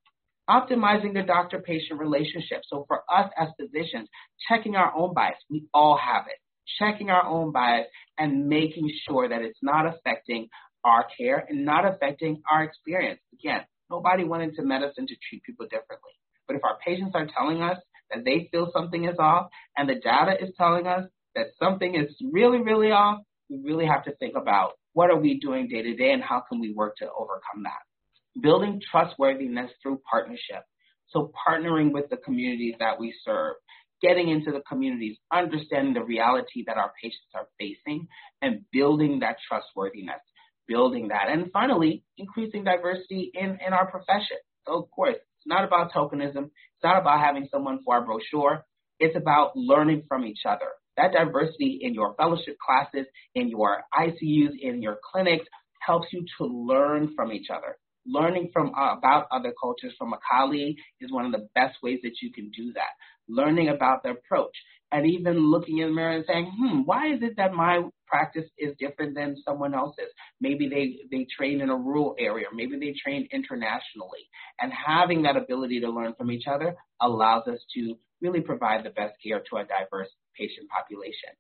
Optimizing 0.49 1.13
the 1.13 1.23
doctor 1.23 1.59
patient 1.59 1.99
relationship. 1.99 2.61
So 2.67 2.85
for 2.87 3.01
us 3.13 3.29
as 3.37 3.49
physicians, 3.59 4.07
checking 4.47 4.75
our 4.75 4.93
own 4.95 5.13
bias, 5.13 5.37
we 5.49 5.65
all 5.73 5.97
have 5.97 6.25
it. 6.27 6.37
Checking 6.79 7.09
our 7.09 7.25
own 7.25 7.51
bias 7.51 7.87
and 8.17 8.47
making 8.47 8.89
sure 9.07 9.27
that 9.27 9.41
it's 9.41 9.59
not 9.61 9.85
affecting 9.85 10.47
our 10.83 11.05
care 11.17 11.45
and 11.49 11.65
not 11.65 11.85
affecting 11.85 12.41
our 12.49 12.63
experience. 12.63 13.19
Again, 13.33 13.61
nobody 13.89 14.23
went 14.23 14.43
into 14.43 14.63
medicine 14.63 15.07
to 15.07 15.15
treat 15.29 15.43
people 15.43 15.65
differently. 15.65 16.11
But 16.47 16.55
if 16.55 16.63
our 16.63 16.77
patients 16.85 17.11
are 17.13 17.27
telling 17.37 17.61
us 17.61 17.77
that 18.11 18.23
they 18.23 18.47
feel 18.51 18.71
something 18.73 19.03
is 19.03 19.17
off 19.19 19.49
and 19.75 19.89
the 19.89 19.95
data 19.95 20.35
is 20.41 20.53
telling 20.57 20.87
us 20.87 21.09
that 21.35 21.47
something 21.61 21.95
is 21.95 22.15
really, 22.31 22.59
really 22.61 22.91
off, 22.91 23.19
we 23.49 23.59
really 23.63 23.85
have 23.85 24.05
to 24.05 24.15
think 24.15 24.35
about 24.35 24.73
what 24.97 25.11
are 25.11 25.19
we 25.19 25.39
doing 25.39 25.67
day 25.67 25.83
to 25.83 25.93
day 25.95 26.11
and 26.11 26.23
how 26.23 26.41
can 26.49 26.59
we 26.59 26.73
work 26.73 26.95
to 26.97 27.05
overcome 27.05 27.61
that? 27.61 28.41
Building 28.41 28.81
trustworthiness 28.89 29.69
through 29.79 30.01
partnership. 30.09 30.63
So 31.09 31.31
partnering 31.47 31.91
with 31.91 32.09
the 32.09 32.17
communities 32.17 32.73
that 32.79 32.99
we 32.99 33.13
serve, 33.23 33.57
getting 34.01 34.29
into 34.29 34.51
the 34.51 34.63
communities, 34.67 35.17
understanding 35.31 35.93
the 35.93 36.03
reality 36.03 36.63
that 36.65 36.77
our 36.77 36.91
patients 36.99 37.29
are 37.35 37.47
facing 37.59 38.07
and 38.41 38.61
building 38.73 39.19
that 39.19 39.35
trustworthiness, 39.47 40.23
building 40.67 41.09
that. 41.09 41.29
And 41.29 41.51
finally, 41.53 42.03
increasing 42.17 42.63
diversity 42.63 43.29
in, 43.35 43.59
in 43.63 43.73
our 43.73 43.85
profession. 43.85 44.37
So 44.65 44.81
of 44.81 44.89
course, 44.89 45.17
it's 45.17 45.45
not 45.45 45.63
about 45.63 45.93
tokenism. 45.93 46.45
It's 46.45 46.83
not 46.83 46.99
about 46.99 47.19
having 47.19 47.47
someone 47.51 47.83
for 47.85 47.97
our 47.97 48.03
brochure. 48.03 48.65
It's 48.99 49.15
about 49.15 49.55
learning 49.55 50.05
from 50.07 50.25
each 50.25 50.41
other, 50.49 50.71
that 50.97 51.13
diversity 51.13 51.79
in 51.81 51.93
your 51.93 52.15
fellowship 52.15 52.57
classes, 52.59 53.05
in 53.35 53.49
your 53.49 53.83
ICUs, 53.93 54.51
in 54.59 54.81
your 54.81 54.97
clinics 55.11 55.45
helps 55.79 56.07
you 56.11 56.25
to 56.37 56.45
learn 56.45 57.13
from 57.15 57.31
each 57.31 57.47
other. 57.49 57.77
Learning 58.05 58.49
from 58.53 58.71
uh, 58.77 58.95
about 58.97 59.27
other 59.31 59.53
cultures 59.61 59.93
from 59.97 60.13
a 60.13 60.19
colleague 60.29 60.77
is 61.01 61.11
one 61.11 61.25
of 61.25 61.31
the 61.31 61.47
best 61.55 61.77
ways 61.83 61.99
that 62.03 62.21
you 62.21 62.31
can 62.31 62.49
do 62.55 62.73
that. 62.73 62.91
Learning 63.27 63.69
about 63.69 64.03
the 64.03 64.11
approach 64.11 64.55
and 64.91 65.05
even 65.05 65.51
looking 65.51 65.79
in 65.79 65.89
the 65.89 65.93
mirror 65.93 66.15
and 66.15 66.25
saying, 66.25 66.51
hmm, 66.57 66.79
why 66.85 67.13
is 67.13 67.19
it 67.21 67.35
that 67.35 67.53
my 67.53 67.81
practice 68.07 68.45
is 68.57 68.73
different 68.79 69.15
than 69.15 69.35
someone 69.45 69.73
else's? 69.73 70.11
Maybe 70.39 70.69
they, 70.69 70.99
they 71.11 71.27
train 71.35 71.59
in 71.59 71.69
a 71.69 71.75
rural 71.75 72.15
area, 72.17 72.45
maybe 72.53 72.77
they 72.79 72.95
train 73.03 73.27
internationally. 73.31 74.29
And 74.59 74.71
having 74.71 75.23
that 75.23 75.35
ability 75.35 75.81
to 75.81 75.89
learn 75.89 76.13
from 76.17 76.31
each 76.31 76.45
other 76.49 76.75
allows 77.01 77.47
us 77.47 77.59
to 77.75 77.95
really 78.21 78.41
provide 78.41 78.85
the 78.85 78.89
best 78.89 79.15
care 79.21 79.41
to 79.49 79.57
a 79.57 79.65
diverse 79.65 80.09
patient 80.37 80.69
population. 80.69 81.31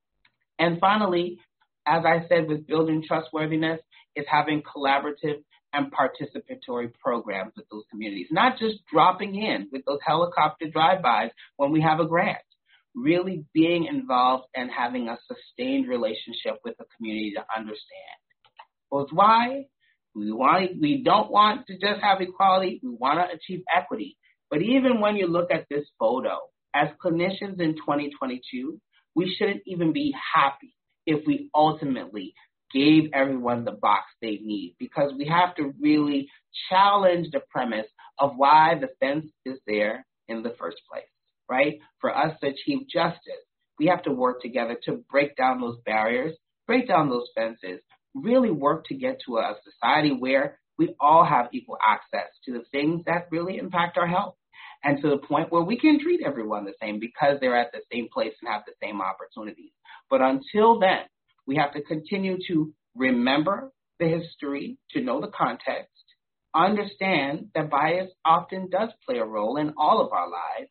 And 0.59 0.79
finally, 0.79 1.39
as 1.85 2.03
I 2.05 2.25
said, 2.27 2.47
with 2.47 2.67
building 2.67 3.03
trustworthiness, 3.07 3.79
is 4.15 4.25
having 4.29 4.63
collaborative 4.63 5.43
and 5.73 5.91
participatory 5.91 6.91
programs 7.01 7.53
with 7.55 7.67
those 7.69 7.83
communities, 7.91 8.27
not 8.31 8.57
just 8.57 8.77
dropping 8.91 9.35
in 9.35 9.67
with 9.71 9.83
those 9.85 9.99
helicopter 10.05 10.67
drive-bys 10.71 11.29
when 11.57 11.71
we 11.71 11.81
have 11.81 11.99
a 11.99 12.07
grant, 12.07 12.37
really 12.95 13.45
being 13.53 13.85
involved 13.85 14.45
and 14.55 14.71
having 14.71 15.07
a 15.07 15.17
sustained 15.27 15.87
relationship 15.87 16.59
with 16.65 16.75
the 16.77 16.85
community 16.95 17.33
to 17.35 17.45
understand. 17.55 18.17
Both 18.89 19.09
why 19.11 19.65
we 20.15 20.31
want, 20.31 20.81
we 20.81 21.03
don't 21.03 21.29
want 21.29 21.67
to 21.67 21.73
just 21.73 22.01
have 22.01 22.21
equality, 22.21 22.79
we 22.81 22.89
want 22.89 23.19
to 23.19 23.35
achieve 23.35 23.63
equity. 23.73 24.17
But 24.49 24.61
even 24.61 24.99
when 24.99 25.15
you 25.15 25.27
look 25.27 25.51
at 25.51 25.67
this 25.69 25.85
photo, 25.99 26.37
as 26.73 26.89
clinicians 27.03 27.59
in 27.59 27.75
2022, 27.75 28.79
we 29.17 29.35
shouldn't 29.35 29.63
even 29.65 29.91
be 29.91 30.13
happy 30.35 30.75
if 31.07 31.25
we 31.25 31.49
ultimately 31.53 32.35
gave 32.71 33.09
everyone 33.13 33.65
the 33.65 33.71
box 33.71 34.03
they 34.21 34.37
need 34.43 34.75
because 34.77 35.11
we 35.17 35.25
have 35.25 35.55
to 35.55 35.73
really 35.81 36.29
challenge 36.69 37.27
the 37.31 37.41
premise 37.49 37.87
of 38.19 38.33
why 38.35 38.75
the 38.79 38.89
fence 38.99 39.25
is 39.43 39.57
there 39.65 40.05
in 40.27 40.43
the 40.43 40.53
first 40.59 40.77
place, 40.89 41.07
right? 41.49 41.79
For 41.99 42.15
us 42.15 42.37
to 42.41 42.49
achieve 42.49 42.87
justice, 42.93 43.43
we 43.79 43.87
have 43.87 44.03
to 44.03 44.11
work 44.11 44.39
together 44.41 44.77
to 44.85 45.03
break 45.09 45.35
down 45.35 45.61
those 45.61 45.79
barriers, 45.83 46.35
break 46.67 46.87
down 46.87 47.09
those 47.09 47.27
fences, 47.35 47.79
really 48.13 48.51
work 48.51 48.85
to 48.85 48.95
get 48.95 49.17
to 49.25 49.37
a 49.37 49.55
society 49.63 50.11
where 50.11 50.59
we 50.77 50.93
all 50.99 51.25
have 51.25 51.47
equal 51.53 51.77
access 51.85 52.29
to 52.45 52.53
the 52.53 52.65
things 52.71 53.01
that 53.07 53.29
really 53.31 53.57
impact 53.57 53.97
our 53.97 54.07
health 54.07 54.35
and 54.83 55.01
to 55.01 55.09
the 55.09 55.17
point 55.17 55.51
where 55.51 55.63
we 55.63 55.77
can 55.77 55.99
treat 55.99 56.21
everyone 56.25 56.65
the 56.65 56.73
same 56.81 56.99
because 56.99 57.37
they're 57.39 57.57
at 57.57 57.71
the 57.71 57.81
same 57.91 58.07
place 58.13 58.33
and 58.41 58.51
have 58.51 58.63
the 58.65 58.73
same 58.81 59.01
opportunities. 59.01 59.71
But 60.09 60.21
until 60.21 60.79
then, 60.79 61.01
we 61.45 61.55
have 61.57 61.73
to 61.73 61.81
continue 61.81 62.37
to 62.47 62.73
remember 62.95 63.71
the 63.99 64.07
history, 64.07 64.77
to 64.91 65.01
know 65.01 65.21
the 65.21 65.27
context, 65.27 65.91
understand 66.53 67.47
that 67.55 67.69
bias 67.69 68.11
often 68.25 68.69
does 68.69 68.89
play 69.05 69.17
a 69.17 69.25
role 69.25 69.57
in 69.57 69.73
all 69.77 70.01
of 70.05 70.11
our 70.11 70.29
lives, 70.29 70.69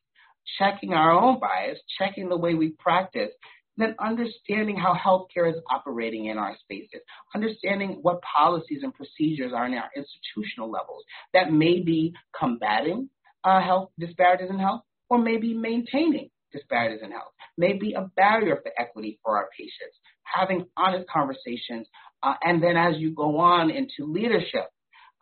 checking 0.58 0.92
our 0.92 1.12
own 1.12 1.40
bias, 1.40 1.78
checking 1.98 2.28
the 2.28 2.36
way 2.36 2.54
we 2.54 2.70
practice, 2.78 3.30
then 3.76 3.94
understanding 4.00 4.76
how 4.76 4.94
healthcare 4.94 5.50
is 5.50 5.60
operating 5.70 6.26
in 6.26 6.38
our 6.38 6.56
spaces, 6.60 7.00
understanding 7.34 7.98
what 8.02 8.20
policies 8.22 8.80
and 8.82 8.94
procedures 8.94 9.52
are 9.54 9.66
in 9.66 9.74
our 9.74 9.90
institutional 9.94 10.70
levels 10.70 11.04
that 11.34 11.52
may 11.52 11.80
be 11.80 12.14
combating 12.38 13.08
uh, 13.46 13.62
health 13.62 13.90
disparities 13.98 14.50
in 14.50 14.58
health, 14.58 14.82
or 15.08 15.18
maybe 15.18 15.54
maintaining 15.54 16.28
disparities 16.52 17.00
in 17.02 17.12
health, 17.12 17.32
maybe 17.56 17.92
a 17.92 18.10
barrier 18.16 18.56
for 18.62 18.72
equity 18.76 19.18
for 19.22 19.36
our 19.36 19.48
patients. 19.56 19.96
Having 20.24 20.66
honest 20.76 21.08
conversations, 21.08 21.86
uh, 22.22 22.34
and 22.42 22.62
then 22.62 22.76
as 22.76 22.96
you 22.98 23.12
go 23.12 23.38
on 23.38 23.70
into 23.70 24.12
leadership, 24.12 24.68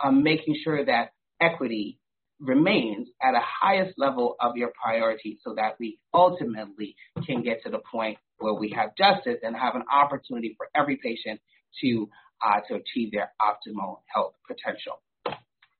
um, 0.02 0.22
making 0.22 0.56
sure 0.64 0.84
that 0.84 1.10
equity 1.40 1.98
remains 2.40 3.08
at 3.22 3.34
a 3.34 3.40
highest 3.42 3.94
level 3.98 4.36
of 4.40 4.56
your 4.56 4.72
priority 4.82 5.38
so 5.44 5.54
that 5.54 5.76
we 5.78 5.98
ultimately 6.14 6.96
can 7.26 7.42
get 7.42 7.62
to 7.62 7.70
the 7.70 7.80
point 7.92 8.18
where 8.38 8.54
we 8.54 8.70
have 8.70 8.96
justice 8.96 9.38
and 9.42 9.54
have 9.54 9.74
an 9.74 9.84
opportunity 9.92 10.54
for 10.56 10.68
every 10.74 10.96
patient 10.96 11.40
to 11.82 12.08
uh, 12.44 12.60
to 12.68 12.74
achieve 12.74 13.12
their 13.12 13.32
optimal 13.40 14.00
health 14.06 14.34
potential. 14.46 15.00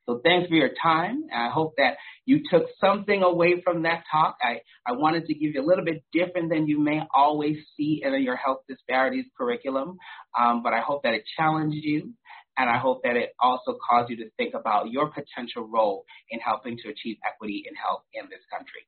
So 0.07 0.21
thanks 0.23 0.49
for 0.49 0.55
your 0.55 0.71
time. 0.83 1.25
I 1.35 1.49
hope 1.49 1.75
that 1.79 1.97
you 2.27 2.43
took 2.51 2.65
something 2.79 3.23
away 3.23 3.63
from 3.63 3.83
that 3.85 4.05
talk. 4.11 4.37
I, 4.43 4.61
I 4.87 4.93
wanted 4.93 5.27
to 5.27 5.35
give 5.35 5.55
you 5.55 5.63
a 5.63 5.67
little 5.67 5.85
bit 5.85 6.05
different 6.13 6.51
than 6.51 6.67
you 6.67 6.79
may 6.79 7.01
always 7.15 7.57
see 7.77 8.03
in 8.05 8.23
your 8.23 8.37
health 8.37 8.61
disparities 8.69 9.25
curriculum, 9.37 9.97
um, 10.39 10.63
but 10.63 10.75
I 10.75 10.81
hope 10.81 11.03
that 11.05 11.15
it 11.15 11.25
challenged 11.37 11.79
you. 11.81 12.13
And 12.57 12.71
I 12.71 12.79
hope 12.79 13.03
that 13.03 13.17
it 13.17 13.31
also 13.41 13.77
caused 13.91 14.11
you 14.11 14.17
to 14.19 14.31
think 14.37 14.55
about 14.55 14.91
your 14.91 15.11
potential 15.11 15.67
role 15.67 16.05
in 16.31 16.39
helping 16.39 16.77
to 16.85 16.89
achieve 16.89 17.17
equity 17.27 17.65
in 17.69 17.75
health 17.75 18.03
in 18.13 18.27
this 18.31 18.43
country. 18.53 18.87